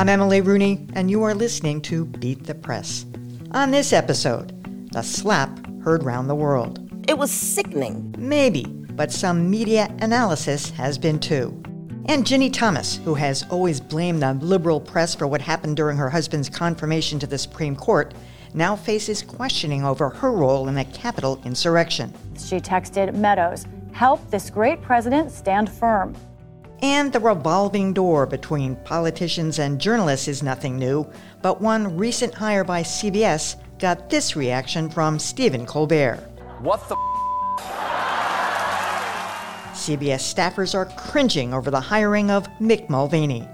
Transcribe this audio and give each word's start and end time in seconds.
I'm 0.00 0.08
Emily 0.08 0.40
Rooney, 0.40 0.86
and 0.94 1.10
you 1.10 1.22
are 1.24 1.34
listening 1.34 1.82
to 1.82 2.06
Beat 2.06 2.44
the 2.44 2.54
Press. 2.54 3.04
On 3.52 3.70
this 3.70 3.92
episode, 3.92 4.88
the 4.92 5.02
slap 5.02 5.50
heard 5.82 6.04
round 6.04 6.30
the 6.30 6.34
world. 6.34 6.80
It 7.06 7.18
was 7.18 7.30
sickening. 7.30 8.14
Maybe, 8.16 8.64
but 8.64 9.12
some 9.12 9.50
media 9.50 9.94
analysis 10.00 10.70
has 10.70 10.96
been 10.96 11.18
too. 11.18 11.62
And 12.06 12.24
Ginni 12.24 12.50
Thomas, 12.50 12.96
who 13.04 13.12
has 13.12 13.44
always 13.50 13.78
blamed 13.78 14.22
the 14.22 14.32
liberal 14.32 14.80
press 14.80 15.14
for 15.14 15.26
what 15.26 15.42
happened 15.42 15.76
during 15.76 15.98
her 15.98 16.08
husband's 16.08 16.48
confirmation 16.48 17.18
to 17.18 17.26
the 17.26 17.36
Supreme 17.36 17.76
Court, 17.76 18.14
now 18.54 18.74
faces 18.74 19.20
questioning 19.20 19.84
over 19.84 20.08
her 20.08 20.32
role 20.32 20.66
in 20.68 20.76
the 20.76 20.84
Capitol 20.86 21.42
insurrection. 21.44 22.14
She 22.38 22.56
texted 22.56 23.14
Meadows, 23.14 23.66
Help 23.92 24.30
this 24.30 24.48
great 24.48 24.80
president 24.80 25.30
stand 25.30 25.68
firm. 25.68 26.16
And 26.82 27.12
the 27.12 27.20
revolving 27.20 27.92
door 27.92 28.24
between 28.26 28.76
politicians 28.76 29.58
and 29.58 29.80
journalists 29.80 30.28
is 30.28 30.42
nothing 30.42 30.78
new, 30.78 31.06
but 31.42 31.60
one 31.60 31.96
recent 31.96 32.32
hire 32.32 32.64
by 32.64 32.82
CBS 32.82 33.56
got 33.78 34.08
this 34.08 34.34
reaction 34.34 34.88
from 34.88 35.18
Stephen 35.18 35.66
Colbert. 35.66 36.20
What 36.60 36.88
the? 36.88 36.96
CBS 39.74 40.22
staffers 40.34 40.74
are 40.74 40.84
cringing 40.84 41.54
over 41.54 41.70
the 41.70 41.80
hiring 41.80 42.30
of 42.30 42.46
Mick 42.60 42.88
Mulvaney. 42.90 43.48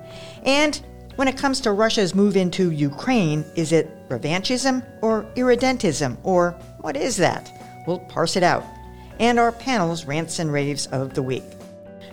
And 0.44 0.80
when 1.14 1.28
it 1.28 1.36
comes 1.36 1.60
to 1.62 1.72
Russia's 1.72 2.14
move 2.14 2.36
into 2.36 2.70
Ukraine, 2.70 3.44
is 3.54 3.72
it 3.72 4.08
revanchism 4.08 4.84
or 5.02 5.24
irredentism, 5.36 6.16
or 6.24 6.52
what 6.80 6.96
is 6.96 7.16
that? 7.16 7.50
We'll 7.86 8.00
parse 8.00 8.36
it 8.36 8.42
out. 8.42 8.64
And 9.18 9.38
our 9.38 9.52
panel's 9.52 10.04
rants 10.04 10.38
and 10.40 10.52
raves 10.52 10.86
of 10.88 11.14
the 11.14 11.22
week. 11.22 11.44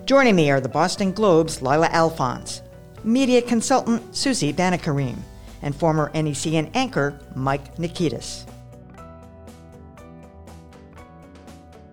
Joining 0.06 0.36
me 0.36 0.52
are 0.52 0.60
the 0.60 0.68
Boston 0.68 1.14
Globe's 1.14 1.62
Lylah 1.62 1.88
Alphonse, 1.94 2.62
media 3.06 3.42
consultant 3.42 4.14
Susie 4.14 4.52
Banikarim, 4.52 5.18
and 5.62 5.74
former 5.74 6.12
NECN 6.12 6.70
anchor 6.74 7.18
Mike 7.36 7.78
Nikitas. 7.78 8.46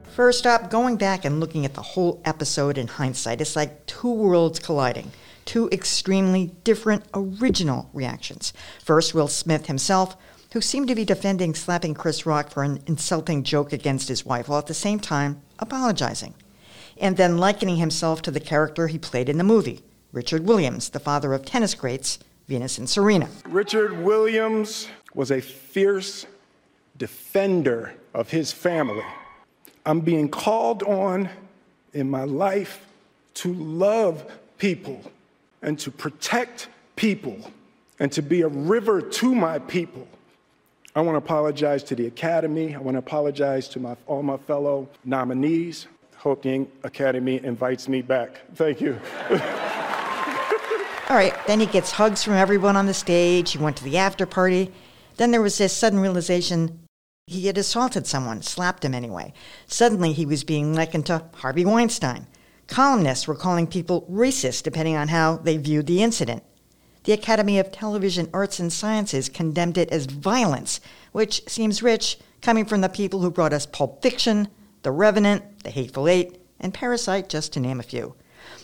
First 0.08 0.44
up, 0.44 0.70
going 0.70 0.96
back 0.96 1.24
and 1.24 1.38
looking 1.38 1.64
at 1.64 1.74
the 1.74 1.82
whole 1.82 2.20
episode 2.24 2.78
in 2.78 2.88
hindsight, 2.88 3.40
it's 3.40 3.54
like 3.54 3.86
two 3.86 4.12
worlds 4.12 4.58
colliding, 4.58 5.12
two 5.44 5.68
extremely 5.70 6.48
different 6.64 7.04
original 7.14 7.88
reactions. 7.92 8.52
First, 8.82 9.14
Will 9.14 9.28
Smith 9.28 9.66
himself, 9.66 10.16
who 10.52 10.60
seemed 10.60 10.88
to 10.88 10.96
be 10.96 11.04
defending 11.04 11.54
slapping 11.54 11.94
Chris 11.94 12.26
Rock 12.26 12.50
for 12.50 12.64
an 12.64 12.82
insulting 12.88 13.44
joke 13.44 13.72
against 13.72 14.08
his 14.08 14.26
wife, 14.26 14.48
while 14.48 14.58
at 14.58 14.66
the 14.66 14.74
same 14.74 14.98
time 14.98 15.42
apologizing 15.60 16.34
and 17.00 17.16
then 17.16 17.38
likening 17.38 17.76
himself 17.76 18.22
to 18.22 18.30
the 18.30 18.38
character 18.38 18.86
he 18.86 18.98
played 18.98 19.28
in 19.28 19.38
the 19.38 19.44
movie, 19.44 19.82
Richard 20.12 20.46
Williams, 20.46 20.90
the 20.90 21.00
father 21.00 21.32
of 21.32 21.44
tennis 21.44 21.74
greats 21.74 22.18
Venus 22.46 22.78
and 22.78 22.88
Serena. 22.88 23.28
Richard 23.46 23.98
Williams 24.02 24.88
was 25.14 25.30
a 25.30 25.40
fierce 25.40 26.26
defender 26.96 27.94
of 28.12 28.28
his 28.28 28.52
family. 28.52 29.04
I'm 29.86 30.00
being 30.00 30.28
called 30.28 30.82
on 30.82 31.28
in 31.94 32.10
my 32.10 32.24
life 32.24 32.84
to 33.34 33.54
love 33.54 34.30
people 34.58 35.00
and 35.62 35.78
to 35.78 35.90
protect 35.90 36.68
people 36.96 37.38
and 38.00 38.10
to 38.12 38.20
be 38.20 38.42
a 38.42 38.48
river 38.48 39.00
to 39.00 39.34
my 39.34 39.58
people. 39.60 40.06
I 40.96 41.02
want 41.02 41.14
to 41.14 41.18
apologize 41.18 41.84
to 41.84 41.94
the 41.94 42.06
Academy. 42.06 42.74
I 42.74 42.78
want 42.78 42.96
to 42.96 42.98
apologize 42.98 43.68
to 43.68 43.80
my, 43.80 43.96
all 44.06 44.22
my 44.22 44.38
fellow 44.38 44.88
nominees. 45.04 45.86
The 46.22 46.66
Academy 46.84 47.42
invites 47.42 47.88
me 47.88 48.02
back. 48.02 48.42
Thank 48.54 48.80
you. 48.80 48.98
All 51.08 51.16
right, 51.16 51.34
then 51.46 51.60
he 51.60 51.66
gets 51.66 51.90
hugs 51.90 52.22
from 52.22 52.34
everyone 52.34 52.76
on 52.76 52.86
the 52.86 52.94
stage. 52.94 53.52
He 53.52 53.58
went 53.58 53.78
to 53.78 53.84
the 53.84 53.96
after 53.96 54.26
party. 54.26 54.70
Then 55.16 55.30
there 55.30 55.42
was 55.42 55.58
this 55.58 55.72
sudden 55.72 55.98
realization 55.98 56.80
he 57.26 57.46
had 57.46 57.56
assaulted 57.56 58.06
someone, 58.06 58.42
slapped 58.42 58.84
him 58.84 58.94
anyway. 58.94 59.32
Suddenly 59.66 60.12
he 60.12 60.26
was 60.26 60.44
being 60.44 60.74
likened 60.74 61.06
to 61.06 61.24
Harvey 61.36 61.64
Weinstein. 61.64 62.26
Columnists 62.66 63.26
were 63.26 63.34
calling 63.34 63.66
people 63.66 64.06
racist 64.10 64.62
depending 64.62 64.96
on 64.96 65.08
how 65.08 65.38
they 65.38 65.56
viewed 65.56 65.86
the 65.86 66.02
incident. 66.02 66.42
The 67.04 67.12
Academy 67.12 67.58
of 67.58 67.72
Television 67.72 68.28
Arts 68.34 68.60
and 68.60 68.72
Sciences 68.72 69.28
condemned 69.28 69.78
it 69.78 69.90
as 69.90 70.06
violence, 70.06 70.80
which 71.12 71.48
seems 71.48 71.82
rich 71.82 72.18
coming 72.42 72.66
from 72.66 72.82
the 72.82 72.88
people 72.88 73.20
who 73.20 73.30
brought 73.30 73.52
us 73.52 73.64
Pulp 73.64 74.02
Fiction, 74.02 74.48
the 74.82 74.90
Revenant, 74.90 75.64
The 75.64 75.70
Hateful 75.70 76.08
Eight, 76.08 76.40
and 76.58 76.74
Parasite, 76.74 77.28
just 77.28 77.52
to 77.52 77.60
name 77.60 77.80
a 77.80 77.84
few. 77.84 78.14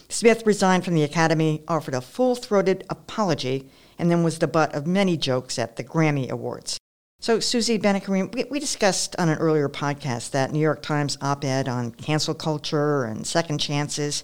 Smith 0.09 0.47
resigned 0.47 0.85
from 0.85 0.95
the 0.95 1.03
Academy, 1.03 1.63
offered 1.67 1.95
a 1.95 2.01
full 2.01 2.35
throated 2.35 2.85
apology, 2.89 3.69
and 3.99 4.11
then 4.11 4.23
was 4.23 4.39
the 4.39 4.47
butt 4.47 4.75
of 4.75 4.87
many 4.87 5.17
jokes 5.17 5.59
at 5.59 5.77
the 5.77 5.85
Grammy 5.85 6.29
Awards. 6.29 6.79
So, 7.19 7.41
Susie 7.41 7.79
Banikarim, 7.79 8.35
we, 8.35 8.45
we 8.45 8.61
discussed 8.61 9.17
on 9.19 9.29
an 9.29 9.39
earlier 9.39 9.69
podcast 9.69 10.31
that 10.31 10.53
New 10.53 10.61
York 10.61 10.83
Times 10.83 11.17
op 11.23 11.45
ed 11.45 11.69
on 11.69 11.91
cancel 11.93 12.35
culture 12.35 13.05
and 13.05 13.27
second 13.27 13.59
chances. 13.59 14.23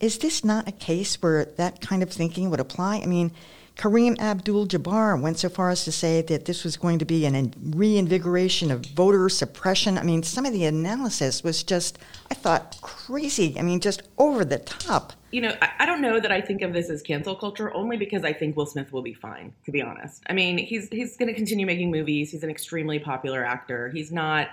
Is 0.00 0.18
this 0.18 0.44
not 0.44 0.68
a 0.68 0.72
case 0.72 1.20
where 1.22 1.44
that 1.56 1.80
kind 1.80 2.02
of 2.02 2.10
thinking 2.10 2.50
would 2.50 2.60
apply? 2.60 2.96
I 2.96 3.06
mean, 3.06 3.32
Kareem 3.78 4.18
Abdul 4.18 4.66
Jabbar 4.66 5.20
went 5.20 5.38
so 5.38 5.48
far 5.48 5.70
as 5.70 5.84
to 5.84 5.92
say 5.92 6.20
that 6.22 6.46
this 6.46 6.64
was 6.64 6.76
going 6.76 6.98
to 6.98 7.04
be 7.04 7.24
an 7.24 7.54
reinvigoration 7.64 8.72
of 8.72 8.84
voter 8.86 9.28
suppression. 9.28 9.96
I 9.96 10.02
mean, 10.02 10.24
some 10.24 10.44
of 10.44 10.52
the 10.52 10.64
analysis 10.64 11.44
was 11.44 11.62
just, 11.62 11.96
I 12.28 12.34
thought, 12.34 12.76
crazy. 12.82 13.54
I 13.56 13.62
mean, 13.62 13.78
just 13.78 14.02
over 14.18 14.44
the 14.44 14.58
top. 14.58 15.12
You 15.30 15.42
know, 15.42 15.56
I, 15.62 15.70
I 15.78 15.86
don't 15.86 16.02
know 16.02 16.18
that 16.18 16.32
I 16.32 16.40
think 16.40 16.62
of 16.62 16.72
this 16.72 16.90
as 16.90 17.02
cancel 17.02 17.36
culture 17.36 17.72
only 17.72 17.96
because 17.96 18.24
I 18.24 18.32
think 18.32 18.56
Will 18.56 18.66
Smith 18.66 18.92
will 18.92 19.02
be 19.02 19.14
fine, 19.14 19.52
to 19.64 19.70
be 19.70 19.80
honest. 19.80 20.24
I 20.28 20.32
mean, 20.32 20.58
he's 20.58 20.88
he's 20.88 21.16
going 21.16 21.28
to 21.28 21.34
continue 21.34 21.64
making 21.64 21.92
movies. 21.92 22.32
He's 22.32 22.42
an 22.42 22.50
extremely 22.50 22.98
popular 22.98 23.44
actor. 23.44 23.90
He's 23.90 24.10
not. 24.10 24.48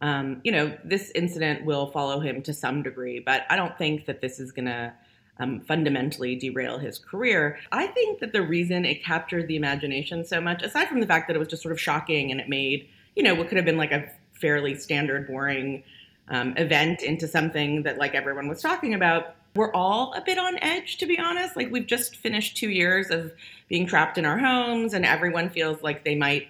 Um, 0.00 0.40
you 0.44 0.52
know, 0.52 0.78
this 0.84 1.10
incident 1.14 1.64
will 1.64 1.88
follow 1.88 2.20
him 2.20 2.40
to 2.42 2.54
some 2.54 2.82
degree, 2.82 3.18
but 3.18 3.44
I 3.50 3.56
don't 3.56 3.76
think 3.76 4.06
that 4.06 4.22
this 4.22 4.40
is 4.40 4.50
going 4.50 4.64
to 4.66 4.94
um, 5.40 5.60
fundamentally 5.62 6.36
derail 6.36 6.78
his 6.78 6.98
career. 6.98 7.58
I 7.72 7.88
think 7.88 8.20
that 8.20 8.32
the 8.32 8.42
reason 8.42 8.84
it 8.84 9.02
captured 9.02 9.48
the 9.48 9.56
imagination 9.56 10.24
so 10.24 10.40
much, 10.40 10.62
aside 10.62 10.88
from 10.88 11.00
the 11.00 11.06
fact 11.06 11.26
that 11.26 11.34
it 11.34 11.38
was 11.38 11.48
just 11.48 11.62
sort 11.62 11.72
of 11.72 11.80
shocking 11.80 12.30
and 12.30 12.40
it 12.40 12.48
made, 12.48 12.88
you 13.16 13.22
know, 13.22 13.34
what 13.34 13.48
could 13.48 13.56
have 13.56 13.64
been 13.64 13.78
like 13.78 13.90
a 13.90 14.08
fairly 14.34 14.74
standard, 14.74 15.26
boring 15.26 15.82
um, 16.28 16.54
event 16.56 17.02
into 17.02 17.26
something 17.26 17.82
that 17.82 17.98
like 17.98 18.14
everyone 18.14 18.48
was 18.48 18.60
talking 18.60 18.94
about, 18.94 19.34
we're 19.56 19.72
all 19.72 20.12
a 20.14 20.20
bit 20.20 20.38
on 20.38 20.58
edge, 20.62 20.98
to 20.98 21.06
be 21.06 21.18
honest. 21.18 21.56
Like 21.56 21.72
we've 21.72 21.86
just 21.86 22.16
finished 22.16 22.56
two 22.56 22.70
years 22.70 23.10
of 23.10 23.32
being 23.68 23.86
trapped 23.86 24.18
in 24.18 24.24
our 24.24 24.38
homes, 24.38 24.94
and 24.94 25.04
everyone 25.04 25.50
feels 25.50 25.82
like 25.82 26.04
they 26.04 26.14
might. 26.14 26.48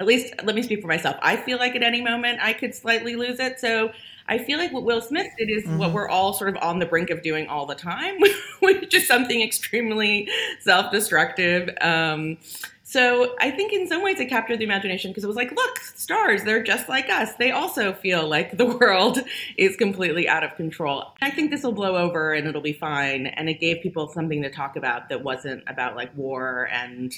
At 0.00 0.06
least, 0.06 0.32
let 0.44 0.56
me 0.56 0.62
speak 0.62 0.80
for 0.80 0.88
myself. 0.88 1.16
I 1.20 1.36
feel 1.36 1.58
like 1.58 1.76
at 1.76 1.82
any 1.82 2.00
moment 2.00 2.40
I 2.40 2.54
could 2.54 2.74
slightly 2.74 3.16
lose 3.16 3.38
it. 3.38 3.60
So 3.60 3.92
I 4.30 4.38
feel 4.38 4.58
like 4.58 4.72
what 4.72 4.84
Will 4.84 5.02
Smith 5.02 5.26
did 5.36 5.50
is 5.50 5.64
mm-hmm. 5.64 5.78
what 5.78 5.92
we're 5.92 6.08
all 6.08 6.32
sort 6.32 6.56
of 6.56 6.62
on 6.62 6.78
the 6.78 6.86
brink 6.86 7.10
of 7.10 7.20
doing 7.20 7.48
all 7.48 7.66
the 7.66 7.74
time, 7.74 8.16
which 8.60 8.94
is 8.94 9.06
something 9.06 9.42
extremely 9.42 10.28
self 10.60 10.92
destructive. 10.92 11.68
Um, 11.80 12.38
so 12.84 13.36
I 13.38 13.50
think 13.50 13.72
in 13.72 13.86
some 13.86 14.02
ways 14.02 14.18
it 14.18 14.26
captured 14.26 14.58
the 14.58 14.64
imagination 14.64 15.10
because 15.10 15.22
it 15.22 15.28
was 15.28 15.36
like, 15.36 15.52
look, 15.52 15.78
stars, 15.78 16.42
they're 16.42 16.62
just 16.62 16.88
like 16.88 17.08
us. 17.08 17.34
They 17.34 17.50
also 17.50 17.92
feel 17.92 18.26
like 18.28 18.56
the 18.56 18.66
world 18.80 19.18
is 19.56 19.76
completely 19.76 20.28
out 20.28 20.42
of 20.42 20.56
control. 20.56 21.04
I 21.22 21.30
think 21.30 21.50
this 21.50 21.62
will 21.62 21.72
blow 21.72 21.96
over 21.96 22.32
and 22.32 22.48
it'll 22.48 22.62
be 22.62 22.72
fine. 22.72 23.26
And 23.26 23.48
it 23.48 23.60
gave 23.60 23.80
people 23.82 24.08
something 24.08 24.42
to 24.42 24.50
talk 24.50 24.74
about 24.76 25.08
that 25.08 25.22
wasn't 25.22 25.62
about 25.68 25.94
like 25.94 26.16
war 26.16 26.68
and 26.72 27.12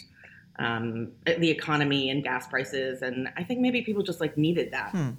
um, 0.58 1.12
the 1.24 1.50
economy 1.50 2.10
and 2.10 2.22
gas 2.22 2.46
prices. 2.46 3.02
And 3.02 3.28
I 3.36 3.44
think 3.44 3.60
maybe 3.60 3.82
people 3.82 4.02
just 4.02 4.20
like 4.20 4.36
needed 4.36 4.70
that. 4.72 4.90
Hmm. 4.90 5.10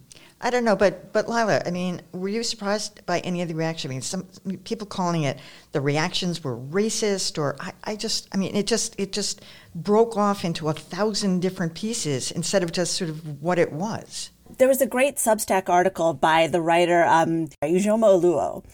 I 0.42 0.50
don't 0.50 0.66
know, 0.66 0.76
but 0.76 1.14
but 1.14 1.30
Lylah, 1.30 1.62
I 1.66 1.72
mean, 1.72 2.02
were 2.12 2.28
you 2.28 2.44
surprised 2.44 3.06
by 3.06 3.20
any 3.20 3.42
of 3.42 3.48
the 3.48 3.56
reaction? 3.56 3.90
I 3.90 3.94
mean, 3.94 4.02
some 4.02 4.28
people 4.66 4.86
calling 4.86 5.24
it 5.24 5.40
the 5.72 5.80
reactions 5.80 6.44
were 6.44 6.58
racist, 6.58 7.38
or 7.38 7.56
I, 7.62 7.72
I 7.86 7.96
just, 7.96 8.28
I 8.34 8.38
mean, 8.38 8.54
it 8.54 8.68
just 8.68 9.00
it 9.00 9.14
just 9.14 9.42
broke 9.74 10.18
off 10.18 10.44
into 10.44 10.68
a 10.68 10.74
thousand 10.74 11.40
different 11.42 11.76
pieces 11.76 12.30
instead 12.30 12.62
of 12.62 12.74
just 12.74 12.96
sort 12.96 13.10
of 13.10 13.42
what 13.42 13.58
it 13.58 13.72
was. 13.72 14.32
There 14.58 14.68
was 14.68 14.82
a 14.82 14.86
great 14.86 15.16
Substack 15.16 15.70
article 15.70 16.14
by 16.14 16.48
the 16.48 16.62
writer 16.62 17.06
um, 17.06 17.48
Ijeoma 17.64 18.22
Oluo, 18.22 18.66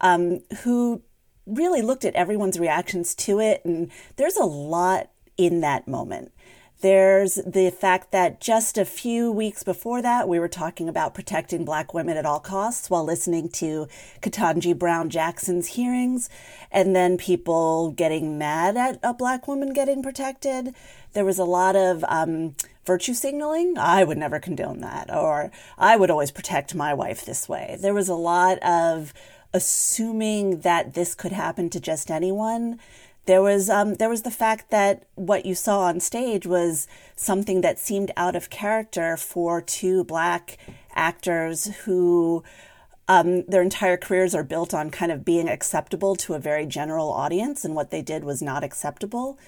um, 0.00 0.42
who 0.62 1.02
really 1.44 1.82
looked 1.82 2.04
at 2.04 2.14
everyone's 2.14 2.58
reactions 2.60 3.16
to 3.16 3.40
it, 3.40 3.64
and 3.64 3.90
there's 4.14 4.36
a 4.36 4.44
lot 4.44 5.10
in 5.36 5.60
that 5.60 5.86
moment. 5.86 6.32
There's 6.82 7.36
the 7.36 7.70
fact 7.70 8.12
that 8.12 8.38
just 8.38 8.76
a 8.76 8.84
few 8.84 9.32
weeks 9.32 9.62
before 9.62 10.02
that, 10.02 10.28
we 10.28 10.38
were 10.38 10.48
talking 10.48 10.90
about 10.90 11.14
protecting 11.14 11.64
black 11.64 11.94
women 11.94 12.18
at 12.18 12.26
all 12.26 12.38
costs 12.38 12.90
while 12.90 13.02
listening 13.02 13.48
to 13.50 13.88
Ketanji 14.20 14.78
Brown 14.78 15.08
Jackson's 15.08 15.68
hearings, 15.68 16.28
and 16.70 16.94
then 16.94 17.16
people 17.16 17.92
getting 17.92 18.36
mad 18.36 18.76
at 18.76 18.98
a 19.02 19.14
black 19.14 19.48
woman 19.48 19.72
getting 19.72 20.02
protected. 20.02 20.74
There 21.14 21.24
was 21.24 21.38
a 21.38 21.44
lot 21.44 21.76
of 21.76 22.04
um, 22.08 22.54
virtue 22.84 23.14
signaling. 23.14 23.78
I 23.78 24.04
would 24.04 24.18
never 24.18 24.38
condone 24.38 24.80
that, 24.80 25.10
or 25.10 25.50
I 25.78 25.96
would 25.96 26.10
always 26.10 26.30
protect 26.30 26.74
my 26.74 26.92
wife 26.92 27.24
this 27.24 27.48
way. 27.48 27.78
There 27.80 27.94
was 27.94 28.10
a 28.10 28.14
lot 28.14 28.58
of 28.58 29.14
assuming 29.54 30.60
that 30.60 30.92
this 30.92 31.14
could 31.14 31.32
happen 31.32 31.70
to 31.70 31.80
just 31.80 32.10
anyone 32.10 32.78
There 33.26 33.42
was 33.42 33.68
um, 33.68 33.94
there 33.94 34.08
was 34.08 34.22
the 34.22 34.30
fact 34.30 34.70
that 34.70 35.04
what 35.16 35.44
you 35.44 35.54
saw 35.54 35.80
on 35.80 35.98
stage 36.00 36.46
was 36.46 36.86
something 37.16 37.60
that 37.60 37.78
seemed 37.78 38.12
out 38.16 38.36
of 38.36 38.50
character 38.50 39.16
for 39.16 39.60
two 39.60 40.04
black 40.04 40.58
actors 40.94 41.66
who 41.84 42.44
um, 43.08 43.44
their 43.46 43.62
entire 43.62 43.96
careers 43.96 44.34
are 44.34 44.44
built 44.44 44.72
on 44.72 44.90
kind 44.90 45.10
of 45.10 45.24
being 45.24 45.48
acceptable 45.48 46.16
to 46.16 46.34
a 46.34 46.38
very 46.38 46.66
general 46.66 47.10
audience, 47.12 47.64
and 47.64 47.74
what 47.74 47.90
they 47.90 48.02
did 48.02 48.24
was 48.24 48.42
not 48.42 48.64
acceptable. 48.64 49.38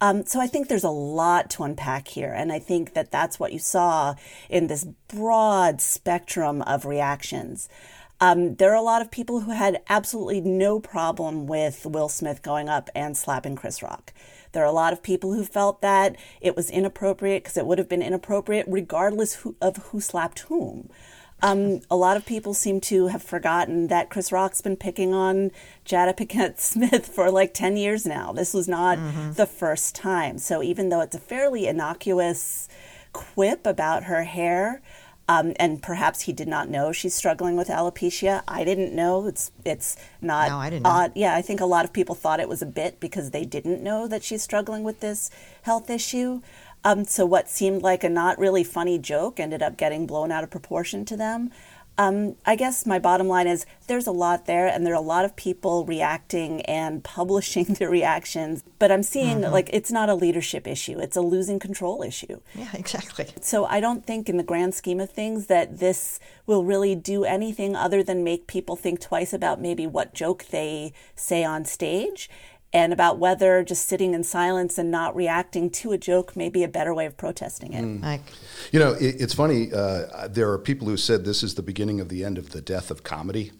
Um, 0.00 0.26
so 0.26 0.40
I 0.40 0.46
think 0.46 0.68
there's 0.68 0.84
a 0.84 0.90
lot 0.90 1.48
to 1.50 1.62
unpack 1.62 2.08
here, 2.08 2.32
and 2.32 2.52
I 2.52 2.58
think 2.58 2.94
that 2.94 3.10
that's 3.10 3.40
what 3.40 3.52
you 3.52 3.58
saw 3.58 4.14
in 4.50 4.66
this 4.66 4.86
broad 5.08 5.80
spectrum 5.80 6.62
of 6.62 6.84
reactions. 6.84 7.68
Um, 8.20 8.54
there 8.56 8.72
are 8.72 8.76
a 8.76 8.82
lot 8.82 9.02
of 9.02 9.10
people 9.10 9.40
who 9.40 9.50
had 9.50 9.82
absolutely 9.88 10.40
no 10.40 10.80
problem 10.80 11.46
with 11.46 11.84
Will 11.84 12.08
Smith 12.08 12.42
going 12.42 12.68
up 12.68 12.88
and 12.94 13.16
slapping 13.16 13.56
Chris 13.56 13.82
Rock. 13.82 14.12
There 14.52 14.62
are 14.62 14.68
a 14.68 14.72
lot 14.72 14.94
of 14.94 15.02
people 15.02 15.34
who 15.34 15.44
felt 15.44 15.82
that 15.82 16.16
it 16.40 16.56
was 16.56 16.70
inappropriate 16.70 17.44
because 17.44 17.58
it 17.58 17.66
would 17.66 17.78
have 17.78 17.90
been 17.90 18.02
inappropriate 18.02 18.64
regardless 18.68 19.34
who, 19.36 19.54
of 19.60 19.76
who 19.88 20.00
slapped 20.00 20.40
whom. 20.40 20.88
Um, 21.42 21.82
a 21.90 21.96
lot 21.96 22.16
of 22.16 22.24
people 22.24 22.54
seem 22.54 22.80
to 22.82 23.08
have 23.08 23.22
forgotten 23.22 23.88
that 23.88 24.08
Chris 24.08 24.32
Rock's 24.32 24.62
been 24.62 24.76
picking 24.76 25.12
on 25.12 25.50
Jada 25.84 26.16
Pinkett 26.16 26.58
Smith 26.58 27.06
for 27.06 27.30
like 27.30 27.52
10 27.52 27.76
years 27.76 28.06
now. 28.06 28.32
This 28.32 28.54
was 28.54 28.66
not 28.66 28.96
mm-hmm. 28.96 29.32
the 29.32 29.46
first 29.46 29.94
time. 29.94 30.38
So 30.38 30.62
even 30.62 30.88
though 30.88 31.02
it's 31.02 31.14
a 31.14 31.20
fairly 31.20 31.66
innocuous 31.66 32.68
quip 33.12 33.66
about 33.66 34.04
her 34.04 34.24
hair, 34.24 34.80
um, 35.28 35.52
and 35.56 35.82
perhaps 35.82 36.22
he 36.22 36.32
did 36.32 36.46
not 36.46 36.68
know 36.68 36.92
she's 36.92 37.14
struggling 37.14 37.56
with 37.56 37.68
alopecia. 37.68 38.42
I 38.46 38.64
didn't 38.64 38.94
know. 38.94 39.26
It's 39.26 39.50
it's 39.64 39.96
not 40.20 40.48
no, 40.48 40.58
I 40.58 40.70
didn't 40.70 40.86
odd. 40.86 41.12
Yeah, 41.14 41.34
I 41.34 41.42
think 41.42 41.60
a 41.60 41.66
lot 41.66 41.84
of 41.84 41.92
people 41.92 42.14
thought 42.14 42.40
it 42.40 42.48
was 42.48 42.62
a 42.62 42.66
bit 42.66 43.00
because 43.00 43.30
they 43.30 43.44
didn't 43.44 43.82
know 43.82 44.06
that 44.06 44.22
she's 44.22 44.42
struggling 44.42 44.84
with 44.84 45.00
this 45.00 45.30
health 45.62 45.90
issue. 45.90 46.42
Um, 46.84 47.04
so 47.04 47.26
what 47.26 47.48
seemed 47.48 47.82
like 47.82 48.04
a 48.04 48.08
not 48.08 48.38
really 48.38 48.62
funny 48.62 48.98
joke 48.98 49.40
ended 49.40 49.60
up 49.60 49.76
getting 49.76 50.06
blown 50.06 50.30
out 50.30 50.44
of 50.44 50.50
proportion 50.50 51.04
to 51.06 51.16
them. 51.16 51.50
Um, 51.98 52.36
I 52.44 52.56
guess 52.56 52.84
my 52.84 52.98
bottom 52.98 53.26
line 53.26 53.46
is 53.46 53.64
there's 53.86 54.06
a 54.06 54.12
lot 54.12 54.46
there, 54.46 54.66
and 54.66 54.84
there 54.84 54.92
are 54.92 54.96
a 54.96 55.00
lot 55.00 55.24
of 55.24 55.34
people 55.36 55.84
reacting 55.84 56.60
and 56.62 57.02
publishing 57.16 57.64
their 57.64 57.90
reactions. 57.90 58.64
But 58.78 58.92
I'm 58.92 59.02
seeing 59.02 59.40
mm-hmm. 59.40 59.52
like 59.52 59.70
it's 59.72 59.90
not 59.90 60.08
a 60.08 60.14
leadership 60.14 60.66
issue; 60.66 60.98
it's 60.98 61.16
a 61.16 61.22
losing 61.22 61.58
control 61.58 62.02
issue. 62.02 62.40
Yeah, 62.54 62.70
exactly. 62.74 63.28
So 63.40 63.64
I 63.64 63.80
don't 63.80 64.04
think, 64.04 64.28
in 64.28 64.36
the 64.36 64.42
grand 64.42 64.74
scheme 64.74 65.00
of 65.00 65.10
things, 65.10 65.46
that 65.46 65.78
this 65.78 66.20
will 66.46 66.64
really 66.64 66.94
do 66.94 67.24
anything 67.24 67.74
other 67.74 68.02
than 68.02 68.22
make 68.22 68.46
people 68.46 68.76
think 68.76 69.00
twice 69.00 69.32
about 69.32 69.60
maybe 69.60 69.86
what 69.86 70.14
joke 70.14 70.46
they 70.50 70.92
say 71.14 71.44
on 71.44 71.64
stage 71.64 72.28
and 72.72 72.92
about 72.92 73.18
whether 73.18 73.62
just 73.62 73.86
sitting 73.86 74.14
in 74.14 74.24
silence 74.24 74.76
and 74.78 74.90
not 74.90 75.14
reacting 75.14 75.70
to 75.70 75.92
a 75.92 75.98
joke 75.98 76.36
may 76.36 76.48
be 76.48 76.62
a 76.62 76.68
better 76.68 76.92
way 76.92 77.06
of 77.06 77.16
protesting 77.16 77.72
it. 77.72 77.84
Mm. 77.84 78.20
You 78.72 78.80
know, 78.80 78.92
it, 78.92 79.20
it's 79.20 79.34
funny. 79.34 79.72
Uh, 79.72 80.28
there 80.28 80.50
are 80.50 80.58
people 80.58 80.88
who 80.88 80.96
said 80.96 81.24
this 81.24 81.42
is 81.42 81.54
the 81.54 81.62
beginning 81.62 82.00
of 82.00 82.08
the 82.08 82.24
end 82.24 82.38
of 82.38 82.50
the 82.50 82.60
death 82.60 82.90
of 82.90 83.02
comedy. 83.02 83.52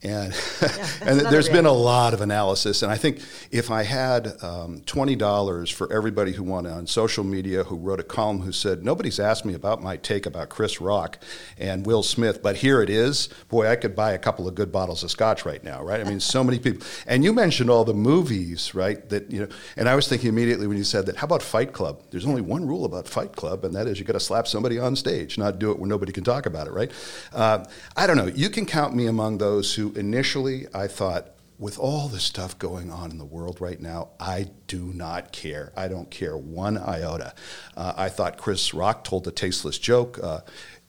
And, 0.00 0.32
yeah, 0.62 0.86
and 1.02 1.20
there's 1.20 1.48
been 1.48 1.66
a 1.66 1.72
lot 1.72 2.14
of 2.14 2.20
analysis. 2.20 2.84
And 2.84 2.92
I 2.92 2.96
think 2.96 3.20
if 3.50 3.70
I 3.70 3.82
had 3.82 4.28
um, 4.44 4.80
$20 4.82 5.72
for 5.72 5.92
everybody 5.92 6.32
who 6.32 6.44
went 6.44 6.68
on 6.68 6.86
social 6.86 7.24
media 7.24 7.64
who 7.64 7.74
wrote 7.76 7.98
a 7.98 8.04
column 8.04 8.40
who 8.40 8.52
said, 8.52 8.84
Nobody's 8.84 9.18
asked 9.18 9.44
me 9.44 9.54
about 9.54 9.82
my 9.82 9.96
take 9.96 10.24
about 10.26 10.50
Chris 10.50 10.80
Rock 10.80 11.18
and 11.58 11.84
Will 11.84 12.04
Smith, 12.04 12.42
but 12.42 12.56
here 12.56 12.80
it 12.80 12.90
is, 12.90 13.28
boy, 13.48 13.68
I 13.68 13.74
could 13.74 13.96
buy 13.96 14.12
a 14.12 14.18
couple 14.18 14.46
of 14.46 14.54
good 14.54 14.70
bottles 14.70 15.02
of 15.02 15.10
scotch 15.10 15.44
right 15.44 15.62
now, 15.64 15.82
right? 15.82 16.00
I 16.00 16.04
mean, 16.04 16.20
so 16.20 16.44
many 16.44 16.60
people. 16.60 16.86
And 17.08 17.24
you 17.24 17.32
mentioned 17.32 17.68
all 17.68 17.84
the 17.84 17.94
movies, 17.94 18.76
right? 18.76 19.08
That, 19.08 19.28
you 19.32 19.40
know, 19.40 19.48
and 19.76 19.88
I 19.88 19.96
was 19.96 20.06
thinking 20.06 20.28
immediately 20.28 20.68
when 20.68 20.76
you 20.76 20.84
said 20.84 21.06
that, 21.06 21.16
how 21.16 21.24
about 21.24 21.42
Fight 21.42 21.72
Club? 21.72 22.02
There's 22.12 22.26
only 22.26 22.42
one 22.42 22.64
rule 22.64 22.84
about 22.84 23.08
Fight 23.08 23.34
Club, 23.34 23.64
and 23.64 23.74
that 23.74 23.88
is 23.88 23.98
you 23.98 24.04
got 24.04 24.12
to 24.12 24.20
slap 24.20 24.46
somebody 24.46 24.78
on 24.78 24.94
stage, 24.94 25.38
not 25.38 25.58
do 25.58 25.72
it 25.72 25.78
where 25.80 25.88
nobody 25.88 26.12
can 26.12 26.22
talk 26.22 26.46
about 26.46 26.68
it, 26.68 26.72
right? 26.72 26.92
Uh, 27.32 27.64
I 27.96 28.06
don't 28.06 28.16
know. 28.16 28.26
You 28.26 28.48
can 28.48 28.64
count 28.64 28.94
me 28.94 29.06
among 29.06 29.38
those 29.38 29.74
who 29.74 29.87
initially 29.96 30.66
I 30.74 30.86
thought, 30.86 31.34
with 31.58 31.76
all 31.76 32.06
the 32.06 32.20
stuff 32.20 32.56
going 32.58 32.92
on 32.92 33.10
in 33.10 33.18
the 33.18 33.24
world 33.24 33.60
right 33.60 33.80
now, 33.80 34.10
I 34.20 34.50
do 34.68 34.92
not 34.94 35.32
care. 35.32 35.72
I 35.76 35.88
don't 35.88 36.08
care 36.08 36.36
one 36.36 36.78
iota. 36.78 37.34
Uh, 37.76 37.94
I 37.96 38.08
thought 38.10 38.38
Chris 38.38 38.72
Rock 38.72 39.02
told 39.02 39.26
a 39.26 39.32
tasteless 39.32 39.76
joke. 39.76 40.20
Uh, 40.22 40.40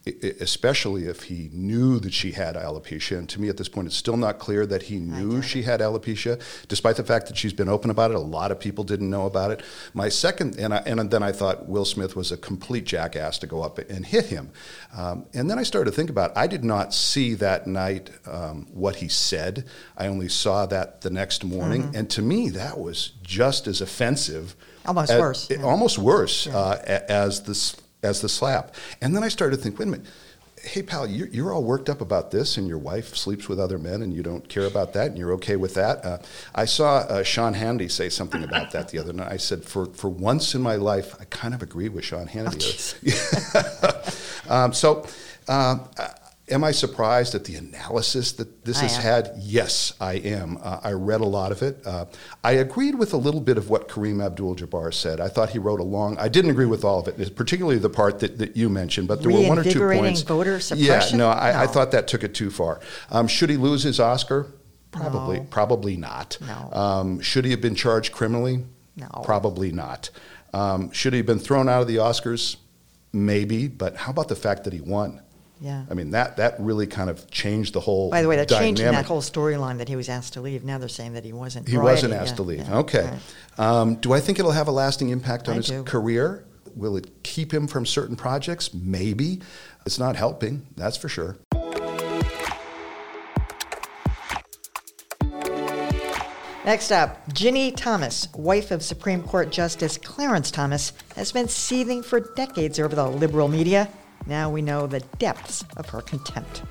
especially 0.06 1.06
if 1.06 1.24
he 1.24 1.50
knew 1.52 2.00
that 2.00 2.14
she 2.14 2.32
had 2.32 2.56
alopecia. 2.56 3.18
And 3.18 3.28
to 3.30 3.42
me, 3.42 3.50
at 3.50 3.58
this 3.58 3.68
point, 3.68 3.88
it's 3.88 3.96
still 3.96 4.18
not 4.18 4.40
clear 4.40 4.66
that 4.66 4.84
he 4.84 4.98
knew 4.98 5.42
she 5.42 5.64
had 5.64 5.82
alopecia, 5.82 6.42
despite 6.68 6.96
the 6.96 7.04
fact 7.04 7.28
that 7.28 7.38
she's 7.38 7.54
been 7.54 7.70
open 7.70 7.92
about 7.92 8.12
it. 8.12 8.16
A 8.16 8.20
lot 8.20 8.52
of 8.52 8.60
people 8.60 8.84
didn't 8.84 9.10
know 9.10 9.26
about 9.26 9.52
it. 9.52 9.62
My 9.94 10.10
second, 10.10 10.58
and, 10.58 10.74
I, 10.74 10.78
and 10.86 11.12
then 11.12 11.22
I 11.22 11.32
thought 11.32 11.68
Will 11.68 11.86
Smith 11.86 12.16
was 12.16 12.32
a 12.32 12.38
complete 12.38 12.86
jackass 12.86 13.38
to 13.40 13.48
go 13.48 13.62
up 13.62 13.78
and 13.78 14.06
hit 14.06 14.28
him. 14.28 14.52
Um, 14.96 15.26
and 15.34 15.50
then 15.50 15.60
I 15.60 15.64
started 15.64 15.92
to 15.92 15.96
think 15.96 16.10
about, 16.10 16.32
it. 16.32 16.38
I 16.38 16.48
did 16.48 16.64
not 16.64 16.94
see 16.94 17.34
that 17.36 17.68
night 17.68 18.10
um, 18.26 18.68
what 18.72 18.96
he 18.98 19.10
said. 19.10 19.66
I 19.98 20.08
only 20.08 20.30
saw 20.30 20.66
that 20.68 21.02
the 21.02 21.10
next 21.10 21.44
morning, 21.44 21.84
mm-hmm. 21.84 21.96
and 21.96 22.10
to 22.12 22.22
me, 22.22 22.50
that 22.50 22.80
was 22.80 23.14
just 23.22 23.68
as 23.68 23.82
offensive. 23.82 24.56
Almost 24.86 25.12
as, 25.12 25.20
worse. 25.20 25.52
Almost 25.62 25.98
worse 25.98 26.48
yeah. 26.48 26.58
uh, 26.58 27.02
as 27.10 27.44
this 27.44 27.76
as 28.04 28.22
the 28.22 28.30
slap. 28.30 28.76
And 29.02 29.16
then 29.16 29.24
I 29.24 29.28
started 29.28 29.58
to 29.58 29.62
think, 29.62 29.80
wait 29.80 29.88
a 29.88 29.92
minute, 29.92 30.08
hey 30.64 30.84
pal, 30.84 31.08
you're, 31.08 31.28
you're, 31.28 31.54
all 31.54 31.64
worked 31.64 31.90
up 31.90 32.02
about 32.02 32.32
this, 32.32 32.58
and 32.58 32.68
your 32.68 32.78
wife 32.78 33.16
sleeps 33.16 33.48
with 33.48 33.60
other 33.60 33.78
men, 33.78 34.02
and 34.02 34.14
you 34.14 34.24
don't 34.24 34.48
care 34.50 34.66
about 34.66 34.94
that, 34.94 35.08
and 35.08 35.18
you're 35.18 35.34
okay 35.34 35.56
with 35.56 35.74
that. 35.76 36.04
Uh, 36.04 36.18
I 36.54 36.66
saw 36.66 36.98
uh, 36.98 37.24
Sean 37.24 37.54
Hannity 37.54 37.90
say 37.90 38.10
something 38.10 38.44
about 38.44 38.72
that 38.72 38.90
the 38.90 39.00
other 39.00 39.14
night. 39.14 39.32
I 39.32 39.38
said, 39.38 39.64
for 39.64 39.86
for 39.88 40.10
once 40.10 40.56
in 40.56 40.62
my 40.62 40.76
life, 40.76 41.16
I 41.20 41.26
kind 41.26 41.54
of 41.54 41.62
agree 41.62 41.90
with 41.90 42.04
Sean 42.04 42.28
Hannity. 42.28 42.96
Oh, 44.50 44.56
um, 44.66 44.74
so. 44.74 45.06
Uh, 45.48 45.80
Am 46.52 46.64
I 46.64 46.72
surprised 46.72 47.36
at 47.36 47.44
the 47.46 47.56
analysis 47.56 48.32
that 48.34 48.66
this 48.66 48.80
I 48.80 48.82
has 48.84 48.98
am. 48.98 49.02
had? 49.02 49.32
Yes, 49.38 49.94
I 50.02 50.14
am. 50.14 50.58
Uh, 50.62 50.80
I 50.84 50.92
read 50.94 51.22
a 51.22 51.26
lot 51.26 51.52
of 51.52 51.62
it. 51.62 51.86
Uh, 51.86 52.06
I 52.44 52.54
agreed 52.54 52.96
with 52.96 53.14
a 53.14 53.18
little 53.18 53.42
bit 53.42 53.58
of 53.58 53.70
what 53.70 53.88
Kareem 53.88 54.24
Abdul-Jabbar 54.24 54.94
said. 54.94 55.20
I 55.20 55.28
thought 55.28 55.50
he 55.50 55.60
wrote 55.60 55.80
a 55.80 55.84
long. 55.84 56.18
I 56.18 56.28
didn't 56.28 56.52
agree 56.52 56.66
with 56.66 56.84
all 56.84 57.00
of 57.00 57.08
it, 57.08 57.36
particularly 57.36 57.78
the 57.78 57.90
part 57.90 58.20
that, 58.20 58.40
that 58.40 58.58
you 58.58 58.70
mentioned. 58.70 59.08
But 59.08 59.22
there 59.22 59.32
were 59.32 59.48
one 59.48 59.60
or 59.60 59.64
two 59.64 59.80
points. 59.80 60.22
voter 60.22 60.60
suppression. 60.60 61.20
Yeah, 61.20 61.26
no, 61.26 61.30
I, 61.30 61.52
no. 61.52 61.60
I 61.60 61.68
thought 61.68 61.92
that 61.92 62.08
took 62.08 62.24
it 62.24 62.34
too 62.34 62.50
far. 62.50 62.80
Um, 63.12 63.28
should 63.28 63.50
he 63.50 63.58
lose 63.58 63.84
his 63.84 64.00
Oscar? 64.00 64.48
Probably, 64.92 65.40
no. 65.40 65.46
probably 65.46 65.98
not. 65.98 66.38
No. 66.42 66.72
Um, 66.72 67.20
should 67.22 67.46
he 67.46 67.52
have 67.52 67.62
been 67.62 67.76
charged 67.76 68.12
criminally? 68.12 68.66
No. 68.96 69.08
Probably 69.24 69.72
not. 69.72 70.10
Um, 70.54 70.92
should 70.92 71.14
he 71.14 71.18
have 71.18 71.28
been 71.28 71.40
thrown 71.40 71.70
out 71.70 71.82
of 71.82 71.88
the 71.88 71.98
Oscars? 71.98 72.58
Maybe. 73.14 73.68
But 73.68 73.98
how 73.98 74.12
about 74.12 74.30
the 74.30 74.36
fact 74.36 74.64
that 74.64 74.74
he 74.74 74.82
won? 74.82 75.22
Yeah. 75.62 75.84
I 75.90 75.94
mean, 75.94 76.12
that, 76.12 76.38
that 76.38 76.56
really 76.60 76.88
kind 76.88 77.10
of 77.10 77.30
changed 77.30 77.74
the 77.74 77.82
whole 77.82 78.10
By 78.10 78.22
the 78.22 78.28
way, 78.30 78.38
they're 78.38 78.46
dynamic. 78.46 78.78
changing 78.78 78.92
that 78.94 79.06
whole 79.06 79.22
storyline 79.22 79.78
that 79.80 79.90
he 79.90 79.96
was 79.96 80.08
asked 80.08 80.34
to 80.34 80.42
leave. 80.42 80.64
Now 80.64 80.78
they're 80.78 80.88
saying 80.88 81.14
that 81.14 81.26
he 81.26 81.34
wasn't. 81.34 81.68
He 81.68 81.76
Variety, 81.76 82.08
wasn't 82.08 82.14
asked 82.14 82.32
yeah, 82.32 82.36
to 82.36 82.44
leave. 82.44 82.60
yeah, 82.60 82.78
okay. 82.78 83.10
right. 83.58 83.60
Um, 83.60 83.96
do 83.96 84.14
I 84.14 84.22
think 84.22 84.40
it'll 84.40 84.52
have 84.52 84.70
a 84.70 84.72
lasting 84.72 85.10
impact 85.10 85.48
on 85.50 85.56
I 85.56 85.58
his 85.58 85.68
do. 85.68 85.84
career? 85.84 86.46
Will 86.76 86.96
it 86.96 87.24
keep 87.24 87.54
him 87.54 87.68
from 87.68 87.86
certain 87.86 88.16
projects? 88.16 88.74
Maybe. 88.74 89.42
It's 89.86 90.00
not 90.00 90.16
helping, 90.16 90.66
that's 90.78 90.96
for 90.98 91.10
sure. 91.10 91.38
Next 96.66 96.92
up, 96.92 97.28
Ginni 97.30 97.76
Thomas, 97.76 98.28
wife 98.34 98.70
of 98.70 98.84
Supreme 98.84 99.24
Court 99.24 99.50
Justice 99.52 99.98
Clarence 99.98 100.52
Thomas, 100.52 100.94
has 101.16 101.32
been 101.32 101.48
seething 101.48 102.04
for 102.04 102.20
decades 102.20 102.80
over 102.80 102.96
the 102.96 103.08
liberal 103.08 103.48
media. 103.48 103.90
Now 104.30 104.48
we 104.48 104.62
know 104.62 104.86
the 104.86 105.00
depths 105.18 105.66
of 105.76 105.90
her 105.90 106.02
contempt. 106.02 106.62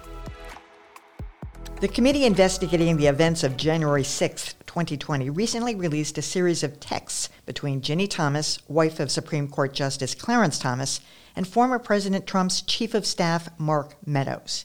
The 1.80 1.88
committee 1.88 2.24
investigating 2.24 2.96
the 2.96 3.08
events 3.08 3.42
of 3.42 3.56
January 3.56 4.04
6, 4.04 4.54
2020, 4.64 5.28
recently 5.30 5.74
released 5.74 6.16
a 6.18 6.22
series 6.22 6.62
of 6.62 6.78
texts 6.78 7.28
between 7.46 7.80
Ginni 7.80 8.08
Thomas, 8.08 8.60
wife 8.68 9.00
of 9.00 9.10
Supreme 9.10 9.48
Court 9.48 9.72
Justice 9.74 10.14
Clarence 10.14 10.60
Thomas, 10.60 11.00
and 11.34 11.48
former 11.48 11.80
President 11.80 12.28
Trump's 12.28 12.62
chief 12.62 12.94
of 12.94 13.04
staff, 13.04 13.48
Mark 13.58 13.96
Meadows. 14.06 14.64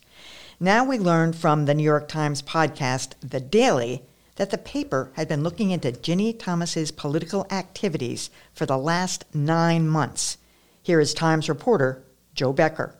Now 0.59 0.85
we 0.85 0.99
learn 0.99 1.33
from 1.33 1.65
the 1.65 1.73
New 1.73 1.81
York 1.81 2.07
Times 2.07 2.43
podcast, 2.43 3.15
The 3.27 3.39
Daily, 3.39 4.03
that 4.35 4.51
the 4.51 4.59
paper 4.59 5.09
had 5.13 5.27
been 5.27 5.41
looking 5.41 5.71
into 5.71 5.91
Ginni 5.91 6.37
Thomas's 6.37 6.91
political 6.91 7.47
activities 7.49 8.29
for 8.53 8.67
the 8.67 8.77
last 8.77 9.25
nine 9.33 9.87
months. 9.87 10.37
Here 10.83 10.99
is 10.99 11.15
Times 11.15 11.49
reporter 11.49 12.03
Jo 12.33 12.53
Becker. 12.53 12.95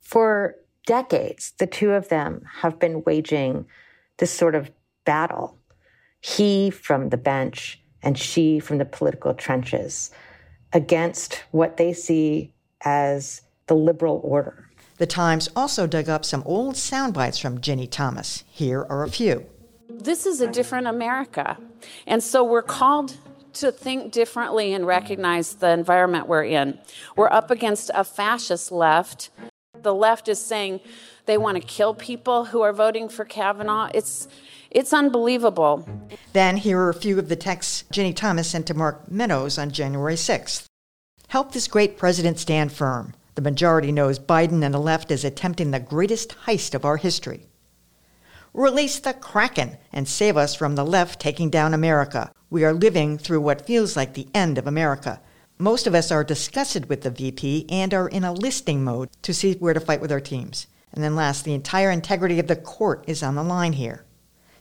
For 0.00 0.56
decades, 0.86 1.52
the 1.58 1.66
two 1.66 1.92
of 1.92 2.08
them 2.08 2.42
have 2.60 2.78
been 2.78 3.02
waging 3.04 3.66
this 4.18 4.32
sort 4.32 4.54
of 4.54 4.70
battle. 5.04 5.56
He 6.20 6.70
from 6.70 7.08
the 7.08 7.16
bench 7.16 7.80
and 8.02 8.18
she 8.18 8.60
from 8.60 8.78
the 8.78 8.84
political 8.84 9.34
trenches 9.34 10.10
against 10.72 11.42
what 11.50 11.76
they 11.76 11.92
see 11.92 12.52
as 12.84 13.42
the 13.66 13.74
liberal 13.74 14.20
order. 14.24 14.68
The 14.98 15.06
Times 15.06 15.48
also 15.56 15.86
dug 15.86 16.08
up 16.08 16.24
some 16.24 16.42
old 16.44 16.76
sound 16.76 17.14
bites 17.14 17.38
from 17.38 17.60
Ginni 17.60 17.90
Thomas. 17.90 18.44
Here 18.50 18.82
are 18.88 19.02
a 19.02 19.10
few. 19.10 19.46
This 19.88 20.26
is 20.26 20.40
a 20.40 20.46
different 20.46 20.86
America. 20.86 21.56
And 22.06 22.22
so 22.22 22.44
we're 22.44 22.62
called 22.62 23.16
to 23.54 23.72
think 23.72 24.12
differently 24.12 24.72
and 24.72 24.86
recognize 24.86 25.54
the 25.54 25.70
environment 25.70 26.28
we're 26.28 26.44
in. 26.44 26.78
We're 27.16 27.30
up 27.30 27.50
against 27.50 27.90
a 27.94 28.04
fascist 28.04 28.72
left. 28.72 29.30
The 29.82 29.94
left 29.94 30.28
is 30.28 30.42
saying 30.42 30.80
they 31.26 31.38
want 31.38 31.60
to 31.60 31.66
kill 31.66 31.94
people 31.94 32.46
who 32.46 32.62
are 32.62 32.72
voting 32.72 33.08
for 33.08 33.24
Kavanaugh. 33.24 33.90
It's 33.94 34.28
it's 34.70 34.92
unbelievable. 34.92 35.88
Then 36.32 36.56
here 36.56 36.78
are 36.78 36.90
a 36.90 36.94
few 36.94 37.18
of 37.18 37.28
the 37.28 37.36
texts 37.36 37.84
Ginni 37.92 38.14
Thomas 38.14 38.48
sent 38.50 38.66
to 38.68 38.74
Mark 38.74 39.10
Meadows 39.10 39.58
on 39.58 39.72
January 39.72 40.14
6th. 40.14 40.66
Help 41.28 41.52
this 41.52 41.66
great 41.66 41.96
president 41.96 42.38
stand 42.38 42.72
firm. 42.72 43.14
The 43.34 43.42
majority 43.42 43.90
knows 43.90 44.18
Biden 44.18 44.64
and 44.64 44.74
the 44.74 44.78
left 44.78 45.10
is 45.10 45.24
attempting 45.24 45.70
the 45.70 45.80
greatest 45.80 46.36
heist 46.46 46.74
of 46.74 46.84
our 46.84 46.98
history. 46.98 47.46
Release 48.52 48.98
the 48.98 49.12
Kraken 49.12 49.78
and 49.92 50.08
save 50.08 50.36
us 50.36 50.54
from 50.54 50.74
the 50.74 50.84
left 50.84 51.20
taking 51.20 51.50
down 51.50 51.72
America. 51.72 52.32
We 52.50 52.64
are 52.64 52.74
living 52.74 53.16
through 53.16 53.40
what 53.40 53.66
feels 53.66 53.96
like 53.96 54.14
the 54.14 54.26
end 54.34 54.58
of 54.58 54.66
America. 54.66 55.20
Most 55.56 55.86
of 55.86 55.94
us 55.94 56.10
are 56.10 56.24
disgusted 56.24 56.88
with 56.88 57.02
the 57.02 57.10
VP 57.10 57.66
and 57.68 57.94
are 57.94 58.08
in 58.08 58.24
a 58.24 58.32
listing 58.32 58.82
mode 58.82 59.08
to 59.22 59.32
see 59.32 59.54
where 59.54 59.74
to 59.74 59.80
fight 59.80 60.00
with 60.00 60.10
our 60.10 60.20
teams. 60.20 60.66
And 60.92 61.04
then 61.04 61.14
last, 61.14 61.44
the 61.44 61.54
entire 61.54 61.90
integrity 61.92 62.40
of 62.40 62.48
the 62.48 62.56
court 62.56 63.04
is 63.06 63.22
on 63.22 63.36
the 63.36 63.44
line 63.44 63.74
here. 63.74 64.04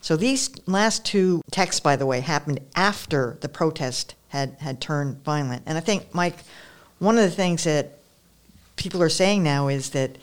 So 0.02 0.16
these 0.16 0.52
last 0.68 1.04
two 1.04 1.42
texts, 1.52 1.80
by 1.80 1.96
the 1.96 2.06
way, 2.06 2.20
happened 2.20 2.60
after 2.76 3.38
the 3.42 3.50
protest 3.50 4.14
had, 4.30 4.56
had 4.60 4.80
turned 4.80 5.24
violent. 5.24 5.64
And 5.66 5.78
I 5.78 5.82
think, 5.82 6.14
Mike, 6.14 6.38
one 7.00 7.18
of 7.18 7.24
the 7.24 7.32
things 7.32 7.64
that 7.64 8.00
people 8.76 9.02
are 9.02 9.10
saying 9.10 9.42
now 9.44 9.68
is 9.68 9.90
that 9.90 10.18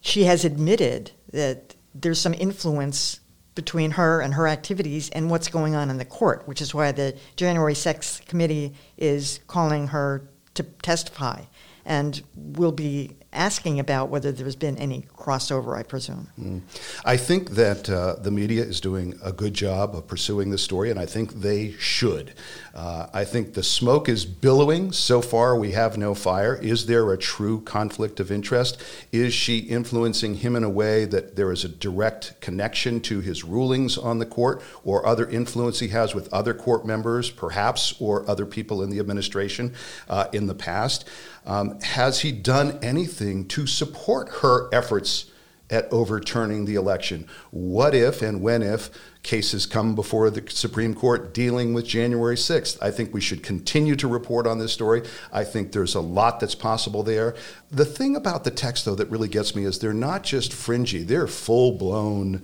she 0.00 0.24
has 0.24 0.44
admitted 0.44 1.12
that 1.32 1.74
there's 1.94 2.20
some 2.20 2.34
influence 2.34 3.20
between 3.54 3.92
her 3.92 4.20
and 4.20 4.34
her 4.34 4.48
activities 4.48 5.10
and 5.10 5.30
what's 5.30 5.48
going 5.48 5.74
on 5.74 5.90
in 5.90 5.98
the 5.98 6.04
court, 6.04 6.46
which 6.46 6.60
is 6.60 6.74
why 6.74 6.92
the 6.92 7.16
January 7.36 7.74
6th 7.74 8.26
committee 8.26 8.74
is 8.96 9.40
calling 9.46 9.88
her 9.88 10.28
to 10.54 10.62
testify 10.62 11.42
and 11.84 12.22
we'll 12.34 12.72
be 12.72 13.10
asking 13.32 13.78
about 13.78 14.08
whether 14.08 14.32
there's 14.32 14.56
been 14.56 14.78
any 14.78 15.02
crossover, 15.16 15.76
I 15.76 15.82
presume. 15.82 16.28
Mm. 16.40 16.62
I 17.04 17.16
think 17.16 17.50
that 17.50 17.90
uh, 17.90 18.16
the 18.20 18.30
media 18.30 18.62
is 18.62 18.80
doing 18.80 19.18
a 19.22 19.32
good 19.32 19.54
job 19.54 19.94
of 19.94 20.06
pursuing 20.06 20.50
this 20.50 20.62
story, 20.62 20.90
and 20.90 20.98
I 20.98 21.06
think 21.06 21.34
they 21.34 21.72
should. 21.72 22.34
Uh, 22.74 23.06
I 23.12 23.24
think 23.24 23.54
the 23.54 23.62
smoke 23.62 24.08
is 24.08 24.24
billowing. 24.24 24.90
So 24.90 25.22
far, 25.22 25.56
we 25.56 25.72
have 25.72 25.96
no 25.96 26.12
fire. 26.12 26.56
Is 26.56 26.86
there 26.86 27.12
a 27.12 27.16
true 27.16 27.60
conflict 27.60 28.18
of 28.18 28.32
interest? 28.32 28.82
Is 29.12 29.32
she 29.32 29.58
influencing 29.58 30.34
him 30.34 30.56
in 30.56 30.64
a 30.64 30.68
way 30.68 31.04
that 31.04 31.36
there 31.36 31.52
is 31.52 31.64
a 31.64 31.68
direct 31.68 32.40
connection 32.40 33.00
to 33.02 33.20
his 33.20 33.44
rulings 33.44 33.96
on 33.96 34.18
the 34.18 34.26
court 34.26 34.60
or 34.82 35.06
other 35.06 35.28
influence 35.28 35.78
he 35.78 35.88
has 35.88 36.16
with 36.16 36.32
other 36.34 36.52
court 36.52 36.84
members, 36.84 37.30
perhaps, 37.30 37.94
or 38.00 38.28
other 38.28 38.44
people 38.44 38.82
in 38.82 38.90
the 38.90 38.98
administration 38.98 39.72
uh, 40.08 40.26
in 40.32 40.48
the 40.48 40.54
past? 40.54 41.08
Um, 41.46 41.80
has 41.80 42.20
he 42.20 42.32
done 42.32 42.80
anything 42.82 43.46
to 43.48 43.68
support 43.68 44.28
her 44.40 44.68
efforts 44.74 45.30
at 45.74 45.92
overturning 45.92 46.64
the 46.64 46.76
election? 46.76 47.26
What 47.50 47.94
if 47.94 48.22
and 48.22 48.40
when 48.40 48.62
if 48.62 48.90
cases 49.24 49.66
come 49.66 49.96
before 49.96 50.30
the 50.30 50.48
Supreme 50.48 50.94
Court 50.94 51.34
dealing 51.34 51.74
with 51.74 51.84
January 51.84 52.36
6th? 52.36 52.78
I 52.80 52.92
think 52.92 53.12
we 53.12 53.20
should 53.20 53.42
continue 53.42 53.96
to 53.96 54.06
report 54.06 54.46
on 54.46 54.58
this 54.58 54.72
story. 54.72 55.02
I 55.32 55.42
think 55.42 55.72
there's 55.72 55.96
a 55.96 56.00
lot 56.00 56.38
that's 56.38 56.54
possible 56.54 57.02
there. 57.02 57.34
The 57.72 57.84
thing 57.84 58.14
about 58.14 58.44
the 58.44 58.52
text, 58.52 58.84
though, 58.84 58.94
that 58.94 59.10
really 59.10 59.28
gets 59.28 59.56
me 59.56 59.64
is 59.64 59.80
they're 59.80 59.92
not 59.92 60.22
just 60.22 60.52
fringy, 60.52 61.02
they're 61.02 61.26
full 61.26 61.72
blown 61.72 62.42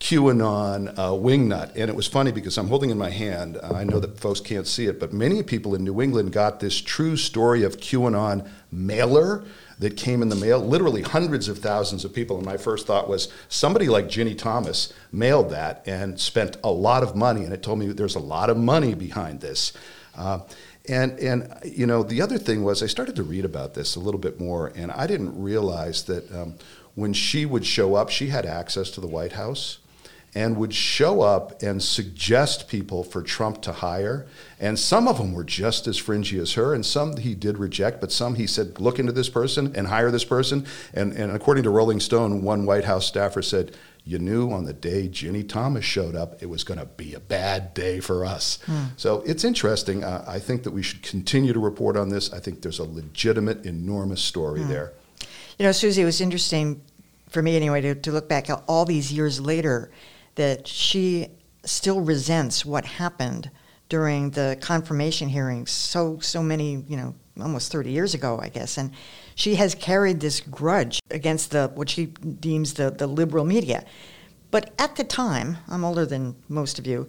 QAnon 0.00 0.88
uh, 0.98 1.10
wingnut. 1.10 1.70
And 1.76 1.88
it 1.88 1.94
was 1.94 2.08
funny 2.08 2.32
because 2.32 2.58
I'm 2.58 2.68
holding 2.68 2.90
in 2.90 2.98
my 2.98 3.10
hand, 3.10 3.58
uh, 3.62 3.74
I 3.74 3.84
know 3.84 4.00
that 4.00 4.18
folks 4.18 4.40
can't 4.40 4.66
see 4.66 4.86
it, 4.86 4.98
but 4.98 5.12
many 5.12 5.42
people 5.42 5.74
in 5.74 5.84
New 5.84 6.02
England 6.02 6.32
got 6.32 6.60
this 6.60 6.80
true 6.80 7.16
story 7.16 7.62
of 7.62 7.78
QAnon 7.78 8.46
mailer 8.72 9.44
that 9.78 9.96
came 9.96 10.22
in 10.22 10.28
the 10.28 10.36
mail, 10.36 10.58
literally 10.58 11.02
hundreds 11.02 11.48
of 11.48 11.58
thousands 11.58 12.04
of 12.04 12.14
people. 12.14 12.36
And 12.36 12.46
my 12.46 12.56
first 12.56 12.86
thought 12.86 13.08
was 13.08 13.28
somebody 13.48 13.88
like 13.88 14.06
Ginni 14.06 14.36
Thomas 14.36 14.92
mailed 15.12 15.50
that 15.50 15.82
and 15.86 16.18
spent 16.18 16.56
a 16.64 16.70
lot 16.70 17.02
of 17.02 17.14
money. 17.14 17.44
And 17.44 17.52
it 17.52 17.62
told 17.62 17.78
me 17.78 17.88
there's 17.88 18.14
a 18.14 18.20
lot 18.20 18.48
of 18.48 18.56
money 18.56 18.94
behind 18.94 19.40
this. 19.40 19.72
Uh, 20.16 20.40
and, 20.88 21.18
and 21.18 21.52
you 21.64 21.86
know, 21.86 22.02
the 22.02 22.22
other 22.22 22.38
thing 22.38 22.62
was 22.62 22.82
I 22.82 22.86
started 22.86 23.16
to 23.16 23.22
read 23.22 23.44
about 23.44 23.74
this 23.74 23.96
a 23.96 24.00
little 24.00 24.20
bit 24.20 24.40
more, 24.40 24.72
and 24.74 24.92
I 24.92 25.06
didn't 25.06 25.40
realize 25.40 26.04
that 26.04 26.32
um, 26.34 26.54
when 26.94 27.12
she 27.12 27.44
would 27.44 27.66
show 27.66 27.96
up, 27.96 28.08
she 28.08 28.28
had 28.28 28.46
access 28.46 28.90
to 28.92 29.00
the 29.00 29.06
White 29.06 29.32
House 29.32 29.78
and 30.36 30.54
would 30.58 30.74
show 30.74 31.22
up 31.22 31.62
and 31.62 31.82
suggest 31.82 32.68
people 32.68 33.02
for 33.02 33.22
Trump 33.22 33.62
to 33.62 33.72
hire. 33.72 34.26
And 34.60 34.78
some 34.78 35.08
of 35.08 35.16
them 35.16 35.32
were 35.32 35.44
just 35.44 35.86
as 35.86 35.96
fringy 35.96 36.38
as 36.38 36.52
her, 36.52 36.74
and 36.74 36.84
some 36.84 37.16
he 37.16 37.34
did 37.34 37.56
reject, 37.56 38.02
but 38.02 38.12
some 38.12 38.34
he 38.34 38.46
said, 38.46 38.78
look 38.78 38.98
into 38.98 39.12
this 39.12 39.30
person 39.30 39.74
and 39.74 39.86
hire 39.86 40.10
this 40.10 40.26
person. 40.26 40.66
And, 40.92 41.14
and 41.14 41.32
according 41.32 41.64
to 41.64 41.70
Rolling 41.70 42.00
Stone, 42.00 42.42
one 42.42 42.66
White 42.66 42.84
House 42.84 43.06
staffer 43.06 43.40
said, 43.40 43.74
you 44.04 44.18
knew 44.18 44.52
on 44.52 44.66
the 44.66 44.74
day 44.74 45.08
Ginni 45.08 45.48
Thomas 45.48 45.86
showed 45.86 46.14
up, 46.14 46.42
it 46.42 46.50
was 46.50 46.64
going 46.64 46.78
to 46.80 46.86
be 46.86 47.14
a 47.14 47.20
bad 47.20 47.72
day 47.72 47.98
for 47.98 48.26
us. 48.26 48.58
Hmm. 48.66 48.84
So 48.98 49.22
it's 49.22 49.42
interesting. 49.42 50.04
Uh, 50.04 50.22
I 50.28 50.38
think 50.38 50.64
that 50.64 50.70
we 50.70 50.82
should 50.82 51.02
continue 51.02 51.54
to 51.54 51.58
report 51.58 51.96
on 51.96 52.10
this. 52.10 52.30
I 52.30 52.40
think 52.40 52.60
there's 52.60 52.78
a 52.78 52.84
legitimate, 52.84 53.64
enormous 53.64 54.20
story 54.20 54.60
hmm. 54.60 54.68
there. 54.68 54.92
You 55.58 55.64
know, 55.64 55.72
Susie, 55.72 56.02
it 56.02 56.04
was 56.04 56.20
interesting 56.20 56.82
for 57.30 57.40
me 57.40 57.56
anyway 57.56 57.80
to, 57.80 57.94
to 57.94 58.12
look 58.12 58.28
back 58.28 58.48
all 58.68 58.84
these 58.84 59.10
years 59.10 59.40
later 59.40 59.90
that 60.36 60.66
she 60.66 61.28
still 61.64 62.00
resents 62.00 62.64
what 62.64 62.84
happened 62.84 63.50
during 63.88 64.30
the 64.30 64.56
confirmation 64.60 65.28
hearings 65.28 65.70
so 65.70 66.18
so 66.20 66.42
many 66.42 66.84
you 66.88 66.96
know 66.96 67.14
almost 67.40 67.70
30 67.70 67.90
years 67.90 68.14
ago 68.14 68.38
i 68.42 68.48
guess 68.48 68.78
and 68.78 68.90
she 69.34 69.56
has 69.56 69.74
carried 69.74 70.20
this 70.20 70.40
grudge 70.40 71.00
against 71.10 71.50
the 71.50 71.70
what 71.74 71.90
she 71.90 72.06
deems 72.06 72.74
the, 72.74 72.90
the 72.90 73.06
liberal 73.06 73.44
media 73.44 73.84
but 74.50 74.72
at 74.78 74.96
the 74.96 75.04
time 75.04 75.58
i'm 75.68 75.84
older 75.84 76.06
than 76.06 76.34
most 76.48 76.78
of 76.78 76.86
you 76.86 77.08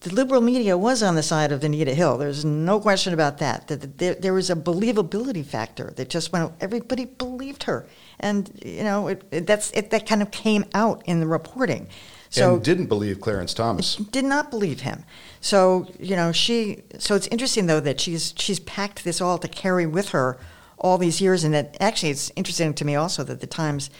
the 0.00 0.14
liberal 0.14 0.40
media 0.40 0.78
was 0.78 1.02
on 1.02 1.14
the 1.14 1.22
side 1.22 1.52
of 1.52 1.62
Anita 1.62 1.92
Hill. 1.92 2.16
There's 2.16 2.42
no 2.42 2.80
question 2.80 3.12
about 3.12 3.36
that. 3.38 3.68
That 3.68 3.98
there, 3.98 4.14
there 4.14 4.32
was 4.32 4.48
a 4.48 4.56
believability 4.56 5.44
factor 5.44 5.92
that 5.96 6.08
just 6.08 6.32
went. 6.32 6.52
Everybody 6.58 7.04
believed 7.04 7.64
her, 7.64 7.86
and 8.18 8.50
you 8.64 8.82
know 8.82 9.08
it, 9.08 9.22
it, 9.30 9.46
that's 9.46 9.70
it, 9.72 9.90
that 9.90 10.06
kind 10.06 10.22
of 10.22 10.30
came 10.30 10.64
out 10.72 11.02
in 11.04 11.20
the 11.20 11.26
reporting. 11.26 11.86
So 12.30 12.54
and 12.54 12.64
didn't 12.64 12.86
believe 12.86 13.20
Clarence 13.20 13.52
Thomas. 13.52 13.96
Did 13.96 14.24
not 14.24 14.50
believe 14.50 14.80
him. 14.80 15.04
So 15.40 15.88
you 15.98 16.16
know 16.16 16.32
she. 16.32 16.82
So 16.98 17.14
it's 17.14 17.26
interesting 17.26 17.66
though 17.66 17.80
that 17.80 18.00
she's 18.00 18.32
she's 18.36 18.60
packed 18.60 19.04
this 19.04 19.20
all 19.20 19.36
to 19.38 19.48
carry 19.48 19.84
with 19.84 20.10
her 20.10 20.38
all 20.78 20.96
these 20.96 21.20
years, 21.20 21.44
and 21.44 21.52
that 21.52 21.76
actually 21.80 22.10
it's 22.10 22.32
interesting 22.36 22.72
to 22.74 22.84
me 22.84 22.94
also 22.94 23.24
that 23.24 23.40
the 23.40 23.46
Times 23.46 23.90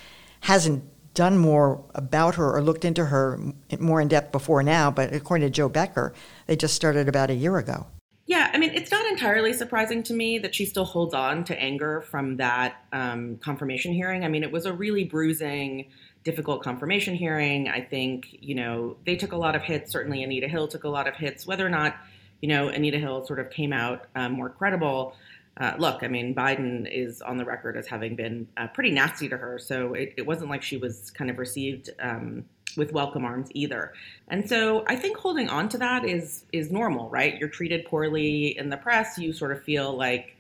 hasn't 0.43 0.85
done 1.13 1.37
more 1.37 1.85
about 1.95 2.37
her 2.37 2.55
or 2.55 2.63
looked 2.63 2.85
into 2.85 3.07
her 3.07 3.39
more 3.79 4.01
in 4.01 4.09
depth 4.09 4.31
before 4.31 4.63
now. 4.63 4.91
But 4.91 5.13
according 5.13 5.47
to 5.47 5.51
Jo 5.51 5.69
Becker, 5.69 6.15
they 6.47 6.57
just 6.57 6.75
started 6.75 7.09
about 7.09 7.31
a 7.31 7.35
year 7.35 7.59
ago. 7.59 7.87
Yeah, 8.27 8.49
I 8.55 8.59
mean, 8.59 8.71
it's 8.75 8.93
not 8.93 9.05
entirely 9.07 9.53
surprising 9.53 10.05
to 10.05 10.15
me 10.15 10.39
that 10.39 10.55
she 10.55 10.65
still 10.65 10.85
holds 10.85 11.15
on 11.15 11.43
to 11.45 11.61
anger 11.61 12.03
from 12.03 12.37
that 12.37 12.77
um, 12.93 13.39
confirmation 13.39 13.93
hearing. 13.93 14.25
I 14.25 14.29
mean, 14.29 14.45
it 14.45 14.53
was 14.53 14.67
a 14.67 14.73
really 14.73 15.03
bruising 15.03 15.87
difficult 16.25 16.63
confirmation 16.63 17.15
hearing. 17.15 17.69
I 17.69 17.81
think, 17.81 18.37
you 18.41 18.55
know, 18.55 18.97
they 19.07 19.17
took 19.17 19.33
a 19.33 19.37
lot 19.37 19.57
of 19.57 19.63
hits. 19.63 19.91
Certainly 19.91 20.23
Anita 20.23 20.49
Hill 20.49 20.69
took 20.69 20.85
a 20.85 20.89
lot 20.89 21.09
of 21.09 21.15
hits. 21.15 21.47
Whether 21.47 21.67
or 21.67 21.71
not, 21.71 21.97
you 22.41 22.49
know, 22.49 22.69
Anita 22.69 22.99
Hill 22.99 23.25
sort 23.25 23.39
of 23.39 23.51
came 23.51 23.73
out 23.73 24.07
um, 24.15 24.33
more 24.33 24.51
credible. 24.51 25.15
Uh, 25.57 25.75
look, 25.79 26.03
I 26.03 26.09
mean, 26.09 26.35
Biden 26.35 26.91
is 26.91 27.21
on 27.23 27.37
the 27.37 27.45
record 27.45 27.77
as 27.77 27.87
having 27.87 28.17
been 28.17 28.47
uh, 28.57 28.69
pretty 28.69 28.91
nasty 28.91 29.29
to 29.29 29.37
her. 29.37 29.59
So 29.59 29.95
it, 29.95 30.15
it, 30.17 30.27
wasn't 30.27 30.51
like 30.51 30.63
she 30.63 30.77
was 30.77 31.11
kind 31.11 31.31
of 31.31 31.39
received 31.39 31.91
um, 32.01 32.45
with 32.77 32.93
welcome 32.93 33.25
arms 33.25 33.49
either. 33.53 33.93
And 34.29 34.49
so 34.49 34.85
I 34.87 34.97
think 34.97 35.17
holding 35.17 35.49
on 35.49 35.69
to 35.71 35.79
that 35.79 36.05
is 36.05 36.45
is 36.53 36.71
normal, 36.71 37.11
right? 37.11 37.37
You're 37.39 37.49
treated 37.49 37.85
poorly 37.85 38.57
in 38.59 38.71
the 38.71 38.77
press. 38.77 39.19
You 39.19 39.33
sort 39.33 39.53
of 39.53 39.63
feel 39.63 39.95
like 39.95 40.37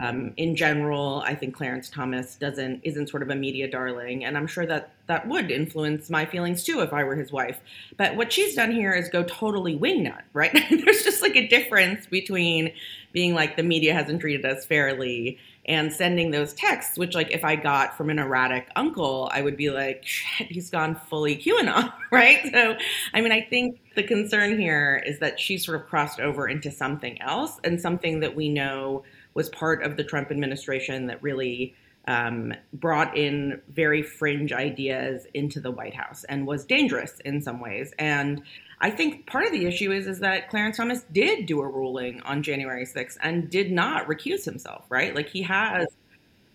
um, 0.00 0.32
in 0.38 0.56
general, 0.56 1.22
I 1.26 1.34
think 1.34 1.54
Clarence 1.54 1.90
Thomas 1.90 2.36
doesn't 2.36 2.80
isn't 2.82 3.08
sort 3.10 3.22
of 3.22 3.28
a 3.28 3.34
media 3.34 3.70
darling, 3.70 4.24
and 4.24 4.38
I'm 4.38 4.46
sure 4.46 4.64
that 4.66 4.90
that 5.06 5.28
would 5.28 5.50
influence 5.50 6.08
my 6.08 6.24
feelings 6.24 6.64
too 6.64 6.80
if 6.80 6.94
I 6.94 7.04
were 7.04 7.14
his 7.14 7.30
wife. 7.30 7.60
But 7.98 8.16
what 8.16 8.32
she's 8.32 8.54
done 8.54 8.72
here 8.72 8.94
is 8.94 9.10
go 9.10 9.22
totally 9.24 9.78
wingnut, 9.78 10.22
right? 10.32 10.52
There's 10.70 11.04
just 11.04 11.20
like 11.20 11.36
a 11.36 11.46
difference 11.46 12.06
between 12.06 12.72
being 13.12 13.34
like 13.34 13.56
the 13.56 13.62
media 13.62 13.92
hasn't 13.92 14.20
treated 14.20 14.46
us 14.46 14.64
fairly 14.64 15.38
and 15.66 15.92
sending 15.92 16.30
those 16.30 16.54
texts, 16.54 16.98
which 16.98 17.14
like 17.14 17.30
if 17.30 17.44
I 17.44 17.54
got 17.54 17.96
from 17.96 18.10
an 18.10 18.18
erratic 18.18 18.68
uncle, 18.74 19.30
I 19.32 19.42
would 19.42 19.56
be 19.56 19.70
like, 19.70 20.04
shit, 20.04 20.48
he's 20.48 20.70
gone 20.70 20.94
fully 20.94 21.36
QAnon, 21.36 21.92
right? 22.10 22.40
So, 22.50 22.76
I 23.14 23.20
mean, 23.20 23.30
I 23.30 23.42
think 23.42 23.78
the 23.94 24.02
concern 24.02 24.58
here 24.58 25.02
is 25.06 25.18
that 25.20 25.38
she's 25.38 25.64
sort 25.64 25.80
of 25.80 25.86
crossed 25.86 26.18
over 26.18 26.48
into 26.48 26.70
something 26.70 27.20
else 27.20 27.60
and 27.62 27.80
something 27.80 28.20
that 28.20 28.34
we 28.34 28.48
know 28.48 29.04
was 29.34 29.48
part 29.48 29.82
of 29.82 29.96
the 29.96 30.04
Trump 30.04 30.30
administration 30.30 31.06
that 31.06 31.22
really 31.22 31.74
um, 32.06 32.52
brought 32.72 33.16
in 33.16 33.60
very 33.68 34.02
fringe 34.02 34.52
ideas 34.52 35.26
into 35.34 35.60
the 35.60 35.70
White 35.70 35.94
House 35.94 36.24
and 36.24 36.46
was 36.46 36.64
dangerous 36.64 37.20
in 37.20 37.40
some 37.40 37.60
ways. 37.60 37.92
And 37.98 38.42
I 38.80 38.90
think 38.90 39.26
part 39.26 39.46
of 39.46 39.52
the 39.52 39.66
issue 39.66 39.92
is 39.92 40.06
is 40.06 40.18
that 40.20 40.50
Clarence 40.50 40.76
Thomas 40.76 41.04
did 41.12 41.46
do 41.46 41.60
a 41.60 41.68
ruling 41.68 42.20
on 42.22 42.42
January 42.42 42.84
6th 42.84 43.16
and 43.22 43.48
did 43.48 43.70
not 43.70 44.06
recuse 44.08 44.44
himself, 44.44 44.84
right? 44.88 45.14
Like 45.14 45.28
he 45.28 45.42
has, 45.42 45.86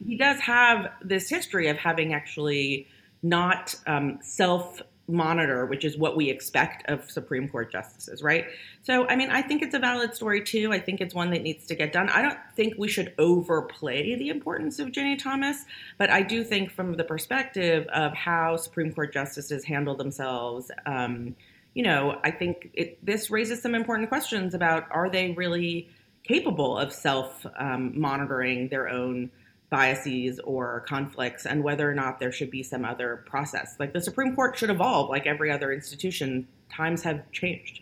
he 0.06 0.18
does 0.18 0.40
have 0.42 0.92
this 1.02 1.30
history 1.30 1.70
of 1.70 1.78
having 1.78 2.14
actually 2.14 2.88
not 3.24 3.76
um, 3.88 4.20
self 4.22 4.82
monitor, 5.08 5.66
which 5.66 5.86
is 5.86 5.98
what 5.98 6.18
we 6.18 6.30
expect 6.30 6.90
of 6.90 7.10
Supreme 7.10 7.48
Court 7.48 7.72
justices, 7.72 8.22
right? 8.22 8.46
So, 8.84 9.08
I 9.08 9.16
mean, 9.16 9.30
I 9.30 9.42
think 9.42 9.62
it's 9.62 9.74
a 9.74 9.80
valid 9.80 10.14
story 10.14 10.42
too. 10.42 10.72
I 10.74 10.80
think 10.80 11.00
it's 11.00 11.14
one 11.14 11.32
that 11.32 11.42
needs 11.42 11.66
to 11.68 11.76
get 11.76 11.94
done. 11.94 12.10
I 12.10 12.22
don't 12.22 12.38
think 12.56 12.76
we 12.78 12.88
should 12.88 13.14
overplay 13.18 14.16
the 14.16 14.30
importance 14.30 14.80
of 14.80 14.90
Ginni 14.90 15.18
Thomas, 15.18 15.64
but 15.98 16.10
I 16.10 16.22
do 16.22 16.44
think 16.44 16.72
from 16.72 16.94
the 16.94 17.04
perspective 17.04 17.88
of 17.88 18.14
how 18.14 18.58
Supreme 18.58 18.92
Court 18.92 19.14
justices 19.14 19.64
handle 19.64 19.96
themselves, 19.96 20.72
um, 20.86 21.36
you 21.74 21.84
know, 21.84 22.20
I 22.24 22.32
think 22.32 22.72
it, 22.74 23.06
this 23.06 23.30
raises 23.30 23.62
some 23.62 23.76
important 23.76 24.10
questions 24.10 24.54
about 24.54 24.88
are 24.92 25.10
they 25.10 25.32
really 25.32 25.90
capable 26.24 26.78
of 26.78 26.92
self 26.92 27.46
um, 27.58 28.00
monitoring 28.00 28.68
their 28.70 28.90
own 28.90 29.32
biases 29.70 30.40
or 30.40 30.86
conflicts 30.88 31.46
and 31.46 31.64
whether 31.64 31.90
or 31.90 31.94
not 31.94 32.20
there 32.20 32.32
should 32.32 32.50
be 32.50 32.64
some 32.64 32.86
other 32.86 33.24
process. 33.26 33.76
Like 33.80 33.94
the 33.94 34.02
Supreme 34.02 34.36
Court 34.36 34.58
should 34.58 34.70
evolve 34.70 35.10
like 35.10 35.26
every 35.28 35.52
other 35.52 35.72
institution. 35.72 36.48
Times 36.72 37.04
have 37.04 37.30
changed. 37.32 37.82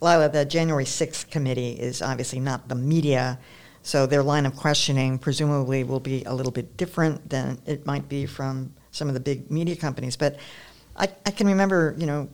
Lylah, 0.00 0.30
the 0.30 0.44
January 0.44 0.84
6th 0.84 1.30
committee 1.30 1.72
is 1.72 2.02
obviously 2.02 2.40
not 2.40 2.68
the 2.68 2.74
media, 2.74 3.38
so 3.82 4.06
their 4.06 4.22
line 4.22 4.46
of 4.46 4.56
questioning 4.56 5.18
presumably 5.18 5.84
will 5.84 6.00
be 6.00 6.24
a 6.24 6.34
little 6.34 6.52
bit 6.52 6.76
different 6.76 7.30
than 7.30 7.60
it 7.66 7.86
might 7.86 8.08
be 8.08 8.26
from 8.26 8.74
some 8.90 9.08
of 9.08 9.14
the 9.14 9.20
big 9.20 9.50
media 9.50 9.76
companies. 9.76 10.16
But 10.16 10.36
I, 10.96 11.08
I 11.24 11.30
can 11.30 11.46
remember, 11.46 11.94
you 11.98 12.06
know, 12.06 12.28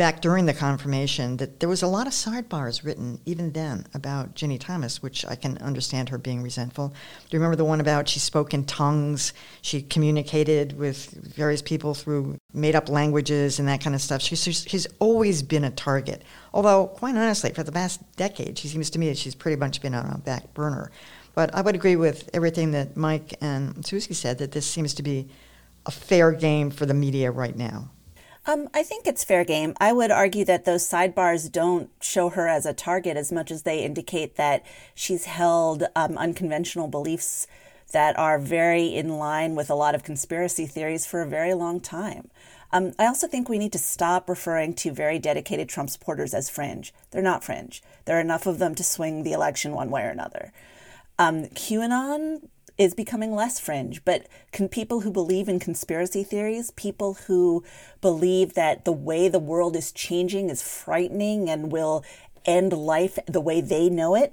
back 0.00 0.22
during 0.22 0.46
the 0.46 0.54
confirmation 0.54 1.36
that 1.36 1.60
there 1.60 1.68
was 1.68 1.82
a 1.82 1.86
lot 1.86 2.06
of 2.06 2.14
sidebars 2.14 2.82
written 2.82 3.20
even 3.26 3.52
then 3.52 3.86
about 3.92 4.34
Ginni 4.34 4.58
Thomas, 4.58 5.02
which 5.02 5.26
I 5.26 5.34
can 5.34 5.58
understand 5.58 6.08
her 6.08 6.16
being 6.16 6.42
resentful. 6.42 6.88
Do 6.88 7.36
you 7.36 7.38
remember 7.38 7.56
the 7.56 7.66
one 7.66 7.82
about 7.82 8.08
she 8.08 8.18
spoke 8.18 8.54
in 8.54 8.64
tongues? 8.64 9.34
She 9.60 9.82
communicated 9.82 10.78
with 10.78 11.10
various 11.10 11.60
people 11.60 11.92
through 11.92 12.38
made 12.54 12.74
up 12.74 12.88
languages 12.88 13.58
and 13.58 13.68
that 13.68 13.82
kind 13.82 13.94
of 13.94 14.00
stuff. 14.00 14.22
She's, 14.22 14.42
she's 14.42 14.86
always 15.00 15.42
been 15.42 15.64
a 15.64 15.70
target. 15.70 16.22
Although, 16.54 16.86
quite 16.86 17.14
honestly, 17.14 17.52
for 17.52 17.62
the 17.62 17.70
past 17.70 18.00
decade, 18.16 18.56
she 18.56 18.68
seems 18.68 18.88
to 18.88 18.98
me 18.98 19.08
that 19.10 19.18
she's 19.18 19.34
pretty 19.34 19.56
much 19.56 19.82
been 19.82 19.94
on 19.94 20.10
a 20.10 20.16
back 20.16 20.54
burner. 20.54 20.90
But 21.34 21.54
I 21.54 21.60
would 21.60 21.74
agree 21.74 21.96
with 21.96 22.30
everything 22.32 22.70
that 22.70 22.96
Mike 22.96 23.34
and 23.42 23.84
Susie 23.84 24.14
said 24.14 24.38
that 24.38 24.52
this 24.52 24.64
seems 24.64 24.94
to 24.94 25.02
be 25.02 25.28
a 25.84 25.90
fair 25.90 26.32
game 26.32 26.70
for 26.70 26.86
the 26.86 26.94
media 26.94 27.30
right 27.30 27.54
now. 27.54 27.90
Um, 28.46 28.68
I 28.72 28.82
think 28.82 29.06
it's 29.06 29.22
fair 29.22 29.44
game. 29.44 29.74
I 29.80 29.92
would 29.92 30.10
argue 30.10 30.44
that 30.46 30.64
those 30.64 30.88
sidebars 30.88 31.52
don't 31.52 31.90
show 32.00 32.30
her 32.30 32.48
as 32.48 32.64
a 32.64 32.72
target 32.72 33.16
as 33.16 33.30
much 33.30 33.50
as 33.50 33.62
they 33.62 33.84
indicate 33.84 34.36
that 34.36 34.64
she's 34.94 35.26
held 35.26 35.84
um, 35.94 36.16
unconventional 36.16 36.88
beliefs 36.88 37.46
that 37.92 38.18
are 38.18 38.38
very 38.38 38.86
in 38.86 39.18
line 39.18 39.54
with 39.54 39.68
a 39.68 39.74
lot 39.74 39.94
of 39.94 40.04
conspiracy 40.04 40.66
theories 40.66 41.06
for 41.06 41.20
a 41.20 41.28
very 41.28 41.54
long 41.54 41.80
time. 41.80 42.30
Um, 42.72 42.92
I 42.98 43.06
also 43.06 43.26
think 43.26 43.48
we 43.48 43.58
need 43.58 43.72
to 43.72 43.78
stop 43.78 44.28
referring 44.28 44.74
to 44.74 44.92
very 44.92 45.18
dedicated 45.18 45.68
Trump 45.68 45.90
supporters 45.90 46.32
as 46.32 46.48
fringe. 46.48 46.94
They're 47.10 47.20
not 47.20 47.44
fringe. 47.44 47.82
There 48.04 48.16
are 48.16 48.20
enough 48.20 48.46
of 48.46 48.58
them 48.58 48.74
to 48.76 48.84
swing 48.84 49.22
the 49.22 49.32
election 49.32 49.72
one 49.72 49.90
way 49.90 50.02
or 50.02 50.10
another. 50.10 50.52
Um, 51.18 51.46
QAnon 51.46 52.48
is 52.80 52.94
becoming 52.94 53.34
less 53.34 53.60
fringe. 53.60 54.02
But 54.06 54.26
can 54.52 54.66
people 54.66 55.00
who 55.00 55.10
believe 55.10 55.50
in 55.50 55.60
conspiracy 55.60 56.24
theories, 56.24 56.70
people 56.70 57.12
who 57.26 57.62
believe 58.00 58.54
that 58.54 58.86
the 58.86 58.92
way 58.92 59.28
the 59.28 59.38
world 59.38 59.76
is 59.76 59.92
changing 59.92 60.48
is 60.48 60.62
frightening 60.62 61.50
and 61.50 61.70
will 61.70 62.02
end 62.46 62.72
life 62.72 63.18
the 63.26 63.40
way 63.40 63.60
they 63.60 63.90
know 63.90 64.14
it, 64.14 64.32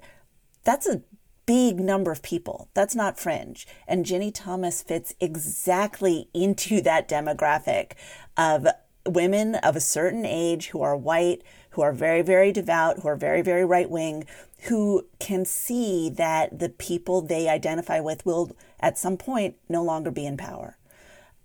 that's 0.64 0.88
a 0.88 1.02
big 1.46 1.82
number 1.82 2.10
of 2.10 2.24
people. 2.24 2.70
That's 2.74 2.96
not 2.96 3.20
fringe. 3.20 3.68
And 3.86 4.06
Ginni 4.06 4.32
Thomas 4.34 4.82
fits 4.82 5.14
exactly 5.20 6.30
into 6.34 6.80
that 6.84 7.10
demographic 7.10 7.96
of 8.38 8.66
women 9.06 9.56
of 9.56 9.76
a 9.76 9.82
certain 9.82 10.26
age 10.26 10.68
who 10.68 10.82
are 10.82 10.96
white, 10.96 11.42
who 11.78 11.84
are 11.84 11.94
very, 11.94 12.24
very 12.24 12.52
devout, 12.52 13.00
who 13.00 13.08
are 13.08 13.16
very, 13.16 13.44
very 13.44 13.64
right 13.64 13.88
wing, 13.88 14.26
who 14.64 15.06
can 15.20 15.46
see 15.46 16.10
that 16.10 16.58
the 16.58 16.70
people 16.70 17.22
they 17.22 17.48
identify 17.48 18.00
with 18.00 18.26
will 18.26 18.50
at 18.80 18.98
some 18.98 19.16
point 19.16 19.56
no 19.70 19.84
longer 19.84 20.10
be 20.10 20.26
in 20.26 20.36
power. 20.38 20.76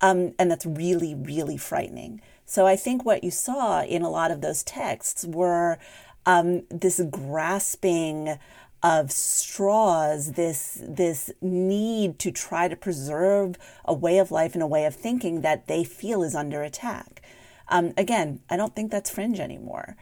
Um, 0.01 0.33
and 0.39 0.51
that's 0.51 0.65
really, 0.65 1.15
really 1.15 1.59
frightening. 1.59 2.23
So 2.47 2.67
I 2.67 2.77
think 2.77 3.05
what 3.05 3.23
you 3.23 3.31
saw 3.31 3.83
in 3.83 4.01
a 4.01 4.09
lot 4.09 4.31
of 4.31 4.41
those 4.41 4.63
texts 4.63 5.27
were 5.27 5.79
um, 6.25 6.63
this 6.71 6.99
grasping 7.11 8.39
of 8.83 9.13
straws, 9.13 10.33
this 10.33 10.79
this 10.83 11.31
need 11.43 12.19
to 12.21 12.31
try 12.33 12.69
to 12.69 12.75
preserve 12.75 13.59
a 13.85 13.93
way 13.93 14.17
of 14.17 14.31
life 14.31 14.55
and 14.55 14.63
a 14.63 14.67
way 14.67 14.87
of 14.87 14.95
thinking 14.95 15.43
that 15.43 15.69
they 15.69 15.85
feel 15.85 16.23
is 16.23 16.35
under 16.35 16.63
attack. 16.63 17.21
Um, 17.69 17.93
again, 17.97 18.41
I 18.49 18.57
don't 18.57 18.75
think 18.75 18.91
that's 18.91 19.11
fringe 19.11 19.39
anymore. 19.39 19.97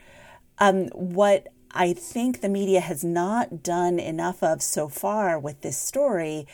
Um, 0.61 0.89
what 0.89 1.49
I 1.73 1.93
think 1.95 2.41
the 2.41 2.49
media 2.49 2.81
has 2.81 3.03
not 3.03 3.63
done 3.63 3.99
enough 3.99 4.43
of 4.43 4.63
so 4.63 4.89
far 4.89 5.39
with 5.39 5.63
this 5.63 5.79
story 5.79 6.47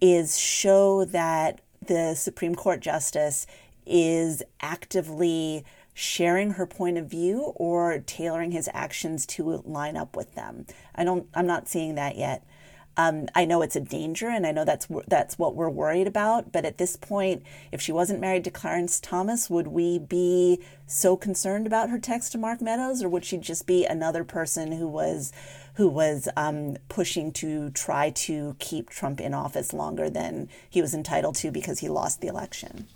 is 0.00 0.38
show 0.38 1.04
that 1.04 1.60
the 1.86 2.14
Supreme 2.14 2.54
Court 2.54 2.80
justice 2.80 3.46
is 3.86 4.42
actively 4.60 5.64
sharing 5.94 6.52
her 6.52 6.66
point 6.66 6.96
of 6.96 7.08
view 7.08 7.52
or 7.56 7.98
tailoring 8.00 8.50
his 8.50 8.68
actions 8.72 9.26
to 9.26 9.62
line 9.64 9.96
up 9.96 10.16
with 10.16 10.34
them. 10.34 10.66
I 10.94 11.04
don't 11.04 11.28
I'm 11.34 11.46
not 11.46 11.68
seeing 11.68 11.94
that 11.96 12.16
yet. 12.16 12.44
Um, 12.96 13.28
I 13.34 13.44
know 13.44 13.62
it's 13.62 13.76
a 13.76 13.80
danger, 13.80 14.28
and 14.28 14.46
I 14.46 14.52
know 14.52 14.64
that's 14.64 14.86
that's 15.08 15.38
what 15.38 15.54
we're 15.54 15.70
worried 15.70 16.06
about. 16.06 16.52
But 16.52 16.64
at 16.64 16.78
this 16.78 16.96
point, 16.96 17.42
if 17.70 17.80
she 17.80 17.92
wasn't 17.92 18.20
married 18.20 18.44
to 18.44 18.50
Clarence 18.50 19.00
Thomas, 19.00 19.48
would 19.48 19.68
we 19.68 19.98
be 19.98 20.60
so 20.86 21.16
concerned 21.16 21.66
about 21.66 21.88
her 21.88 21.98
text 21.98 22.32
to 22.32 22.38
Mark 22.38 22.60
Meadows, 22.60 23.02
or 23.02 23.08
would 23.08 23.24
she 23.24 23.38
just 23.38 23.66
be 23.66 23.86
another 23.86 24.24
person 24.24 24.72
who 24.72 24.86
was 24.86 25.32
who 25.74 25.88
was 25.88 26.28
um, 26.36 26.76
pushing 26.88 27.32
to 27.32 27.70
try 27.70 28.10
to 28.10 28.56
keep 28.58 28.90
Trump 28.90 29.20
in 29.20 29.32
office 29.32 29.72
longer 29.72 30.10
than 30.10 30.50
he 30.68 30.82
was 30.82 30.92
entitled 30.92 31.34
to 31.36 31.50
because 31.50 31.78
he 31.78 31.88
lost 31.88 32.20
the 32.20 32.28
election? 32.28 32.86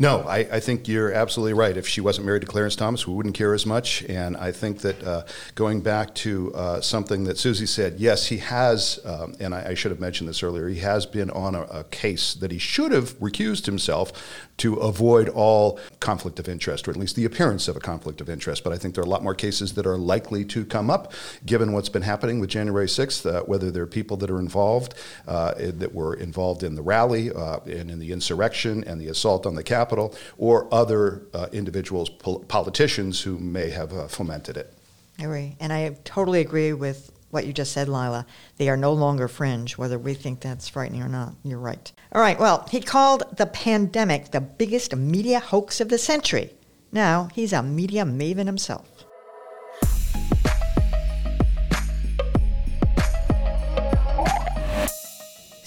No, 0.00 0.20
I, 0.20 0.38
I, 0.38 0.60
think 0.60 0.88
you're 0.88 1.12
absolutely 1.12 1.52
right. 1.52 1.76
If 1.76 1.86
she 1.86 2.00
wasn't 2.00 2.24
married 2.24 2.40
to 2.40 2.46
Clarence 2.46 2.74
Thomas, 2.74 3.06
we 3.06 3.12
wouldn't 3.12 3.34
care 3.34 3.52
as 3.52 3.66
much. 3.66 4.02
And 4.04 4.34
I 4.34 4.50
think 4.50 4.78
that 4.78 5.02
uh, 5.04 5.24
going 5.54 5.82
back 5.82 6.14
to 6.16 6.54
uh, 6.54 6.80
something 6.80 7.24
that 7.24 7.36
Susie 7.36 7.66
said, 7.66 8.00
yes, 8.00 8.26
he 8.26 8.38
has, 8.38 8.98
um, 9.04 9.34
and 9.40 9.54
I, 9.54 9.68
I, 9.68 9.74
should 9.74 9.90
have 9.90 10.00
mentioned 10.00 10.26
this 10.26 10.42
earlier, 10.42 10.68
he 10.68 10.80
has 10.80 11.04
been 11.04 11.30
on 11.30 11.54
a, 11.54 11.62
a, 11.64 11.84
case 11.84 12.32
that 12.32 12.50
he 12.50 12.58
should 12.58 12.92
have 12.92 13.18
recused 13.18 13.66
himself 13.66 14.12
to 14.56 14.74
avoid 14.76 15.28
all 15.28 15.78
conflict 16.00 16.38
of 16.38 16.48
interest, 16.48 16.86
or 16.86 16.90
at 16.90 16.96
least 16.96 17.16
the 17.16 17.24
appearance 17.24 17.66
of 17.68 17.76
a 17.76 17.80
conflict 17.80 18.20
of 18.20 18.28
interest. 18.28 18.62
But 18.64 18.72
I 18.72 18.78
think 18.78 18.94
there 18.94 19.02
are 19.02 19.06
a 19.06 19.10
lot 19.10 19.22
more 19.22 19.34
cases 19.34 19.74
that 19.74 19.86
are 19.86 19.96
likely 19.96 20.44
to 20.46 20.64
come 20.64 20.90
up, 20.90 21.12
given 21.46 21.72
what's 21.72 21.88
been 21.88 22.02
happening 22.02 22.40
with 22.40 22.50
January 22.50 22.86
6th, 22.86 23.26
uh, 23.26 23.42
whether 23.44 23.70
there 23.70 23.82
are 23.82 23.86
people 23.86 24.16
that 24.18 24.30
are 24.30 24.38
involved, 24.38 24.94
uh, 25.26 25.54
that 25.56 25.94
were 25.94 26.14
involved 26.14 26.62
in 26.62 26.74
the 26.74 26.82
rally 26.82 27.30
uh, 27.30 27.60
and 27.60 27.90
in 27.90 27.98
the 27.98 28.12
insurrection 28.12 28.84
and 28.84 29.00
the 29.00 29.08
assault 29.08 29.46
on 29.46 29.54
the 29.54 29.59
Capitol, 29.62 30.14
or 30.38 30.72
other 30.72 31.22
uh, 31.34 31.48
individuals, 31.52 32.08
pol- 32.08 32.40
politicians 32.40 33.20
who 33.22 33.38
may 33.38 33.70
have 33.70 33.92
uh, 33.92 34.08
fomented 34.08 34.56
it. 34.56 34.72
I 35.18 35.24
agree. 35.24 35.56
And 35.60 35.72
I 35.72 35.96
totally 36.04 36.40
agree 36.40 36.72
with 36.72 37.12
what 37.30 37.46
you 37.46 37.52
just 37.52 37.72
said, 37.72 37.88
Lylah. 37.88 38.26
They 38.56 38.68
are 38.68 38.76
no 38.76 38.92
longer 38.92 39.28
fringe, 39.28 39.78
whether 39.78 39.98
we 39.98 40.14
think 40.14 40.40
that's 40.40 40.68
frightening 40.68 41.02
or 41.02 41.08
not. 41.08 41.34
You're 41.44 41.58
right. 41.58 41.92
All 42.12 42.20
right, 42.20 42.38
well, 42.38 42.66
he 42.70 42.80
called 42.80 43.22
the 43.36 43.46
pandemic 43.46 44.32
the 44.32 44.40
biggest 44.40 44.96
media 44.96 45.40
hoax 45.40 45.80
of 45.80 45.88
the 45.88 45.98
century. 45.98 46.50
Now 46.92 47.28
he's 47.32 47.52
a 47.52 47.62
media 47.62 48.04
maven 48.04 48.46
himself. 48.46 48.89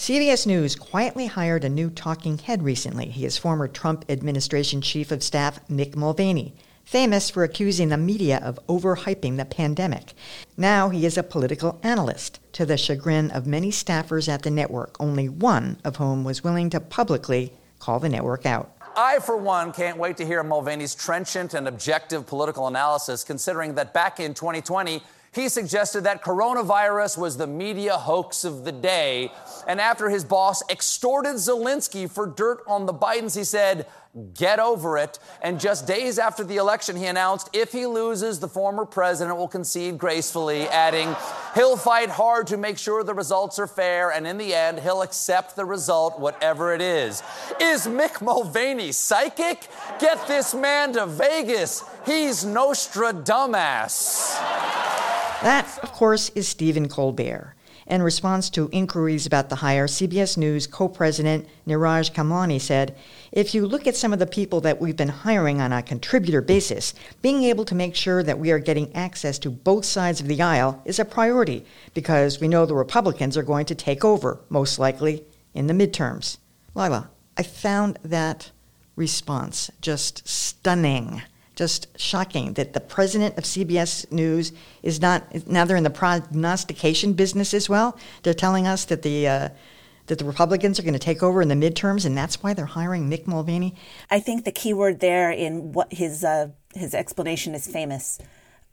CBS 0.04 0.46
News 0.46 0.76
quietly 0.76 1.28
hired 1.28 1.64
a 1.64 1.70
new 1.70 1.90
talking 1.90 2.38
head 2.38 2.62
recently. 2.62 3.06
He 3.06 3.24
is 3.24 3.38
former 3.38 3.70
Trump 3.70 4.04
administration 4.10 4.82
chief 4.82 5.12
of 5.12 5.24
staff 5.24 5.66
Mick 5.70 5.96
Mulvaney 5.96 6.54
famous 6.84 7.30
for 7.30 7.46
accusing 7.46 7.88
the 7.88 7.96
media 7.96 8.42
of 8.44 8.60
overhyping 8.68 9.38
the 9.38 9.46
pandemic. 9.46 10.12
Now 10.58 10.90
he 10.90 11.06
is 11.06 11.18
a 11.18 11.24
political 11.24 11.80
analyst, 11.84 12.42
to 12.52 12.66
the 12.66 12.76
chagrin 12.76 13.32
of 13.32 13.48
many 13.48 13.72
staffers 13.72 14.28
at 14.28 14.42
the 14.42 14.52
network, 14.52 14.98
only 15.00 15.30
one 15.30 15.78
of 15.86 15.96
whom 15.96 16.26
was 16.26 16.44
willing 16.44 16.70
to 16.72 16.82
publicly 16.82 17.54
call 17.80 18.02
the 18.02 18.10
network 18.10 18.46
out. 18.46 18.76
I, 18.98 19.20
for 19.20 19.38
one, 19.38 19.72
can't 19.72 19.98
wait 19.98 20.18
to 20.18 20.26
hear 20.26 20.44
Mulvaney's 20.44 20.96
trenchant 20.96 21.54
and 21.54 21.66
objective 21.66 22.28
political 22.28 22.68
analysis, 22.68 23.24
considering 23.24 23.74
that 23.76 23.94
back 23.94 24.20
in 24.20 24.34
2020, 24.34 25.02
He 25.34 25.50
suggested 25.50 26.02
that 26.02 26.24
coronavirus 26.24 27.18
was 27.18 27.38
the 27.38 27.48
media 27.48 27.98
hoax 27.98 28.44
of 28.44 28.66
the 28.66 28.72
day. 28.72 29.32
And 29.68 29.82
after 29.82 30.10
his 30.10 30.24
boss 30.24 30.62
extorted 30.70 31.36
Zelensky 31.36 32.10
for 32.10 32.28
dirt 32.28 32.60
on 32.68 32.86
the 32.86 32.94
Bidens, 32.94 33.36
he 33.36 33.44
said, 33.44 33.88
Get 34.36 34.60
over 34.60 34.96
it. 35.00 35.18
And 35.42 35.60
just 35.60 35.88
days 35.88 36.20
after 36.20 36.44
the 36.44 36.58
election, 36.58 36.96
he 36.96 37.08
announced 37.08 37.50
if 37.52 37.72
he 37.72 37.88
loses, 37.88 38.40
the 38.40 38.48
former 38.48 38.86
president 38.86 39.38
will 39.38 39.48
concede 39.48 39.98
gracefully, 39.98 40.68
adding, 40.68 41.16
He'll 41.56 41.78
fight 41.78 42.10
hard 42.10 42.46
to 42.48 42.58
make 42.58 42.78
sure 42.78 43.04
the 43.04 43.16
results 43.16 43.58
are 43.58 43.66
fair, 43.66 44.12
and 44.12 44.28
in 44.28 44.38
the 44.38 44.54
end, 44.54 44.82
he'll 44.82 45.02
accept 45.02 45.56
the 45.56 45.66
result, 45.66 46.20
whatever 46.20 46.76
it 46.76 46.82
is. 46.82 47.24
Is 47.60 47.88
Mick 47.88 48.22
Mulvaney 48.22 48.92
psychic? 48.92 49.68
Get 50.00 50.28
this 50.28 50.54
man 50.54 50.94
to 50.94 51.08
Vegas. 51.08 51.84
He's 52.06 52.46
Nostradamus. 52.46 54.40
That, 55.44 55.78
of 55.84 55.92
course, 55.92 56.30
is 56.36 56.48
Stephen 56.48 56.88
Colbert. 56.88 57.54
In 57.86 58.02
response 58.02 58.50
to 58.52 58.70
inquiries 58.72 59.26
about 59.26 59.50
the 59.50 59.58
hire, 59.58 59.88
CBS 59.88 60.38
News 60.38 60.68
co 60.68 60.88
president 60.88 61.46
Neeraj 61.68 62.14
Khemlani 62.14 62.62
said 62.62 62.96
If 63.34 63.54
you 63.54 63.68
look 63.68 63.86
at 63.86 63.98
some 63.98 64.14
of 64.14 64.20
the 64.20 64.26
people 64.26 64.62
that 64.62 64.80
we've 64.80 64.96
been 64.96 65.10
hiring 65.10 65.60
on 65.60 65.74
a 65.74 65.84
contributor 65.84 66.40
basis, 66.40 66.94
being 67.22 67.44
able 67.44 67.66
to 67.66 67.76
make 67.76 67.94
sure 67.94 68.24
that 68.24 68.40
we 68.40 68.52
are 68.52 68.58
getting 68.58 68.96
access 68.96 69.38
to 69.40 69.50
both 69.50 69.84
sides 69.84 70.22
of 70.22 70.30
the 70.30 70.42
aisle 70.42 70.82
is 70.86 70.98
a 70.98 71.04
priority 71.04 71.66
because 71.94 72.40
we 72.40 72.48
know 72.48 72.66
the 72.66 72.74
Republicans 72.74 73.36
are 73.36 73.44
going 73.44 73.66
to 73.66 73.76
take 73.76 74.06
over, 74.06 74.40
most 74.48 74.80
likely, 74.80 75.26
in 75.54 75.68
the 75.68 75.74
midterms. 75.74 76.38
Lylah, 76.74 77.10
I 77.36 77.44
found 77.44 78.00
that 78.02 78.52
response 78.96 79.70
just 79.82 80.26
stunning 80.26 81.22
just 81.56 81.88
shocking 82.00 82.54
that 82.54 82.74
the 82.74 82.80
president 82.80 83.38
of 83.38 83.44
CBS 83.44 84.12
News 84.12 84.52
is 84.82 85.02
not 85.02 85.48
now 85.48 85.66
they're 85.66 85.78
in 85.78 85.84
the 85.84 85.90
prognostication 85.90 87.14
business 87.14 87.54
as 87.54 87.70
well. 87.70 87.98
They're 88.24 88.34
telling 88.34 88.68
us 88.68 88.86
that 88.86 89.04
the 89.04 89.28
uh, 89.28 89.50
that 90.08 90.18
the 90.18 90.26
Republicans 90.26 90.80
are 90.80 90.84
going 90.84 90.94
to 90.94 91.00
take 91.00 91.24
over 91.24 91.42
in 91.42 91.48
the 91.48 91.56
midterms, 91.56 92.06
and 92.06 92.18
that's 92.18 92.44
why 92.44 92.54
they're 92.54 92.66
hiring 92.66 93.10
Mick 93.10 93.26
Mulvaney. 93.26 93.76
I 94.10 94.20
think 94.20 94.44
the 94.44 94.52
key 94.52 94.74
word 94.74 95.00
there 95.00 95.32
in 95.32 95.72
what 95.72 95.94
his 95.94 96.24
uh, 96.24 96.50
his 96.74 96.94
explanation 96.94 97.56
is 97.56 97.68
famous. 97.68 98.20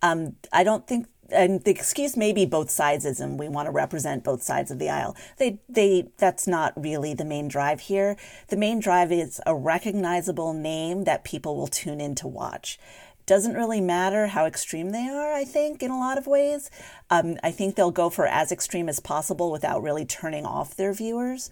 Um, 0.02 0.36
I 0.52 0.64
don't 0.64 0.86
think 0.86 1.06
and 1.32 1.62
the 1.64 1.70
excuse 1.70 2.16
may 2.16 2.32
be 2.32 2.46
both 2.46 2.68
sidesism. 2.68 3.36
We 3.36 3.48
want 3.48 3.66
to 3.66 3.72
represent 3.72 4.24
both 4.24 4.42
sides 4.42 4.70
of 4.70 4.78
the 4.78 4.90
aisle. 4.90 5.16
They, 5.38 5.58
they, 5.68 6.08
that's 6.18 6.46
not 6.46 6.72
really 6.76 7.14
the 7.14 7.24
main 7.24 7.48
drive 7.48 7.80
here. 7.80 8.16
The 8.48 8.56
main 8.56 8.80
drive 8.80 9.12
is 9.12 9.40
a 9.46 9.54
recognizable 9.54 10.52
name 10.52 11.04
that 11.04 11.24
people 11.24 11.56
will 11.56 11.66
tune 11.66 12.00
in 12.00 12.14
to 12.16 12.28
watch. 12.28 12.78
Doesn't 13.26 13.54
really 13.54 13.80
matter 13.80 14.28
how 14.28 14.46
extreme 14.46 14.90
they 14.90 15.08
are, 15.08 15.32
I 15.32 15.44
think, 15.44 15.82
in 15.82 15.90
a 15.90 15.98
lot 15.98 16.18
of 16.18 16.26
ways. 16.26 16.70
Um, 17.10 17.36
I 17.42 17.52
think 17.52 17.76
they'll 17.76 17.92
go 17.92 18.10
for 18.10 18.26
as 18.26 18.50
extreme 18.50 18.88
as 18.88 18.98
possible 18.98 19.52
without 19.52 19.82
really 19.82 20.04
turning 20.04 20.44
off 20.44 20.74
their 20.74 20.92
viewers 20.92 21.50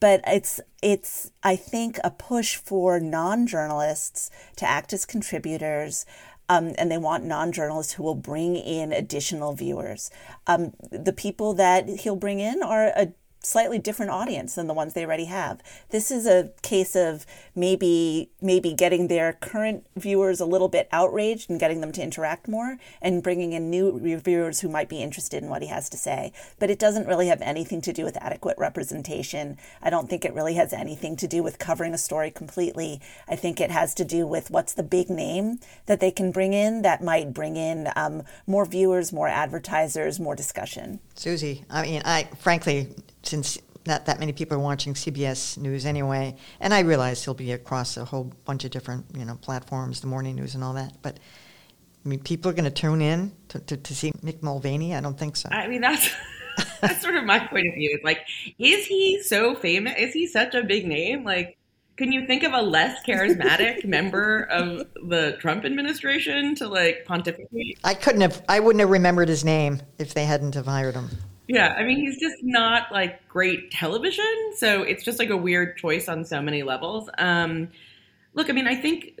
but 0.00 0.20
it's 0.26 0.60
it's 0.82 1.30
I 1.42 1.56
think 1.56 1.98
a 2.04 2.10
push 2.10 2.56
for 2.56 3.00
non-journalists 3.00 4.30
to 4.56 4.68
act 4.68 4.92
as 4.92 5.06
contributors, 5.06 6.04
um, 6.48 6.74
and 6.78 6.90
they 6.90 6.98
want 6.98 7.24
non 7.24 7.52
journalists 7.52 7.94
who 7.94 8.02
will 8.02 8.14
bring 8.14 8.56
in 8.56 8.92
additional 8.92 9.52
viewers. 9.52 10.10
Um, 10.46 10.72
the 10.90 11.12
people 11.12 11.54
that 11.54 11.88
he'll 11.88 12.16
bring 12.16 12.40
in 12.40 12.62
are 12.62 12.86
a 12.88 13.12
slightly 13.46 13.78
different 13.78 14.10
audience 14.10 14.56
than 14.56 14.66
the 14.66 14.74
ones 14.74 14.94
they 14.94 15.04
already 15.04 15.26
have. 15.26 15.60
This 15.90 16.10
is 16.10 16.26
a 16.26 16.50
case 16.62 16.96
of 16.96 17.24
maybe 17.54 18.30
maybe 18.42 18.72
getting 18.72 19.06
their 19.06 19.34
current 19.34 19.86
viewers 19.96 20.40
a 20.40 20.46
little 20.46 20.68
bit 20.68 20.88
outraged 20.90 21.48
and 21.48 21.60
getting 21.60 21.80
them 21.80 21.92
to 21.92 22.02
interact 22.02 22.48
more 22.48 22.78
and 23.00 23.22
bringing 23.22 23.52
in 23.52 23.70
new 23.70 24.18
viewers 24.18 24.60
who 24.60 24.68
might 24.68 24.88
be 24.88 25.00
interested 25.00 25.42
in 25.42 25.48
what 25.48 25.62
he 25.62 25.68
has 25.68 25.88
to 25.88 25.96
say. 25.96 26.32
But 26.58 26.70
it 26.70 26.78
doesn't 26.78 27.06
really 27.06 27.28
have 27.28 27.40
anything 27.40 27.80
to 27.82 27.92
do 27.92 28.04
with 28.04 28.16
adequate 28.20 28.58
representation. 28.58 29.56
I 29.80 29.90
don't 29.90 30.10
think 30.10 30.24
it 30.24 30.34
really 30.34 30.54
has 30.54 30.72
anything 30.72 31.16
to 31.16 31.28
do 31.28 31.42
with 31.42 31.58
covering 31.58 31.94
a 31.94 31.98
story 31.98 32.32
completely. 32.32 33.00
I 33.28 33.36
think 33.36 33.60
it 33.60 33.70
has 33.70 33.94
to 33.94 34.04
do 34.04 34.26
with 34.26 34.50
what's 34.50 34.74
the 34.74 34.82
big 34.82 35.08
name 35.08 35.60
that 35.86 36.00
they 36.00 36.10
can 36.10 36.32
bring 36.32 36.52
in 36.52 36.82
that 36.82 37.02
might 37.02 37.32
bring 37.32 37.56
in 37.56 37.90
um, 37.94 38.24
more 38.46 38.66
viewers, 38.66 39.12
more 39.12 39.28
advertisers, 39.28 40.18
more 40.18 40.34
discussion. 40.34 40.98
Susie, 41.14 41.64
I 41.70 41.82
mean, 41.82 42.02
I 42.04 42.28
frankly 42.40 42.88
since 43.26 43.58
not 43.86 44.06
that 44.06 44.18
many 44.18 44.32
people 44.32 44.56
are 44.56 44.60
watching 44.60 44.94
CBS 44.94 45.56
News 45.58 45.86
anyway, 45.86 46.36
and 46.60 46.74
I 46.74 46.80
realize 46.80 47.24
he'll 47.24 47.34
be 47.34 47.52
across 47.52 47.96
a 47.96 48.04
whole 48.04 48.32
bunch 48.44 48.64
of 48.64 48.70
different 48.70 49.06
you 49.16 49.24
know 49.24 49.36
platforms, 49.36 50.00
the 50.00 50.06
morning 50.06 50.36
news 50.36 50.54
and 50.54 50.64
all 50.64 50.74
that. 50.74 50.94
But 51.02 51.18
I 52.04 52.08
mean, 52.08 52.20
people 52.20 52.50
are 52.50 52.54
going 52.54 52.64
to 52.64 52.70
tune 52.70 53.02
in 53.02 53.32
to, 53.48 53.58
to, 53.58 53.76
to, 53.76 53.94
see 53.94 54.12
Mick 54.24 54.40
Mulvaney. 54.40 54.94
I 54.94 55.00
don't 55.00 55.18
think 55.18 55.34
so. 55.36 55.48
I 55.50 55.66
mean, 55.66 55.80
that's 55.80 56.08
that's 56.80 57.02
sort 57.02 57.16
of 57.16 57.24
my 57.24 57.38
point 57.38 57.66
of 57.66 57.74
view. 57.74 57.90
It's 57.94 58.04
like, 58.04 58.20
is 58.58 58.86
he 58.86 59.22
so 59.22 59.54
famous? 59.54 59.94
Is 59.98 60.12
he 60.12 60.26
such 60.26 60.54
a 60.54 60.62
big 60.62 60.86
name? 60.86 61.24
Like, 61.24 61.58
can 61.96 62.12
you 62.12 62.26
think 62.26 62.42
of 62.42 62.52
a 62.52 62.62
less 62.62 63.02
charismatic 63.06 63.84
member 63.86 64.42
of 64.50 64.86
the 65.08 65.36
Trump 65.40 65.64
administration 65.64 66.54
to 66.56 66.68
like 66.68 67.04
pontificate? 67.06 67.78
I 67.82 67.94
couldn't 67.94 68.20
have. 68.20 68.42
I 68.48 68.60
wouldn't 68.60 68.80
have 68.80 68.90
remembered 68.90 69.28
his 69.28 69.44
name 69.44 69.82
if 69.98 70.14
they 70.14 70.26
hadn't 70.26 70.54
have 70.54 70.66
hired 70.66 70.94
him. 70.94 71.10
Yeah, 71.48 71.74
I 71.78 71.84
mean, 71.84 71.98
he's 71.98 72.18
just 72.18 72.42
not 72.42 72.90
like 72.90 73.26
great 73.28 73.70
television, 73.70 74.52
so 74.56 74.82
it's 74.82 75.04
just 75.04 75.18
like 75.18 75.30
a 75.30 75.36
weird 75.36 75.76
choice 75.76 76.08
on 76.08 76.24
so 76.24 76.42
many 76.42 76.62
levels. 76.64 77.08
Um, 77.18 77.68
look, 78.34 78.50
I 78.50 78.52
mean, 78.52 78.66
I 78.66 78.74
think 78.74 79.20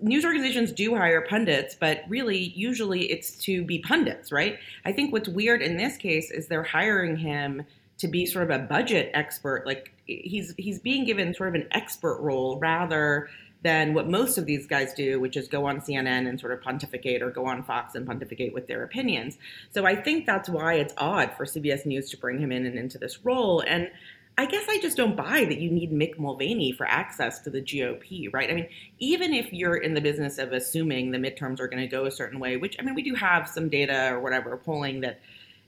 news 0.00 0.24
organizations 0.24 0.72
do 0.72 0.94
hire 0.96 1.20
pundits, 1.22 1.74
but 1.74 2.04
really, 2.08 2.38
usually 2.38 3.10
it's 3.10 3.36
to 3.44 3.64
be 3.64 3.80
pundits, 3.80 4.32
right? 4.32 4.58
I 4.86 4.92
think 4.92 5.12
what's 5.12 5.28
weird 5.28 5.60
in 5.60 5.76
this 5.76 5.96
case 5.98 6.30
is 6.30 6.48
they're 6.48 6.62
hiring 6.62 7.16
him 7.16 7.66
to 7.98 8.08
be 8.08 8.26
sort 8.26 8.50
of 8.50 8.50
a 8.50 8.64
budget 8.64 9.10
expert. 9.12 9.66
Like 9.66 9.92
he's 10.06 10.54
he's 10.56 10.78
being 10.78 11.04
given 11.04 11.34
sort 11.34 11.50
of 11.50 11.54
an 11.54 11.68
expert 11.72 12.20
role 12.20 12.58
rather 12.58 13.28
than 13.66 13.94
what 13.94 14.08
most 14.08 14.38
of 14.38 14.46
these 14.46 14.64
guys 14.64 14.94
do, 14.94 15.18
which 15.18 15.36
is 15.36 15.48
go 15.48 15.66
on 15.66 15.80
CNN 15.80 16.28
and 16.28 16.38
sort 16.38 16.52
of 16.52 16.62
pontificate 16.62 17.20
or 17.20 17.30
go 17.30 17.46
on 17.46 17.64
Fox 17.64 17.96
and 17.96 18.06
pontificate 18.06 18.54
with 18.54 18.68
their 18.68 18.84
opinions. 18.84 19.38
So 19.72 19.84
I 19.84 19.96
think 19.96 20.24
that's 20.24 20.48
why 20.48 20.74
it's 20.74 20.94
odd 20.96 21.32
for 21.36 21.44
CBS 21.44 21.84
News 21.84 22.08
to 22.10 22.16
bring 22.16 22.38
him 22.38 22.52
in 22.52 22.64
and 22.64 22.78
into 22.78 22.96
this 22.96 23.24
role. 23.24 23.64
And 23.66 23.90
I 24.38 24.46
guess 24.46 24.64
I 24.68 24.78
just 24.78 24.96
don't 24.96 25.16
buy 25.16 25.46
that 25.46 25.58
you 25.58 25.68
need 25.68 25.90
Mick 25.90 26.16
Mulvaney 26.16 26.70
for 26.70 26.86
access 26.86 27.40
to 27.40 27.50
the 27.50 27.60
GOP, 27.60 28.32
right? 28.32 28.48
I 28.48 28.54
mean, 28.54 28.68
even 29.00 29.34
if 29.34 29.52
you're 29.52 29.78
in 29.78 29.94
the 29.94 30.00
business 30.00 30.38
of 30.38 30.52
assuming 30.52 31.10
the 31.10 31.18
midterms 31.18 31.58
are 31.58 31.66
going 31.66 31.82
to 31.82 31.88
go 31.88 32.06
a 32.06 32.10
certain 32.12 32.38
way, 32.38 32.56
which 32.56 32.76
I 32.78 32.82
mean, 32.82 32.94
we 32.94 33.02
do 33.02 33.14
have 33.14 33.48
some 33.48 33.68
data 33.68 34.10
or 34.12 34.20
whatever 34.20 34.56
polling 34.56 35.00
that 35.00 35.20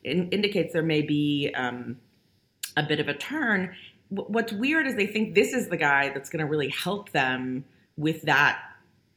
in, 0.05 0.29
indicates 0.29 0.73
there 0.73 0.85
may 0.85 1.03
be 1.03 1.51
um, 1.57 1.97
a 2.77 2.85
bit 2.85 3.01
of 3.01 3.09
a 3.09 3.15
turn. 3.15 3.75
What's 4.11 4.53
weird 4.53 4.87
is 4.87 4.95
they 4.95 5.09
think 5.09 5.35
this 5.35 5.53
is 5.53 5.67
the 5.67 5.77
guy 5.77 6.11
that's 6.11 6.31
going 6.31 6.45
to 6.45 6.49
really 6.49 6.69
help 6.69 7.11
them 7.11 7.65
with 7.99 8.23
that 8.23 8.63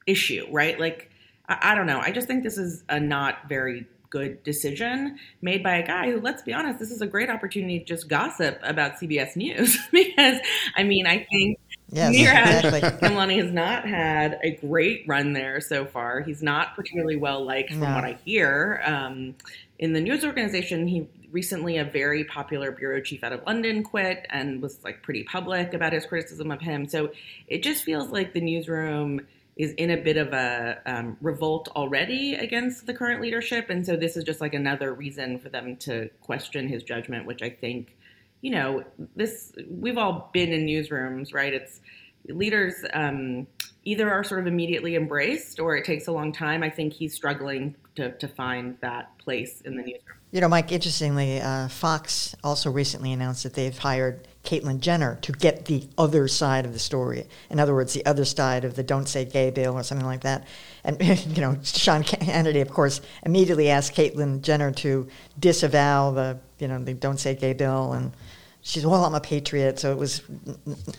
issue, 0.06 0.46
right? 0.52 0.78
Like, 0.78 1.10
I, 1.48 1.72
I 1.72 1.76
don't 1.76 1.88
know. 1.88 2.00
I 2.00 2.12
just 2.12 2.28
think 2.28 2.44
this 2.44 2.58
is 2.58 2.84
a 2.90 3.00
not 3.00 3.48
very 3.48 3.86
good 4.10 4.44
decision 4.44 5.18
made 5.42 5.64
by 5.64 5.76
a 5.78 5.88
guy 5.88 6.12
who, 6.12 6.20
let's 6.20 6.42
be 6.42 6.54
honest, 6.54 6.80
this 6.80 6.92
is 6.92 7.02
a 7.02 7.08
great 7.08 7.30
opportunity 7.30 7.80
to 7.80 7.86
just 7.86 8.10
gossip 8.10 8.60
about 8.62 8.96
CBS 8.96 9.38
News 9.38 9.78
because, 9.92 10.40
I 10.76 10.84
mean, 10.84 11.08
I 11.08 11.26
think 11.32 11.60
yes, 11.90 12.14
Neeraj 12.14 12.76
exactly. 12.76 13.08
Khemlani 13.08 13.42
has 13.42 13.52
not 13.52 13.88
had 13.88 14.40
a 14.44 14.52
great 14.52 15.06
run 15.08 15.34
there 15.34 15.62
so 15.62 15.86
far. 15.86 16.20
He's 16.22 16.44
not 16.44 16.76
particularly 16.76 17.16
well 17.16 17.46
liked 17.46 17.70
from 17.70 17.80
no. 17.80 17.96
what 17.96 18.04
I 18.04 18.18
hear. 18.26 18.82
Um, 18.86 19.36
in 19.80 19.94
the 19.94 20.02
news 20.02 20.26
organization, 20.26 20.88
he 20.88 21.08
recently 21.32 21.78
a 21.78 21.86
very 21.86 22.24
popular 22.24 22.72
bureau 22.72 23.02
chief 23.02 23.24
out 23.24 23.34
of 23.34 23.42
London 23.46 23.84
quit 23.84 24.26
and 24.30 24.62
was 24.62 24.84
like 24.84 25.02
pretty 25.02 25.24
public 25.24 25.74
about 25.74 25.94
his 25.94 26.06
criticism 26.06 26.52
of 26.52 26.62
him. 26.62 26.88
So 26.88 27.12
it 27.48 27.64
just 27.64 27.84
feels 27.84 28.10
like 28.10 28.34
the 28.34 28.42
newsroom 28.42 29.22
is 29.56 29.74
in 29.74 29.92
a 29.92 29.98
bit 29.98 30.18
of 30.18 30.34
a 30.34 30.82
um, 30.86 31.18
revolt 31.22 31.68
already 31.76 32.36
against 32.36 32.86
the 32.86 32.94
current 32.94 33.22
leadership, 33.22 33.70
and 33.70 33.86
so 33.86 33.96
this 33.96 34.16
is 34.16 34.24
just 34.24 34.40
like 34.42 34.54
another 34.54 34.94
reason 34.94 35.40
for 35.40 35.50
them 35.50 35.76
to 35.76 36.10
question 36.22 36.68
his 36.68 36.84
judgment, 36.84 37.26
which 37.26 37.42
I 37.42 37.50
think, 37.50 37.96
you 38.42 38.52
know, 38.52 38.84
this 39.16 39.52
we've 39.70 39.98
all 39.98 40.30
been 40.34 40.54
in 40.54 40.66
newsrooms, 40.66 41.34
right? 41.34 41.54
It's 41.54 41.82
leaders 42.30 42.76
um, 42.94 43.46
either 43.84 44.10
are 44.10 44.24
sort 44.24 44.42
of 44.42 44.48
immediately 44.48 44.96
embraced 44.96 45.60
or 45.60 45.76
it 45.76 45.86
takes 45.86 46.08
a 46.08 46.12
long 46.12 46.32
time. 46.32 46.64
I 46.64 46.70
think 46.70 46.94
he's 46.94 47.14
struggling 47.14 47.76
to, 47.96 48.12
to 48.18 48.28
find 48.28 48.78
that 48.82 49.18
place 49.18 49.62
in 49.62 49.76
the 49.76 49.84
newsroom. 49.84 50.21
You 50.32 50.40
know, 50.40 50.48
Mike, 50.48 50.72
interestingly, 50.72 51.42
uh, 51.42 51.68
Fox 51.68 52.36
also 52.42 52.72
recently 52.72 53.12
announced 53.12 53.44
that 53.44 53.54
they've 53.54 53.78
hired 53.78 54.26
Caitlyn 54.46 54.80
Jenner 54.80 55.18
to 55.24 55.34
get 55.34 55.66
the 55.66 55.90
other 55.98 56.30
side 56.30 56.66
of 56.66 56.72
the 56.72 56.80
story. 56.80 57.26
In 57.50 57.60
other 57.60 57.76
words, 57.76 57.94
the 57.94 58.06
other 58.06 58.24
side 58.24 58.64
of 58.64 58.76
the 58.76 58.82
Don't 58.82 59.10
Say 59.10 59.26
Gay 59.26 59.52
bill 59.52 59.74
or 59.74 59.84
something 59.84 60.08
like 60.08 60.22
that. 60.22 60.48
And, 60.86 60.98
you 61.36 61.42
know, 61.42 61.58
Sean 61.64 62.04
Hannity, 62.04 62.62
of 62.62 62.70
course, 62.70 63.02
immediately 63.24 63.70
asked 63.70 63.94
Caitlyn 63.94 64.42
Jenner 64.42 64.72
to 64.72 65.10
disavow 65.38 66.12
the, 66.12 66.40
you 66.60 66.70
know, 66.70 66.82
the 66.82 66.94
Don't 66.94 67.20
Say 67.20 67.36
Gay 67.36 67.52
bill 67.52 67.92
and 67.92 68.14
she's 68.62 68.86
well 68.86 69.06
i'm 69.06 69.16
a 69.16 69.20
patriot 69.20 69.80
so 69.80 69.92
it 69.92 69.98
was 69.98 70.22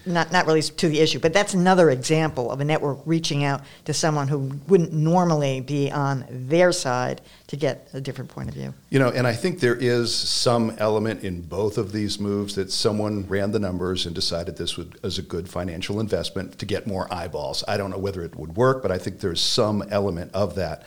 not, 0.06 0.32
not 0.32 0.46
really 0.46 0.62
to 0.62 0.88
the 0.88 1.00
issue. 1.00 1.18
But 1.18 1.32
that's 1.32 1.54
another 1.54 1.90
example 1.90 2.50
of 2.50 2.60
a 2.60 2.64
network 2.64 3.00
reaching 3.04 3.44
out 3.44 3.62
to 3.84 3.94
someone 3.94 4.28
who 4.28 4.58
wouldn't 4.68 4.92
normally 4.92 5.60
be 5.60 5.90
on 5.90 6.24
their 6.30 6.72
side 6.72 7.20
to 7.48 7.56
get 7.56 7.88
a 7.92 8.00
different 8.00 8.30
point 8.30 8.48
of 8.48 8.54
view. 8.54 8.74
You 8.90 8.98
know 8.98 9.10
and 9.10 9.26
i 9.26 9.32
think 9.32 9.60
there 9.60 9.76
is 9.76 10.14
some 10.14 10.74
element 10.78 11.24
in 11.24 11.42
both 11.42 11.78
of 11.78 11.92
these 11.92 12.18
moves 12.18 12.54
that 12.54 12.70
someone 12.70 13.26
ran 13.28 13.52
the 13.52 13.58
numbers 13.58 14.06
and 14.06 14.14
decided 14.14 14.56
this 14.56 14.76
was 14.76 15.18
a 15.18 15.22
good 15.22 15.48
financial 15.48 16.00
investment 16.00 16.58
to 16.58 16.66
get 16.66 16.86
more 16.86 17.12
eyeballs. 17.12 17.64
I 17.68 17.76
don't 17.76 17.90
know 17.90 17.98
whether 17.98 18.22
it 18.22 18.36
would 18.36 18.56
work 18.56 18.82
but 18.82 18.90
i 18.90 18.98
think 18.98 19.20
there's 19.20 19.40
some 19.40 19.82
element 19.90 20.32
of 20.34 20.54
that. 20.56 20.84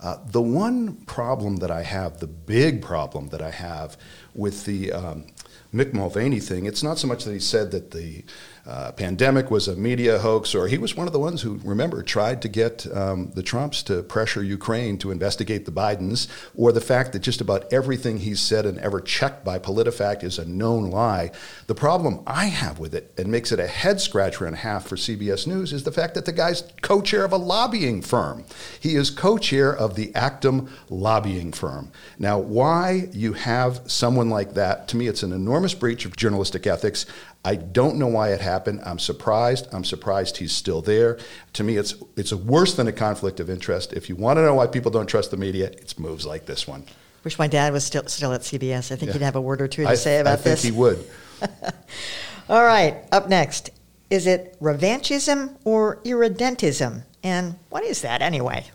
Uh, 0.00 0.16
the 0.26 0.40
one 0.40 0.94
problem 1.06 1.56
that 1.56 1.72
I 1.72 1.82
have, 1.82 2.20
the 2.20 2.28
big 2.28 2.82
problem 2.82 3.30
that 3.30 3.42
I 3.42 3.50
have 3.50 3.96
with 4.32 4.64
the 4.64 4.92
um, 4.92 5.26
Mick 5.72 5.92
Mulvaney 5.92 6.40
thing, 6.40 6.64
it's 6.64 6.82
not 6.82 6.98
so 6.98 7.06
much 7.06 7.24
that 7.24 7.32
he 7.32 7.38
said 7.38 7.70
that 7.72 7.90
the 7.90 8.24
uh, 8.68 8.92
pandemic 8.92 9.50
was 9.50 9.66
a 9.66 9.74
media 9.74 10.18
hoax, 10.18 10.54
or 10.54 10.68
he 10.68 10.76
was 10.76 10.94
one 10.94 11.06
of 11.06 11.14
the 11.14 11.18
ones 11.18 11.40
who, 11.40 11.58
remember, 11.64 12.02
tried 12.02 12.42
to 12.42 12.48
get 12.48 12.86
um, 12.94 13.30
the 13.34 13.42
Trumps 13.42 13.82
to 13.84 14.02
pressure 14.02 14.42
Ukraine 14.42 14.98
to 14.98 15.10
investigate 15.10 15.64
the 15.64 15.72
Bidens, 15.72 16.28
or 16.54 16.70
the 16.70 16.80
fact 16.80 17.14
that 17.14 17.20
just 17.20 17.40
about 17.40 17.72
everything 17.72 18.18
he's 18.18 18.40
said 18.40 18.66
and 18.66 18.76
ever 18.78 19.00
checked 19.00 19.42
by 19.42 19.58
PolitiFact 19.58 20.22
is 20.22 20.38
a 20.38 20.44
known 20.44 20.90
lie. 20.90 21.30
The 21.66 21.74
problem 21.74 22.22
I 22.26 22.46
have 22.46 22.78
with 22.78 22.94
it, 22.94 23.10
and 23.16 23.28
makes 23.28 23.52
it 23.52 23.58
a 23.58 23.66
head 23.66 24.02
scratcher 24.02 24.44
and 24.44 24.54
a 24.54 24.58
half 24.58 24.86
for 24.86 24.96
CBS 24.96 25.46
News, 25.46 25.72
is 25.72 25.84
the 25.84 25.92
fact 25.92 26.14
that 26.14 26.26
the 26.26 26.32
guy's 26.32 26.62
co 26.82 27.00
chair 27.00 27.24
of 27.24 27.32
a 27.32 27.38
lobbying 27.38 28.02
firm. 28.02 28.44
He 28.78 28.96
is 28.96 29.08
co 29.08 29.38
chair 29.38 29.74
of 29.74 29.94
the 29.94 30.08
Actum 30.08 30.68
lobbying 30.90 31.52
firm. 31.52 31.90
Now, 32.18 32.38
why 32.38 33.08
you 33.12 33.32
have 33.32 33.80
someone 33.86 34.28
like 34.28 34.52
that, 34.54 34.88
to 34.88 34.98
me, 34.98 35.06
it's 35.06 35.22
an 35.22 35.32
enormous 35.32 35.72
breach 35.72 36.04
of 36.04 36.16
journalistic 36.16 36.66
ethics. 36.66 37.06
I 37.44 37.54
don't 37.54 37.96
know 37.96 38.08
why 38.08 38.32
it 38.32 38.40
happened. 38.40 38.80
I'm 38.84 38.98
surprised. 38.98 39.68
I'm 39.72 39.84
surprised 39.84 40.38
he's 40.38 40.52
still 40.52 40.82
there. 40.82 41.18
To 41.54 41.64
me, 41.64 41.76
it's 41.76 41.94
it's 42.16 42.32
worse 42.32 42.74
than 42.74 42.88
a 42.88 42.92
conflict 42.92 43.40
of 43.40 43.48
interest. 43.48 43.92
If 43.92 44.08
you 44.08 44.16
want 44.16 44.38
to 44.38 44.42
know 44.42 44.54
why 44.54 44.66
people 44.66 44.90
don't 44.90 45.06
trust 45.06 45.30
the 45.30 45.36
media, 45.36 45.66
it's 45.66 45.98
moves 45.98 46.26
like 46.26 46.46
this 46.46 46.66
one. 46.66 46.84
Wish 47.24 47.38
my 47.38 47.46
dad 47.46 47.72
was 47.72 47.84
still 47.84 48.06
still 48.06 48.32
at 48.32 48.42
CBS. 48.42 48.92
I 48.92 48.96
think 48.96 49.08
yeah. 49.08 49.12
he'd 49.14 49.22
have 49.22 49.36
a 49.36 49.40
word 49.40 49.60
or 49.60 49.68
two 49.68 49.84
to 49.84 49.90
I, 49.90 49.94
say 49.94 50.18
about 50.18 50.40
this. 50.40 50.60
I 50.60 50.62
think 50.62 50.74
he 50.74 50.78
would. 50.78 51.04
All 52.48 52.64
right. 52.64 53.04
Up 53.12 53.28
next, 53.28 53.70
is 54.10 54.26
it 54.26 54.56
revanchism 54.60 55.56
or 55.64 55.96
irredentism? 56.02 57.04
And 57.22 57.56
what 57.70 57.84
is 57.84 58.02
that 58.02 58.22
anyway? 58.22 58.66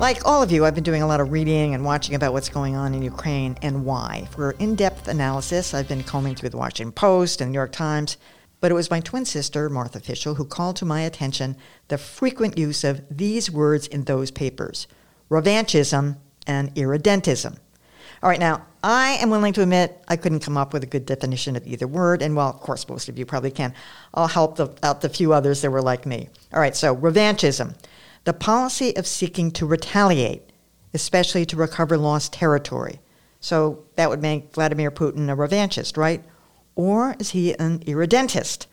Like 0.00 0.26
all 0.26 0.42
of 0.42 0.52
you, 0.52 0.66
I've 0.66 0.74
been 0.74 0.84
doing 0.84 1.02
a 1.02 1.06
lot 1.06 1.20
of 1.20 1.32
reading 1.32 1.72
and 1.72 1.84
watching 1.84 2.14
about 2.14 2.32
what's 2.32 2.48
going 2.48 2.76
on 2.76 2.94
in 2.94 3.02
Ukraine 3.02 3.56
and 3.62 3.86
why. 3.86 4.28
For 4.32 4.50
in 4.58 4.74
depth 4.74 5.08
analysis, 5.08 5.72
I've 5.72 5.88
been 5.88 6.02
combing 6.02 6.34
through 6.34 6.50
the 6.50 6.58
Washington 6.58 6.92
Post 6.92 7.40
and 7.40 7.48
the 7.48 7.52
New 7.52 7.58
York 7.58 7.72
Times, 7.72 8.18
but 8.60 8.70
it 8.70 8.74
was 8.74 8.90
my 8.90 9.00
twin 9.00 9.24
sister, 9.24 9.70
Martha 9.70 10.00
Fischel, 10.00 10.36
who 10.36 10.44
called 10.44 10.76
to 10.76 10.84
my 10.84 11.00
attention 11.02 11.56
the 11.88 11.96
frequent 11.96 12.58
use 12.58 12.84
of 12.84 13.02
these 13.10 13.50
words 13.50 13.86
in 13.86 14.04
those 14.04 14.30
papers 14.30 14.86
revanchism 15.30 16.18
and 16.46 16.74
irredentism. 16.74 17.56
All 18.22 18.28
right, 18.28 18.40
now, 18.40 18.66
I 18.82 19.12
am 19.20 19.30
willing 19.30 19.52
to 19.54 19.62
admit 19.62 20.02
I 20.08 20.16
couldn't 20.16 20.40
come 20.40 20.56
up 20.56 20.72
with 20.72 20.82
a 20.82 20.86
good 20.86 21.06
definition 21.06 21.56
of 21.56 21.66
either 21.66 21.86
word, 21.86 22.20
and 22.20 22.36
well, 22.36 22.50
of 22.50 22.60
course, 22.60 22.88
most 22.88 23.08
of 23.08 23.18
you 23.18 23.24
probably 23.24 23.50
can. 23.50 23.72
I'll 24.12 24.26
help 24.26 24.56
the, 24.56 24.68
out 24.82 25.00
the 25.00 25.08
few 25.08 25.32
others 25.32 25.62
that 25.62 25.70
were 25.70 25.82
like 25.82 26.04
me. 26.04 26.28
All 26.52 26.60
right, 26.60 26.76
so 26.76 26.94
revanchism 26.94 27.74
the 28.24 28.32
policy 28.32 28.96
of 28.96 29.06
seeking 29.06 29.50
to 29.52 29.66
retaliate, 29.66 30.50
especially 30.92 31.44
to 31.46 31.56
recover 31.56 31.96
lost 31.96 32.32
territory. 32.32 33.00
So 33.40 33.84
that 33.96 34.08
would 34.08 34.22
make 34.22 34.54
Vladimir 34.54 34.90
Putin 34.90 35.30
a 35.30 35.36
revanchist, 35.36 35.96
right? 35.96 36.24
Or 36.74 37.14
is 37.18 37.30
he 37.30 37.52
an 37.58 37.82
irredentist, 37.86 38.66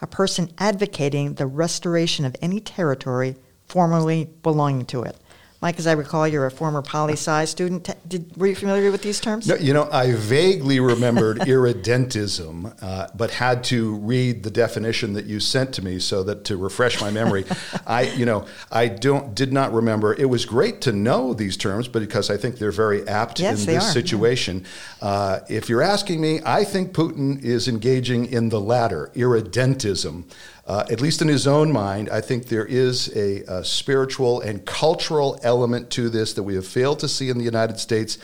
a 0.00 0.06
person 0.06 0.50
advocating 0.58 1.34
the 1.34 1.46
restoration 1.46 2.24
of 2.24 2.36
any 2.40 2.60
territory 2.60 3.36
formerly 3.66 4.30
belonging 4.42 4.86
to 4.86 5.02
it? 5.02 5.18
Mike, 5.64 5.78
as 5.78 5.86
I 5.86 5.92
recall, 5.92 6.28
you're 6.28 6.44
a 6.44 6.50
former 6.50 6.82
poli 6.82 7.14
sci 7.14 7.46
student. 7.46 7.88
Did, 8.06 8.36
were 8.36 8.48
you 8.48 8.54
familiar 8.54 8.90
with 8.90 9.00
these 9.00 9.18
terms? 9.18 9.48
No, 9.48 9.54
you 9.54 9.72
know, 9.72 9.88
I 9.90 10.12
vaguely 10.12 10.78
remembered 10.78 11.38
irredentism, 11.38 12.76
uh, 12.82 13.06
but 13.14 13.30
had 13.30 13.64
to 13.64 13.94
read 13.94 14.42
the 14.42 14.50
definition 14.50 15.14
that 15.14 15.24
you 15.24 15.40
sent 15.40 15.72
to 15.76 15.82
me 15.82 16.00
so 16.00 16.22
that 16.24 16.44
to 16.44 16.58
refresh 16.58 17.00
my 17.00 17.10
memory. 17.10 17.46
I, 17.86 18.02
you 18.02 18.26
know, 18.26 18.44
I 18.70 18.88
don't 18.88 19.34
did 19.34 19.54
not 19.54 19.72
remember. 19.72 20.12
It 20.12 20.28
was 20.28 20.44
great 20.44 20.82
to 20.82 20.92
know 20.92 21.32
these 21.32 21.56
terms, 21.56 21.88
but 21.88 22.00
because 22.00 22.28
I 22.28 22.36
think 22.36 22.58
they're 22.58 22.70
very 22.70 23.08
apt 23.08 23.40
yes, 23.40 23.60
in 23.60 23.72
this 23.72 23.88
are. 23.88 23.90
situation. 23.90 24.66
Uh, 25.00 25.40
if 25.48 25.70
you're 25.70 25.80
asking 25.80 26.20
me, 26.20 26.40
I 26.44 26.64
think 26.64 26.92
Putin 26.92 27.42
is 27.42 27.68
engaging 27.68 28.26
in 28.26 28.50
the 28.50 28.60
latter, 28.60 29.10
irredentism 29.14 30.24
uh, 30.66 30.84
at 30.90 31.00
least 31.00 31.20
in 31.20 31.28
his 31.28 31.46
own 31.46 31.70
mind, 31.70 32.08
I 32.08 32.20
think 32.20 32.46
there 32.46 32.64
is 32.64 33.14
a, 33.14 33.42
a, 33.42 33.64
spiritual 33.64 34.40
and 34.40 34.64
cultural 34.64 35.38
element 35.42 35.90
to 35.90 36.08
this 36.08 36.32
that 36.34 36.42
we 36.42 36.54
have 36.54 36.66
failed 36.66 37.00
to 37.00 37.08
see 37.08 37.28
in 37.28 37.36
the 37.36 37.44
United 37.44 37.78
States. 37.78 38.16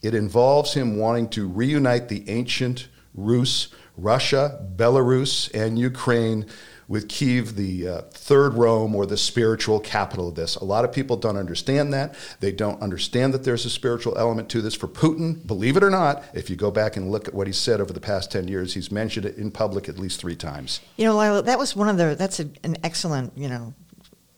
It 0.00 0.14
involves 0.14 0.72
him 0.74 0.96
wanting 0.96 1.28
to 1.30 1.48
reunite 1.48 2.08
the 2.08 2.28
ancient 2.30 2.88
Rus, 3.14 3.68
Russia, 3.96 4.64
Belarus, 4.76 5.52
and 5.52 5.78
Ukraine 5.78 6.46
with 6.90 7.08
Kiev, 7.08 7.54
the 7.54 7.86
uh, 7.86 8.00
third 8.10 8.54
Rome 8.54 8.96
or 8.96 9.06
the 9.06 9.16
spiritual 9.16 9.78
capital 9.78 10.26
of 10.26 10.34
this. 10.34 10.56
A 10.56 10.64
lot 10.64 10.84
of 10.84 10.92
people 10.92 11.16
don't 11.16 11.36
understand 11.36 11.92
that. 11.92 12.16
They 12.40 12.50
don't 12.50 12.82
understand 12.82 13.32
that 13.32 13.44
there's 13.44 13.64
a 13.64 13.70
spiritual 13.70 14.18
element 14.18 14.48
to 14.48 14.60
this. 14.60 14.74
For 14.74 14.88
Putin, 14.88 15.46
believe 15.46 15.76
it 15.76 15.84
or 15.84 15.90
not, 15.90 16.24
if 16.34 16.50
you 16.50 16.56
go 16.56 16.72
back 16.72 16.96
and 16.96 17.12
look 17.12 17.28
at 17.28 17.32
what 17.32 17.46
he 17.46 17.52
said 17.52 17.80
over 17.80 17.92
the 17.92 18.00
past 18.00 18.32
10 18.32 18.48
years, 18.48 18.74
he's 18.74 18.90
mentioned 18.90 19.24
it 19.24 19.36
in 19.36 19.52
public 19.52 19.88
at 19.88 20.00
least 20.00 20.18
three 20.18 20.34
times. 20.34 20.80
You 20.96 21.04
know, 21.04 21.14
Lylah, 21.16 21.42
that 21.42 21.60
was 21.60 21.76
one 21.76 21.88
of 21.88 21.96
the, 21.96 22.16
that's 22.16 22.40
a, 22.40 22.50
an 22.64 22.76
excellent, 22.82 23.38
you 23.38 23.48
know, 23.48 23.72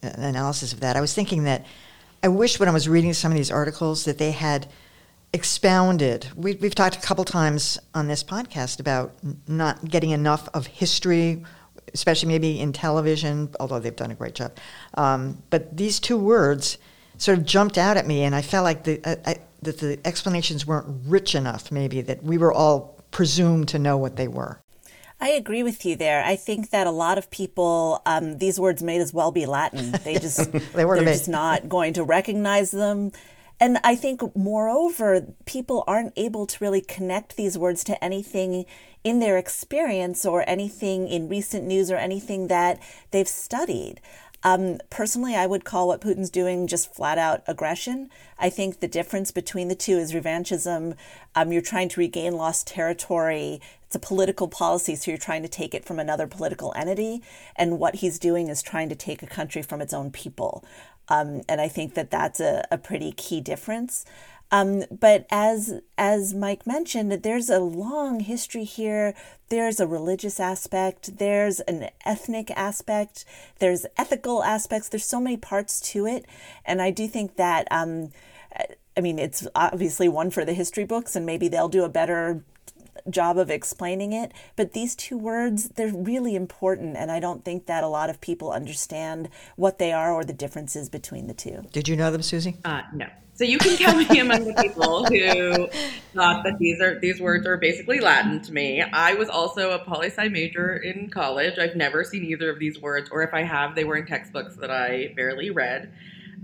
analysis 0.03 0.75
of 0.75 0.81
that. 0.81 0.95
I 0.95 1.01
was 1.01 1.15
thinking 1.15 1.45
that 1.45 1.65
I 2.23 2.29
wish 2.29 2.61
when 2.61 2.69
I 2.69 2.73
was 2.73 2.87
reading 2.87 3.15
some 3.15 3.33
of 3.33 3.39
these 3.39 3.51
articles 3.51 4.05
that 4.05 4.19
they 4.19 4.33
had 4.33 4.69
expounded. 5.33 6.29
We, 6.37 6.53
have 6.57 6.75
talked 6.75 6.97
a 6.97 7.01
couple 7.01 7.25
times 7.25 7.79
on 7.95 8.09
this 8.09 8.23
podcast 8.23 8.79
about 8.79 9.15
not 9.49 9.89
getting 9.89 10.11
enough 10.11 10.51
of 10.53 10.67
history 10.67 11.43
especially 11.95 12.29
maybe 12.29 12.61
in 12.61 12.73
television, 12.73 13.51
although 13.61 13.79
they've 13.79 13.97
done 13.97 14.11
a 14.11 14.15
great 14.15 14.35
job. 14.35 14.53
Um, 14.95 15.43
but 15.51 15.77
these 15.77 16.01
two 16.01 16.19
words 16.19 16.79
sort 17.19 17.39
of 17.39 17.45
jumped 17.45 17.79
out 17.79 17.97
at 17.97 18.07
me, 18.07 18.23
and 18.23 18.35
I 18.35 18.43
felt 18.43 18.65
like 18.65 18.85
the, 18.85 19.01
uh, 19.05 19.17
I, 19.25 19.37
that 19.63 19.79
the 19.79 19.99
explanations 20.05 20.67
weren't 20.67 20.87
rich 21.07 21.35
enough, 21.35 21.71
maybe, 21.71 22.01
that 22.03 22.23
we 22.23 22.39
were 22.39 22.53
all 22.53 22.99
presumed 23.11 23.69
to 23.69 23.79
know 23.79 23.97
what 23.97 24.17
they 24.17 24.29
were. 24.29 24.59
I 25.21 25.29
agree 25.29 25.63
with 25.63 25.87
you 25.87 25.95
there. 25.95 26.25
I 26.25 26.35
think 26.35 26.71
that 26.71 26.89
a 26.89 26.91
lot 26.91 27.17
of 27.17 27.31
people, 27.31 28.03
um, 28.07 28.39
these 28.39 28.59
words 28.59 28.83
may 28.83 28.99
as 28.99 29.15
well 29.15 29.31
be 29.31 29.47
Latin. 29.47 29.93
They 30.05 30.15
just 30.15 30.51
they 30.73 30.85
were 30.85 30.97
they're 30.97 31.13
just 31.15 31.29
not 31.29 31.69
going 31.69 31.93
to 31.93 32.03
recognize 32.03 32.73
them. 32.73 33.13
And 33.63 33.79
I 33.85 33.95
think, 33.95 34.35
moreover, 34.35 35.25
people 35.45 35.85
aren't 35.87 36.15
able 36.17 36.49
to 36.49 36.59
really 36.61 36.81
connect 36.81 37.37
these 37.37 37.57
words 37.57 37.85
to 37.85 38.05
anything 38.05 38.65
in 39.05 39.21
their 39.21 39.39
experience 39.39 40.27
or 40.27 40.43
anything 40.49 41.07
in 41.07 41.29
recent 41.29 41.65
news 41.65 41.89
or 41.89 41.95
anything 41.95 42.49
that 42.49 42.81
they've 43.13 43.29
studied. 43.29 44.01
Um, 44.43 44.79
personally, 44.91 45.37
I 45.37 45.47
would 45.47 45.65
call 45.65 45.87
what 45.87 46.01
Putin's 46.01 46.29
doing 46.29 46.67
just 46.67 46.93
flat 46.93 47.19
out 47.19 47.45
aggression. 47.47 48.11
I 48.37 48.51
think 48.51 48.81
the 48.81 48.89
difference 48.89 49.31
between 49.31 49.69
the 49.69 49.77
two 49.77 49.97
is 49.97 50.13
revanchism. 50.13 50.97
Um, 51.37 51.53
you're 51.53 51.63
trying 51.63 51.89
to 51.91 52.01
regain 52.01 52.33
lost 52.33 52.67
territory. 52.67 53.61
It's 53.87 53.95
a 53.95 54.01
political 54.01 54.49
policy, 54.49 54.97
so 54.97 55.13
you're 55.13 55.19
trying 55.19 55.43
to 55.43 55.49
take 55.49 55.73
it 55.73 55.85
from 55.85 56.01
another 56.01 56.27
political 56.27 56.73
entity. 56.75 57.23
And 57.55 57.79
what 57.79 57.97
he's 57.97 58.19
doing 58.19 58.49
is 58.49 58.61
trying 58.61 58.89
to 58.89 58.97
take 58.97 59.23
a 59.23 59.27
country 59.29 59.63
from 59.63 59.81
its 59.81 59.95
own 59.95 60.11
people. 60.11 60.65
Um, 61.09 61.43
and 61.49 61.61
I 61.61 61.69
think 61.69 61.95
that 61.95 62.11
that's 62.11 62.41
a, 62.41 62.67
a 62.71 62.79
pretty 62.79 63.13
key 63.13 63.41
difference. 63.41 64.05
Um, 64.53 64.85
but 64.91 65.27
as 65.31 65.81
as 65.97 66.35
Mike 66.35 66.67
mentioned, 66.67 67.11
there's 67.11 67.49
a 67.49 67.59
long 67.59 68.21
history 68.21 68.65
here. 68.65 69.15
There's 69.49 69.81
a 69.81 69.87
religious 69.87 70.39
aspect. 70.39 71.17
There's 71.17 71.61
an 71.61 71.89
ethnic 72.05 72.51
aspect. 72.51 73.25
There's 73.61 73.87
ethical 73.97 74.45
aspects. 74.45 74.91
There's 74.91 75.07
so 75.07 75.21
many 75.21 75.39
parts 75.39 75.81
to 75.93 76.07
it, 76.07 76.27
and 76.67 76.83
I 76.83 76.91
do 76.91 77.09
think 77.09 77.37
that. 77.37 77.67
Um, 77.71 78.13
I 78.95 79.01
mean, 79.01 79.19
it's 79.19 79.49
obviously 79.55 80.07
one 80.11 80.31
for 80.31 80.45
the 80.45 80.53
history 80.53 80.85
books, 80.85 81.17
and 81.17 81.25
maybe 81.25 81.49
they'll 81.49 81.71
do 81.71 81.85
a 81.85 81.89
better 81.89 82.45
job 83.09 83.39
of 83.39 83.51
explaining 83.51 84.13
it. 84.13 84.33
But 84.57 84.73
these 84.73 84.95
two 84.95 85.19
words, 85.19 85.71
they're 85.71 85.93
really 85.93 86.35
important, 86.35 86.97
and 86.97 87.11
I 87.11 87.21
don't 87.21 87.45
think 87.45 87.67
that 87.67 87.85
a 87.85 87.89
lot 87.89 88.11
of 88.11 88.21
people 88.21 88.53
understand 88.53 89.29
what 89.57 89.79
they 89.79 89.93
are 89.93 90.13
or 90.13 90.25
the 90.25 90.33
differences 90.33 90.89
between 90.89 91.27
the 91.27 91.35
two. 91.35 91.65
Did 91.73 91.89
you 91.89 91.97
know 91.97 92.11
them, 92.11 92.23
Susie? 92.23 92.57
Uh, 92.65 92.83
no. 92.95 93.07
So 93.35 93.45
you 93.45 93.57
can 93.57 93.77
count 93.79 94.11
me 94.11 94.21
among 94.21 94.45
the 94.45 94.55
people 94.63 95.07
who 95.07 95.67
thought 96.15 96.45
that 96.45 96.59
these 96.59 96.81
are 96.83 97.01
these 97.01 97.19
words 97.19 97.47
are 97.47 97.57
basically 97.57 97.99
Latin 97.99 98.43
to 98.43 98.53
me. 98.53 98.83
I 98.83 99.15
was 99.15 99.31
also 99.31 99.71
a 99.71 99.79
poli 99.79 100.09
sci 100.09 100.29
major 100.29 100.77
in 100.77 101.09
college. 101.09 101.59
I've 101.59 101.75
never 101.75 102.05
seen 102.05 102.25
either 102.25 102.51
of 102.51 102.59
these 102.59 102.81
words, 102.81 103.09
or 103.11 103.23
if 103.23 103.33
I 103.33 103.43
have, 103.43 103.75
they 103.75 103.85
were 103.85 103.97
in 103.97 104.07
textbooks 104.07 104.57
that 104.57 104.71
I 104.71 105.15
barely 105.17 105.51
read. 105.51 105.93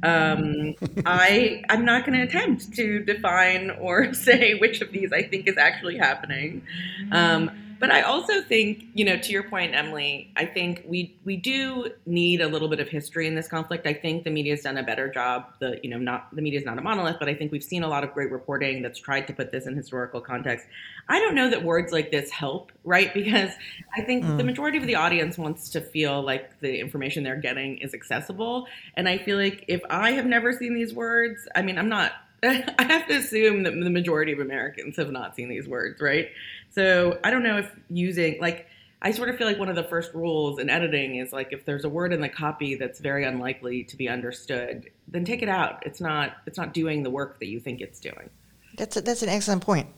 Um, 0.03 0.75
I 1.05 1.65
I'm 1.69 1.85
not 1.85 2.07
going 2.07 2.19
to 2.19 2.25
attempt 2.25 2.75
to 2.77 3.01
define 3.01 3.71
or 3.71 4.15
say 4.29 4.55
which 4.55 4.81
of 4.81 4.93
these 4.93 5.13
I 5.13 5.23
think 5.23 5.49
is 5.49 5.57
actually 5.57 5.99
happening. 5.99 6.63
Um, 7.11 7.68
but 7.81 7.91
I 7.91 8.03
also 8.03 8.43
think, 8.43 8.85
you 8.95 9.05
know, 9.05 9.17
to 9.17 9.33
your 9.33 9.43
point, 9.43 9.75
Emily, 9.75 10.33
I 10.37 10.47
think 10.47 10.85
we 10.87 11.17
we 11.25 11.37
do 11.37 11.91
need 12.07 12.41
a 12.41 12.49
little 12.49 12.69
bit 12.69 12.81
of 12.81 12.89
history 12.89 13.27
in 13.27 13.35
this 13.35 13.49
conflict. 13.49 13.87
I 13.87 13.95
think 13.95 14.25
the 14.25 14.31
media 14.31 14.55
has 14.55 14.63
done 14.63 14.77
a 14.77 14.83
better 14.83 15.09
job. 15.09 15.47
The 15.61 15.79
you 15.83 15.91
know 15.91 15.99
not 15.99 16.35
the 16.35 16.43
media 16.43 16.59
is 16.59 16.67
not 16.67 16.79
a 16.79 16.81
monolith, 16.81 17.17
but 17.19 17.29
I 17.29 17.35
think 17.35 17.53
we've 17.53 17.65
seen 17.65 17.83
a 17.83 17.89
lot 17.89 18.05
of 18.05 18.13
great 18.15 18.31
reporting 18.31 18.83
that's 18.83 18.99
tried 18.99 19.27
to 19.29 19.33
put 19.33 19.53
this 19.53 19.67
in 19.67 19.77
historical 19.77 20.21
context. 20.21 20.67
I 21.09 21.21
don't 21.21 21.35
know 21.35 21.51
that 21.51 21.63
words 21.63 21.93
like 21.93 22.11
this 22.11 22.31
help, 22.31 22.73
right? 22.85 23.13
Because 23.15 23.51
I 23.97 24.03
think 24.03 24.25
mm. 24.25 24.37
the 24.37 24.45
majority 24.45 24.79
of 24.79 24.87
the 24.87 24.97
audience 24.97 25.39
wants 25.39 25.71
to 25.71 25.81
feel 25.81 26.23
like 26.23 26.61
the 26.61 26.81
information 26.81 27.23
they're 27.23 27.37
getting 27.37 27.79
is 27.79 27.95
accessible, 27.95 28.67
and 28.95 29.09
I 29.09 29.19
feel 29.19 29.37
like 29.37 29.65
if 29.69 29.83
I 29.89 30.13
have 30.13 30.27
never 30.27 30.53
seen 30.53 30.75
these 30.75 30.93
words, 30.93 31.49
I 31.55 31.63
mean, 31.63 31.79
I'm 31.79 31.89
not 31.89 32.13
I 32.43 32.83
have 32.85 33.07
to 33.09 33.17
assume 33.17 33.65
that 33.65 33.73
the 33.73 33.91
majority 33.91 34.33
of 34.33 34.39
Americans 34.39 34.97
have 34.97 35.11
not 35.11 35.35
seen 35.35 35.49
these 35.49 35.67
words, 35.67 36.01
right? 36.01 36.29
So 36.71 37.19
I 37.25 37.31
don't 37.31 37.43
know 37.43 37.59
if 37.59 37.71
using 37.91 38.41
like 38.41 38.67
I 39.01 39.13
sort 39.13 39.29
of 39.29 39.37
feel 39.37 39.47
like 39.47 39.59
one 39.59 39.69
of 39.69 39.77
the 39.77 39.85
first 39.85 40.13
rules 40.13 40.59
in 40.59 40.69
editing 40.69 41.17
is 41.17 41.33
like 41.33 41.53
if 41.53 41.65
there's 41.65 41.85
a 41.85 41.89
word 41.89 42.13
in 42.13 42.21
the 42.21 42.29
copy 42.29 42.75
that's 42.75 42.99
very 42.99 43.25
unlikely 43.25 43.85
to 43.85 43.97
be 43.97 44.09
understood, 44.09 44.91
then 45.07 45.25
take 45.25 45.43
it 45.43 45.49
out. 45.49 45.83
It's 45.87 46.01
not 46.01 46.37
it's 46.47 46.59
not 46.59 46.75
doing 46.75 47.03
the 47.03 47.11
work 47.11 47.39
that 47.41 47.47
you 47.47 47.61
think 47.61 47.81
it's 47.81 48.01
doing. 48.01 48.31
That's 48.77 48.97
a, 48.97 49.01
that's 49.01 49.23
an 49.23 49.29
excellent 49.29 49.63
point. 49.63 49.89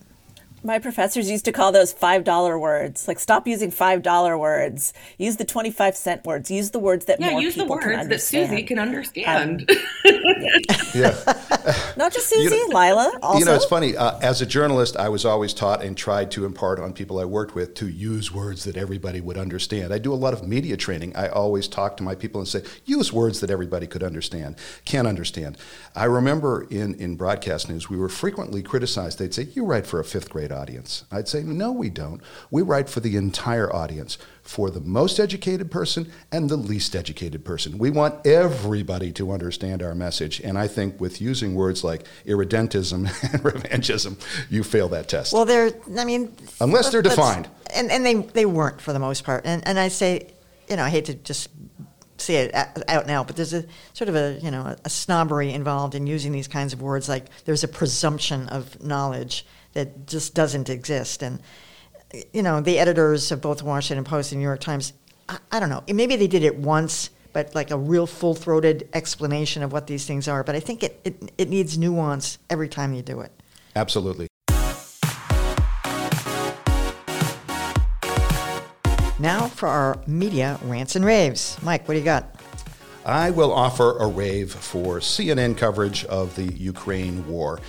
My 0.62 0.78
professors 0.78 1.30
used 1.30 1.46
to 1.46 1.52
call 1.52 1.72
those 1.72 1.94
$5 1.94 2.60
words. 2.60 3.08
Like, 3.08 3.18
stop 3.18 3.46
using 3.46 3.72
$5 3.72 4.38
words. 4.38 4.92
Use 5.16 5.36
the 5.36 5.44
25 5.44 5.96
cent 5.96 6.26
words. 6.26 6.50
Use 6.50 6.70
the 6.70 6.78
words 6.78 7.06
that 7.06 7.18
yeah, 7.18 7.30
more 7.30 7.40
use 7.40 7.54
people 7.54 7.78
the 7.78 7.86
words 7.86 8.08
that 8.08 8.20
Susie 8.20 8.62
can 8.62 8.78
understand. 8.78 9.70
Um, 9.70 9.76
yeah. 10.94 11.16
Not 12.00 12.14
just 12.14 12.30
Susie, 12.30 12.56
you 12.56 12.68
know, 12.68 12.74
Lylah. 12.74 13.18
Also. 13.22 13.38
You 13.38 13.44
know, 13.44 13.54
it's 13.54 13.66
funny. 13.66 13.94
Uh, 13.94 14.18
as 14.20 14.40
a 14.40 14.46
journalist, 14.46 14.96
I 14.96 15.10
was 15.10 15.26
always 15.26 15.52
taught 15.52 15.84
and 15.84 15.94
tried 15.94 16.30
to 16.30 16.46
impart 16.46 16.80
on 16.80 16.94
people 16.94 17.18
I 17.18 17.26
worked 17.26 17.54
with 17.54 17.74
to 17.74 17.88
use 17.88 18.32
words 18.32 18.64
that 18.64 18.78
everybody 18.78 19.20
would 19.20 19.36
understand. 19.36 19.92
I 19.92 19.98
do 19.98 20.10
a 20.10 20.16
lot 20.16 20.32
of 20.32 20.48
media 20.48 20.78
training. 20.78 21.14
I 21.14 21.28
always 21.28 21.68
talk 21.68 21.98
to 21.98 22.02
my 22.02 22.14
people 22.14 22.40
and 22.40 22.48
say, 22.48 22.62
use 22.86 23.12
words 23.12 23.40
that 23.40 23.50
everybody 23.50 23.86
could 23.86 24.02
understand, 24.02 24.56
can 24.86 25.06
understand. 25.06 25.58
I 25.94 26.04
remember 26.04 26.66
in, 26.70 26.94
in 26.94 27.16
broadcast 27.16 27.68
news, 27.68 27.90
we 27.90 27.98
were 27.98 28.08
frequently 28.08 28.62
criticized. 28.62 29.18
They'd 29.18 29.34
say, 29.34 29.48
You 29.52 29.66
write 29.66 29.86
for 29.86 30.00
a 30.00 30.04
fifth 30.04 30.30
grade 30.30 30.52
audience. 30.52 31.04
I'd 31.12 31.28
say, 31.28 31.42
No, 31.42 31.70
we 31.70 31.90
don't. 31.90 32.22
We 32.50 32.62
write 32.62 32.88
for 32.88 33.00
the 33.00 33.16
entire 33.16 33.70
audience 33.70 34.16
for 34.42 34.70
the 34.70 34.80
most 34.80 35.20
educated 35.20 35.70
person 35.70 36.10
and 36.32 36.48
the 36.48 36.56
least 36.56 36.96
educated 36.96 37.44
person. 37.44 37.78
We 37.78 37.90
want 37.90 38.26
everybody 38.26 39.12
to 39.12 39.32
understand 39.32 39.82
our 39.82 39.94
message. 39.94 40.40
And 40.40 40.58
I 40.58 40.66
think 40.66 41.00
with 41.00 41.20
using 41.20 41.54
words 41.54 41.84
like 41.84 41.89
irredentism 42.26 43.06
and 43.32 43.42
revanchism, 43.42 44.20
you 44.48 44.62
fail 44.62 44.88
that 44.88 45.08
test. 45.08 45.32
Well, 45.32 45.44
they're, 45.44 45.72
I 45.98 46.04
mean, 46.04 46.34
unless 46.60 46.90
they're 46.90 47.02
defined. 47.02 47.48
And, 47.74 47.90
and 47.90 48.04
they, 48.04 48.14
they 48.14 48.46
weren't 48.46 48.80
for 48.80 48.92
the 48.92 48.98
most 48.98 49.24
part. 49.24 49.42
And, 49.44 49.66
and 49.66 49.78
I 49.78 49.88
say, 49.88 50.32
you 50.68 50.76
know, 50.76 50.84
I 50.84 50.88
hate 50.88 51.06
to 51.06 51.14
just 51.14 51.48
say 52.20 52.36
it 52.36 52.54
out 52.88 53.06
now, 53.06 53.24
but 53.24 53.36
there's 53.36 53.54
a 53.54 53.64
sort 53.92 54.08
of 54.08 54.16
a, 54.16 54.38
you 54.42 54.50
know, 54.50 54.76
a 54.84 54.90
snobbery 54.90 55.52
involved 55.52 55.94
in 55.94 56.06
using 56.06 56.32
these 56.32 56.48
kinds 56.48 56.72
of 56.72 56.82
words 56.82 57.08
like 57.08 57.26
there's 57.44 57.64
a 57.64 57.68
presumption 57.68 58.48
of 58.48 58.82
knowledge 58.82 59.46
that 59.72 60.06
just 60.06 60.34
doesn't 60.34 60.68
exist. 60.68 61.22
And, 61.22 61.40
you 62.32 62.42
know, 62.42 62.60
the 62.60 62.78
editors 62.78 63.32
of 63.32 63.40
both 63.40 63.58
the 63.58 63.64
Washington 63.64 64.04
Post 64.04 64.32
and 64.32 64.40
New 64.40 64.46
York 64.46 64.60
Times, 64.60 64.92
I, 65.28 65.38
I 65.52 65.60
don't 65.60 65.70
know, 65.70 65.82
maybe 65.88 66.16
they 66.16 66.26
did 66.26 66.42
it 66.42 66.56
once, 66.56 67.10
but 67.32 67.54
like 67.54 67.70
a 67.70 67.78
real 67.78 68.06
full 68.06 68.34
throated 68.34 68.88
explanation 68.92 69.62
of 69.62 69.72
what 69.72 69.86
these 69.86 70.06
things 70.06 70.28
are. 70.28 70.42
But 70.42 70.54
I 70.54 70.60
think 70.60 70.82
it, 70.82 71.00
it, 71.04 71.32
it 71.38 71.48
needs 71.48 71.78
nuance 71.78 72.38
every 72.48 72.68
time 72.68 72.94
you 72.94 73.02
do 73.02 73.20
it. 73.20 73.32
Absolutely. 73.76 74.26
Now 79.18 79.48
for 79.48 79.68
our 79.68 80.00
media 80.06 80.58
rants 80.62 80.96
and 80.96 81.04
raves. 81.04 81.58
Mike, 81.62 81.86
what 81.86 81.94
do 81.94 81.98
you 81.98 82.04
got? 82.04 82.34
I 83.04 83.30
will 83.30 83.52
offer 83.52 83.98
a 83.98 84.06
rave 84.06 84.52
for 84.52 84.98
CNN 84.98 85.56
coverage 85.56 86.04
of 86.06 86.36
the 86.36 86.44
Ukraine 86.44 87.26
war. 87.26 87.60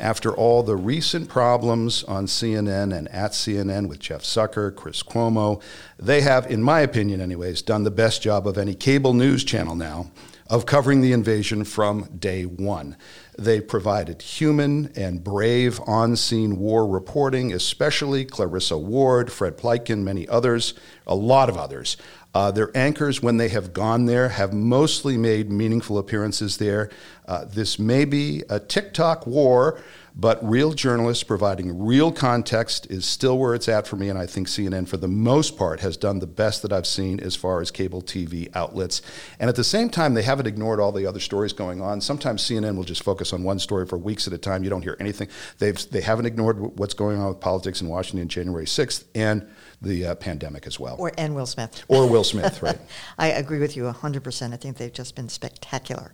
After 0.00 0.34
all 0.34 0.62
the 0.62 0.76
recent 0.76 1.28
problems 1.28 2.02
on 2.04 2.26
CNN 2.26 2.96
and 2.96 3.08
at 3.08 3.30
CNN 3.30 3.88
with 3.88 4.00
Jeff 4.00 4.22
Zucker, 4.22 4.74
Chris 4.74 5.02
Cuomo, 5.02 5.62
they 5.98 6.20
have, 6.20 6.50
in 6.50 6.62
my 6.62 6.80
opinion 6.80 7.20
anyways, 7.20 7.62
done 7.62 7.84
the 7.84 7.90
best 7.90 8.20
job 8.20 8.48
of 8.48 8.58
any 8.58 8.74
cable 8.74 9.14
news 9.14 9.44
channel 9.44 9.76
now 9.76 10.10
of 10.48 10.66
covering 10.66 11.00
the 11.00 11.12
invasion 11.12 11.64
from 11.64 12.04
day 12.18 12.44
one. 12.44 12.96
They 13.38 13.60
provided 13.60 14.20
human 14.20 14.92
and 14.94 15.24
brave 15.24 15.80
on 15.86 16.16
scene 16.16 16.58
war 16.58 16.86
reporting, 16.86 17.52
especially 17.52 18.24
Clarissa 18.24 18.76
Ward, 18.76 19.32
Fred 19.32 19.56
Pleitgen, 19.56 20.02
many 20.02 20.28
others, 20.28 20.74
a 21.06 21.14
lot 21.14 21.48
of 21.48 21.56
others. 21.56 21.96
Uh, 22.34 22.50
their 22.50 22.76
anchors, 22.76 23.22
when 23.22 23.36
they 23.36 23.48
have 23.48 23.72
gone 23.72 24.06
there, 24.06 24.28
have 24.28 24.52
mostly 24.52 25.16
made 25.16 25.52
meaningful 25.52 25.98
appearances 25.98 26.56
there. 26.56 26.90
Uh, 27.26 27.44
this 27.44 27.78
may 27.78 28.04
be 28.04 28.42
a 28.50 28.58
TikTok 28.58 29.24
war, 29.24 29.80
but 30.16 30.46
real 30.46 30.72
journalists 30.72 31.22
providing 31.22 31.84
real 31.84 32.10
context 32.10 32.88
is 32.90 33.04
still 33.04 33.38
where 33.38 33.54
it's 33.54 33.68
at 33.68 33.86
for 33.86 33.96
me. 33.96 34.08
And 34.08 34.18
I 34.18 34.26
think 34.26 34.48
CNN, 34.48 34.88
for 34.88 34.96
the 34.96 35.08
most 35.08 35.56
part, 35.56 35.80
has 35.80 35.96
done 35.96 36.18
the 36.18 36.26
best 36.26 36.62
that 36.62 36.72
I've 36.72 36.86
seen 36.86 37.20
as 37.20 37.36
far 37.36 37.60
as 37.60 37.70
cable 37.70 38.02
TV 38.02 38.48
outlets. 38.54 39.00
And 39.38 39.48
at 39.48 39.56
the 39.56 39.64
same 39.64 39.88
time, 39.88 40.14
they 40.14 40.22
haven't 40.22 40.46
ignored 40.46 40.80
all 40.80 40.92
the 40.92 41.06
other 41.06 41.20
stories 41.20 41.52
going 41.52 41.80
on. 41.80 42.00
Sometimes 42.00 42.42
CNN 42.42 42.76
will 42.76 42.84
just 42.84 43.04
focus 43.04 43.32
on 43.32 43.44
one 43.44 43.60
story 43.60 43.86
for 43.86 43.96
weeks 43.96 44.26
at 44.26 44.32
a 44.32 44.38
time. 44.38 44.64
You 44.64 44.70
don't 44.70 44.82
hear 44.82 44.96
anything. 44.98 45.28
They've, 45.58 45.78
they 45.90 46.00
haven't 46.00 46.26
ignored 46.26 46.78
what's 46.78 46.94
going 46.94 47.20
on 47.20 47.28
with 47.28 47.40
politics 47.40 47.80
in 47.80 47.88
Washington 47.88 48.28
January 48.28 48.66
6th. 48.66 49.04
And 49.14 49.48
the 49.84 50.06
uh, 50.06 50.14
pandemic 50.16 50.66
as 50.66 50.80
well. 50.80 50.96
Or 50.98 51.12
and 51.16 51.34
Will 51.34 51.46
Smith. 51.46 51.84
Or 51.88 52.08
Will 52.08 52.24
Smith, 52.24 52.62
right? 52.62 52.78
I 53.18 53.28
agree 53.28 53.58
with 53.58 53.76
you 53.76 53.84
100%. 53.84 54.52
I 54.52 54.56
think 54.56 54.76
they've 54.76 54.92
just 54.92 55.14
been 55.14 55.28
spectacular. 55.28 56.12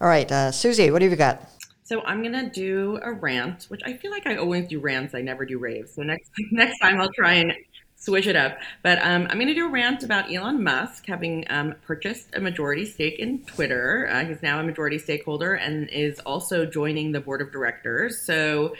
All 0.00 0.08
right, 0.08 0.30
uh, 0.30 0.52
Susie, 0.52 0.90
what 0.90 1.02
have 1.02 1.10
you 1.10 1.16
got? 1.16 1.50
So 1.84 2.02
I'm 2.02 2.22
gonna 2.22 2.50
do 2.50 2.98
a 3.02 3.12
rant, 3.12 3.64
which 3.64 3.80
I 3.84 3.92
feel 3.92 4.10
like 4.10 4.26
I 4.26 4.36
always 4.36 4.66
do 4.66 4.80
rants. 4.80 5.14
I 5.14 5.22
never 5.22 5.44
do 5.44 5.58
raves. 5.58 5.94
So 5.94 6.02
next 6.02 6.30
next 6.50 6.78
time 6.80 7.00
I'll 7.00 7.12
try 7.12 7.34
and 7.34 7.52
switch 7.96 8.26
it 8.26 8.36
up. 8.36 8.58
But 8.82 8.98
um, 8.98 9.26
I'm 9.28 9.38
going 9.38 9.48
to 9.48 9.54
do 9.54 9.66
a 9.66 9.70
rant 9.70 10.02
about 10.02 10.32
Elon 10.32 10.62
Musk 10.62 11.06
having 11.06 11.44
um, 11.50 11.74
purchased 11.86 12.34
a 12.34 12.40
majority 12.40 12.84
stake 12.84 13.18
in 13.18 13.44
Twitter. 13.44 14.08
Uh, 14.10 14.24
he's 14.24 14.42
now 14.42 14.60
a 14.60 14.62
majority 14.62 14.98
stakeholder 14.98 15.54
and 15.54 15.88
is 15.90 16.20
also 16.20 16.66
joining 16.66 17.12
the 17.12 17.20
board 17.20 17.40
of 17.40 17.50
directors. 17.50 18.20
So 18.20 18.74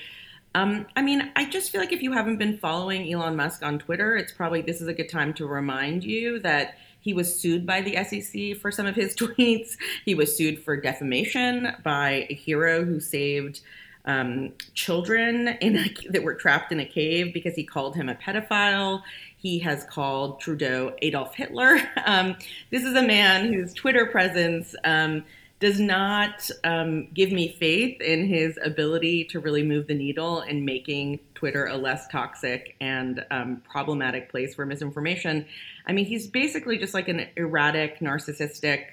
um, 0.57 0.87
I 0.97 1.03
mean, 1.03 1.31
I 1.37 1.45
just 1.45 1.71
feel 1.71 1.83
like 1.83 1.93
if 1.93 2.03
you 2.03 2.13
haven't 2.13 2.39
been 2.39 2.57
following 2.57 3.13
Elon 3.13 3.37
Musk 3.37 3.63
on 3.63 3.79
Twitter, 3.79 4.17
it's 4.17 4.33
probably 4.33 4.63
this 4.63 4.81
is 4.81 4.89
a 4.89 4.95
good 4.95 5.11
time 5.11 5.35
to 5.35 5.47
remind 5.47 6.03
you 6.03 6.39
that 6.39 6.79
he 6.99 7.13
was 7.13 7.39
sued 7.39 7.67
by 7.67 7.83
the 7.83 8.03
SEC 8.03 8.57
for 8.59 8.71
some 8.71 8.87
of 8.87 8.95
his 8.95 9.15
tweets. 9.19 9.77
He 10.07 10.15
was 10.15 10.35
sued 10.35 10.65
for 10.65 10.75
defamation 10.75 11.77
by 11.85 12.27
a 12.31 12.35
hero 12.35 12.87
who 12.87 13.01
saved 13.01 13.61
um, 14.07 14.55
children 14.73 15.59
a, 15.61 15.95
that 16.09 16.23
were 16.23 16.35
trapped 16.35 16.73
in 16.73 16.81
a 16.81 16.87
cave 16.87 17.35
because 17.35 17.55
he 17.55 17.63
called 17.63 17.95
him 17.95 18.09
a 18.09 18.15
pedophile. 18.15 19.03
He 19.37 19.59
has 19.59 19.85
called 19.85 20.41
Trudeau 20.41 20.97
Adolf 21.03 21.35
Hitler. 21.35 21.79
Um, 22.07 22.37
this 22.71 22.85
is 22.85 22.95
a 22.95 23.03
man 23.03 23.53
whose 23.53 23.75
Twitter 23.75 24.07
presence 24.07 24.77
um, 24.85 25.25
does 25.59 25.81
not 25.81 26.51
um, 26.65 27.09
give 27.15 27.33
me 27.33 27.57
faith 27.59 28.01
in 28.01 28.27
his 28.27 28.59
ability 28.63 29.25
to 29.25 29.41
really 29.41 29.63
move 29.63 29.87
the 29.87 29.95
needle 29.95 30.43
in 30.43 30.65
making 30.65 31.19
Twitter 31.35 31.67
a 31.67 31.77
less 31.77 32.07
toxic 32.09 32.77
and 32.81 33.25
um, 33.31 33.63
problematic 33.71 34.31
place 34.31 34.55
for 34.55 34.67
misinformation. 34.67 35.47
I 35.87 35.93
mean, 35.93 36.05
he's 36.05 36.27
basically 36.27 36.77
just 36.77 36.93
like 36.93 37.09
an 37.09 37.27
erratic, 37.37 38.01
narcissistic, 38.01 38.87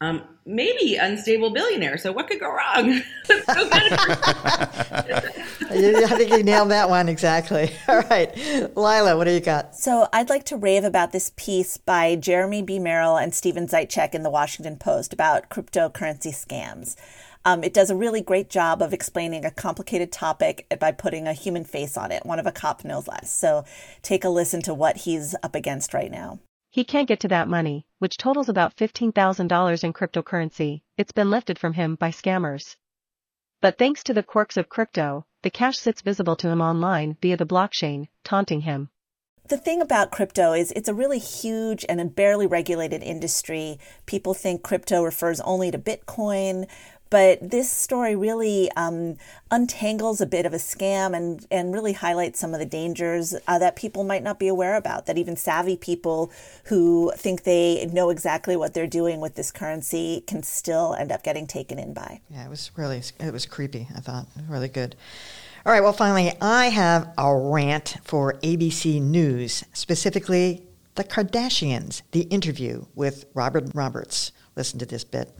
um, 0.00 0.22
maybe 0.46 0.96
unstable 0.96 1.50
billionaire. 1.50 1.98
So 1.98 2.12
what 2.12 2.28
could 2.28 2.40
go 2.40 2.48
wrong? 2.48 3.02
I 5.70 6.14
think 6.16 6.30
you 6.30 6.42
nailed 6.42 6.70
that 6.70 6.88
one 6.88 7.08
exactly. 7.08 7.70
All 7.88 8.00
right, 8.02 8.34
Lylah, 8.76 9.16
what 9.16 9.24
do 9.24 9.32
you 9.32 9.40
got? 9.40 9.74
So 9.74 10.08
I'd 10.12 10.30
like 10.30 10.44
to 10.44 10.56
rave 10.56 10.84
about 10.84 11.12
this 11.12 11.32
piece 11.36 11.76
by 11.76 12.16
Jeremy 12.16 12.62
B. 12.62 12.78
Merrill 12.78 13.16
and 13.16 13.34
Steven 13.34 13.66
Zeitchik 13.66 14.14
in 14.14 14.22
the 14.22 14.30
Washington 14.30 14.76
Post 14.76 15.12
about 15.12 15.50
cryptocurrency 15.50 16.32
scams. 16.32 16.96
Um, 17.44 17.64
it 17.64 17.72
does 17.72 17.90
a 17.90 17.96
really 17.96 18.20
great 18.20 18.50
job 18.50 18.82
of 18.82 18.92
explaining 18.92 19.44
a 19.44 19.50
complicated 19.50 20.12
topic 20.12 20.66
by 20.78 20.92
putting 20.92 21.26
a 21.26 21.32
human 21.32 21.64
face 21.64 21.96
on 21.96 22.12
it. 22.12 22.26
One 22.26 22.38
of 22.38 22.46
a 22.46 22.52
cop 22.52 22.84
knows 22.84 23.08
less. 23.08 23.32
So 23.32 23.64
take 24.02 24.24
a 24.24 24.28
listen 24.28 24.60
to 24.62 24.74
what 24.74 24.98
he's 24.98 25.34
up 25.42 25.54
against 25.54 25.94
right 25.94 26.10
now. 26.10 26.40
He 26.70 26.84
can't 26.84 27.08
get 27.08 27.20
to 27.20 27.28
that 27.28 27.48
money, 27.48 27.86
which 27.98 28.18
totals 28.18 28.48
about 28.48 28.76
$15,000 28.76 29.84
in 29.84 29.92
cryptocurrency. 29.92 30.82
It's 30.96 31.12
been 31.12 31.30
lifted 31.30 31.58
from 31.58 31.72
him 31.72 31.94
by 31.94 32.10
scammers. 32.10 32.76
But 33.60 33.78
thanks 33.78 34.04
to 34.04 34.14
the 34.14 34.22
quirks 34.22 34.56
of 34.56 34.68
crypto, 34.68 35.24
the 35.42 35.50
cash 35.50 35.78
sits 35.78 36.02
visible 36.02 36.36
to 36.36 36.48
him 36.48 36.60
online 36.60 37.16
via 37.22 37.36
the 37.36 37.46
blockchain, 37.46 38.08
taunting 38.22 38.60
him. 38.60 38.90
the 39.48 39.56
thing 39.56 39.80
about 39.80 40.10
crypto 40.10 40.52
is 40.52 40.70
it's 40.72 40.90
a 40.90 40.94
really 40.94 41.18
huge 41.18 41.84
and 41.88 42.02
a 42.02 42.04
barely 42.04 42.46
regulated 42.46 43.02
industry. 43.02 43.78
People 44.04 44.34
think 44.34 44.62
crypto 44.62 45.02
refers 45.02 45.40
only 45.40 45.70
to 45.70 45.78
Bitcoin, 45.78 46.68
but 47.10 47.50
this 47.50 47.70
story 47.70 48.14
really 48.14 48.70
um, 48.72 49.16
untangles 49.50 50.20
a 50.20 50.26
bit 50.26 50.46
of 50.46 50.52
a 50.52 50.58
scam 50.58 51.16
and, 51.16 51.46
and 51.50 51.72
really 51.72 51.92
highlights 51.92 52.38
some 52.38 52.54
of 52.54 52.60
the 52.60 52.66
dangers 52.66 53.34
uh, 53.46 53.58
that 53.58 53.76
people 53.76 54.04
might 54.04 54.22
not 54.22 54.38
be 54.38 54.48
aware 54.48 54.76
about, 54.76 55.06
that 55.06 55.18
even 55.18 55.36
savvy 55.36 55.76
people 55.76 56.30
who 56.64 57.12
think 57.16 57.44
they 57.44 57.86
know 57.92 58.10
exactly 58.10 58.56
what 58.56 58.74
they're 58.74 58.86
doing 58.86 59.20
with 59.20 59.34
this 59.34 59.50
currency 59.50 60.22
can 60.26 60.42
still 60.42 60.94
end 60.94 61.10
up 61.12 61.22
getting 61.22 61.46
taken 61.46 61.78
in 61.78 61.94
by. 61.94 62.20
Yeah, 62.30 62.44
it 62.44 62.50
was 62.50 62.70
really, 62.76 63.02
it 63.20 63.32
was 63.32 63.46
creepy, 63.46 63.88
I 63.94 64.00
thought. 64.00 64.26
Really 64.48 64.68
good. 64.68 64.96
All 65.66 65.72
right, 65.72 65.82
well, 65.82 65.92
finally, 65.92 66.32
I 66.40 66.66
have 66.66 67.12
a 67.18 67.36
rant 67.36 67.96
for 68.04 68.34
ABC 68.34 69.02
News, 69.02 69.64
specifically 69.72 70.62
the 70.94 71.04
Kardashians, 71.04 72.02
the 72.10 72.22
interview 72.22 72.84
with 72.94 73.26
Robin 73.32 73.70
Roberts. 73.72 74.32
Listen 74.56 74.80
to 74.80 74.86
this 74.86 75.04
bit. 75.04 75.30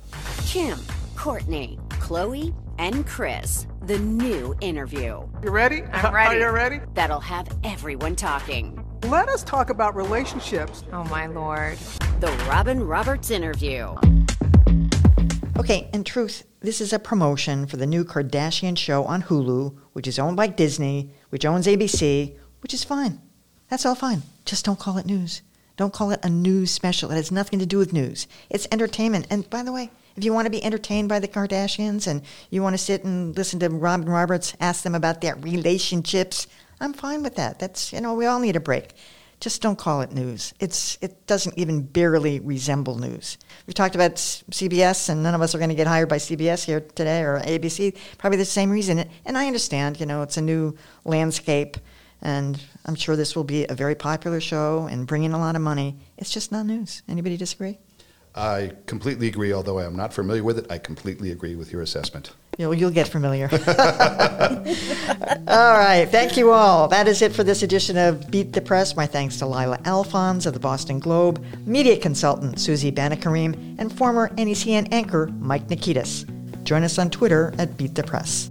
Kim, 0.47 0.79
Kourtney, 1.19 1.77
Khloé, 1.99 2.55
and 2.79 3.05
Kris, 3.05 3.67
the 3.83 3.99
new 3.99 4.55
interview. 4.61 5.21
You 5.43 5.51
ready? 5.51 5.83
I'm 5.93 6.15
ready. 6.15 6.37
Are 6.37 6.47
you 6.47 6.55
ready? 6.55 6.81
That'll 6.95 7.19
have 7.19 7.49
everyone 7.65 8.15
talking. 8.15 8.81
Let 9.03 9.29
us 9.29 9.43
talk 9.43 9.71
about 9.71 9.97
relationships. 9.97 10.85
Oh, 10.93 11.03
my 11.03 11.27
lord. 11.27 11.77
The 12.21 12.31
Robin 12.49 12.81
Roberts 12.81 13.33
interview. 13.33 13.97
Okay, 15.59 15.91
in 15.93 16.05
truth, 16.05 16.45
this 16.61 16.81
is 16.81 16.93
a 16.93 17.01
promotion 17.01 17.67
for 17.67 17.79
the 17.79 17.87
new 17.87 18.05
Kardashian 18.05 18.79
show 18.79 19.03
on 19.03 19.25
Hulu, 19.25 19.77
which 19.95 20.07
is 20.07 20.21
owned 20.21 20.37
by 20.37 20.47
Disney, 20.47 21.11
which 21.31 21.45
owns 21.45 21.67
ABC, 21.67 22.37
which 22.61 22.73
is 22.73 22.85
fine. 22.85 23.21
That's 23.69 23.85
all 23.85 23.97
fine. 23.97 24.23
Just 24.45 24.65
don't 24.65 24.79
call 24.79 24.99
it 24.99 25.07
news. 25.07 25.43
Don't 25.77 25.93
call 25.93 26.13
it 26.13 26.21
a 26.25 26.29
news 26.29 26.71
special. 26.71 27.11
It 27.11 27.17
has 27.17 27.33
nothing 27.33 27.59
to 27.59 27.67
do 27.67 27.79
with 27.79 27.93
news. 27.93 28.29
It's 28.51 28.69
entertainment. 28.71 29.27
And 29.31 29.49
by 29.51 29.65
the 29.65 29.73
way, 29.73 29.91
if 30.19 30.25
you 30.25 30.33
want 30.33 30.47
to 30.47 30.51
be 30.51 30.63
entertained 30.65 31.09
by 31.09 31.21
the 31.21 31.29
Kardashians 31.29 32.09
and 32.09 32.23
you 32.51 32.63
want 32.63 32.75
to 32.75 32.79
sit 32.79 33.05
and 33.05 33.37
listen 33.37 33.61
to 33.61 33.69
Robin 33.69 34.09
Roberts 34.09 34.55
ask 34.61 34.83
them 34.83 34.97
about 34.97 35.21
their 35.21 35.37
relationships, 35.37 36.49
I'm 36.81 36.93
fine 36.93 37.23
with 37.23 37.37
that. 37.37 37.59
That's, 37.59 37.93
you 37.93 38.01
know, 38.01 38.15
we 38.15 38.27
all 38.27 38.41
need 38.41 38.57
a 38.57 38.61
break 38.61 38.95
just 39.41 39.63
don't 39.63 39.79
call 39.79 40.01
it 40.01 40.11
news. 40.11 40.53
It's 40.59 40.99
it 41.01 41.27
doesn't 41.27 41.57
even 41.57 41.83
barely 41.83 42.41
resemble 42.41 42.99
news. 42.99 43.39
We 43.67 43.73
talked 43.73 43.95
about 43.95 44.17
CBS, 44.17 45.09
and 45.09 45.23
none 45.23 45.35
of 45.35 45.41
us 45.41 45.55
are 45.55 45.59
going 45.59 45.71
to 45.71 45.77
get 45.77 45.87
hired 45.87 46.09
by 46.09 46.17
CBS 46.17 46.65
here 46.65 46.81
today 46.81 47.23
or 47.23 47.39
ABC. 47.41 47.97
Probably 48.19 48.39
the 48.39 48.45
same 48.45 48.71
reason. 48.71 49.09
And 49.25 49.39
I 49.39 49.47
understand, 49.47 50.01
you 50.01 50.07
know, 50.07 50.23
it's 50.23 50.37
a 50.37 50.43
new 50.43 50.77
landscape, 51.05 51.77
and 52.21 52.61
I'm 52.85 52.97
sure 52.97 53.15
this 53.15 53.37
will 53.37 53.45
be 53.45 53.65
a 53.69 53.75
very 53.75 53.95
popular 53.95 54.41
show 54.41 54.89
and 54.91 55.07
bring 55.07 55.23
in 55.23 55.33
a 55.33 55.39
lot 55.39 55.55
of 55.55 55.63
money. 55.63 55.99
It's 56.17 56.31
just 56.31 56.51
not 56.51 56.67
news. 56.67 57.03
Anybody 57.09 57.37
disagree? 57.37 57.79
I 58.35 58.73
completely 58.87 59.29
agree. 59.29 59.53
Although 59.53 59.79
I 59.79 59.85
am 59.85 59.97
not 59.97 60.13
familiar 60.13 60.45
with 60.45 60.59
it, 60.59 60.67
I 60.71 60.79
completely 60.79 61.31
agree 61.31 61.57
with 61.57 61.73
your 61.73 61.83
assessment. 61.83 62.33
You'll, 62.59 62.75
you'll 62.75 62.91
get 62.91 63.07
familiar. 63.07 63.49
all 63.53 63.59
right. 65.79 66.09
Thank 66.11 66.37
you 66.37 66.51
all. 66.51 66.89
That 66.89 67.07
is 67.07 67.23
it 67.23 67.33
for 67.33 67.45
this 67.45 67.63
edition 67.63 67.97
of 67.97 68.31
Beat 68.31 68.53
the 68.53 68.61
Press. 68.61 68.97
My 68.97 69.07
thanks 69.07 69.37
to 69.39 69.47
Lylah 69.47 69.81
Alphonse 69.85 70.45
of 70.45 70.55
the 70.55 70.61
Boston 70.61 70.99
Globe, 70.99 71.45
media 71.67 71.97
consultant 71.97 72.59
Susie 72.59 72.91
Banikarim, 72.91 73.77
and 73.79 73.97
former 73.97 74.31
NECN 74.31 74.89
anchor 74.93 75.29
Mike 75.39 75.69
Nikitas. 75.69 76.25
Join 76.65 76.83
us 76.83 76.99
on 76.99 77.11
Twitter 77.11 77.55
at 77.59 77.77
Beat 77.77 77.95
the 77.95 78.03
Press. 78.03 78.51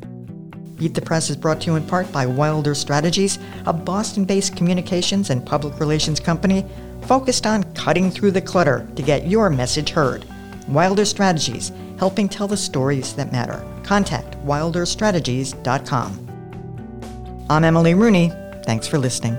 Beat 0.78 0.93
the 0.93 1.01
Press 1.01 1.30
is 1.30 1.36
brought 1.36 1.59
to 1.61 1.71
you 1.71 1.75
in 1.75 1.86
part 1.86 2.09
by 2.11 2.25
Wilder 2.25 2.75
Strategies, 2.75 3.39
a 3.65 3.73
Boston 3.73 4.25
based 4.25 4.55
communications 4.55 5.32
and 5.32 5.45
public 5.45 5.80
relations 5.80 6.19
company 6.19 6.65
focused 7.04 7.45
on 7.45 7.64
cutting 7.74 8.12
through 8.12 8.32
the 8.32 8.41
clutter 8.41 8.88
to 8.95 9.02
get 9.02 9.28
your 9.28 9.50
message 9.50 9.89
heard. 9.89 10.26
Wilder 10.68 11.06
Strategies, 11.06 11.72
helping 11.98 12.30
tell 12.30 12.48
the 12.48 12.58
stories 12.58 13.14
that 13.14 13.32
matter. 13.32 13.64
Contact 13.84 14.34
wilderstrategies.com. 14.45 17.45
I'm 17.50 17.64
Emily 17.64 17.93
Rooney. 17.93 18.32
Thanks 18.66 18.88
for 18.88 18.98
listening. 18.98 19.36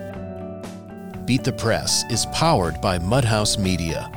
Beat 1.26 1.44
the 1.44 1.52
Press 1.52 2.04
is 2.10 2.24
powered 2.26 2.80
by 2.80 2.98
Mudhouse 2.98 3.58
Media 3.58 4.10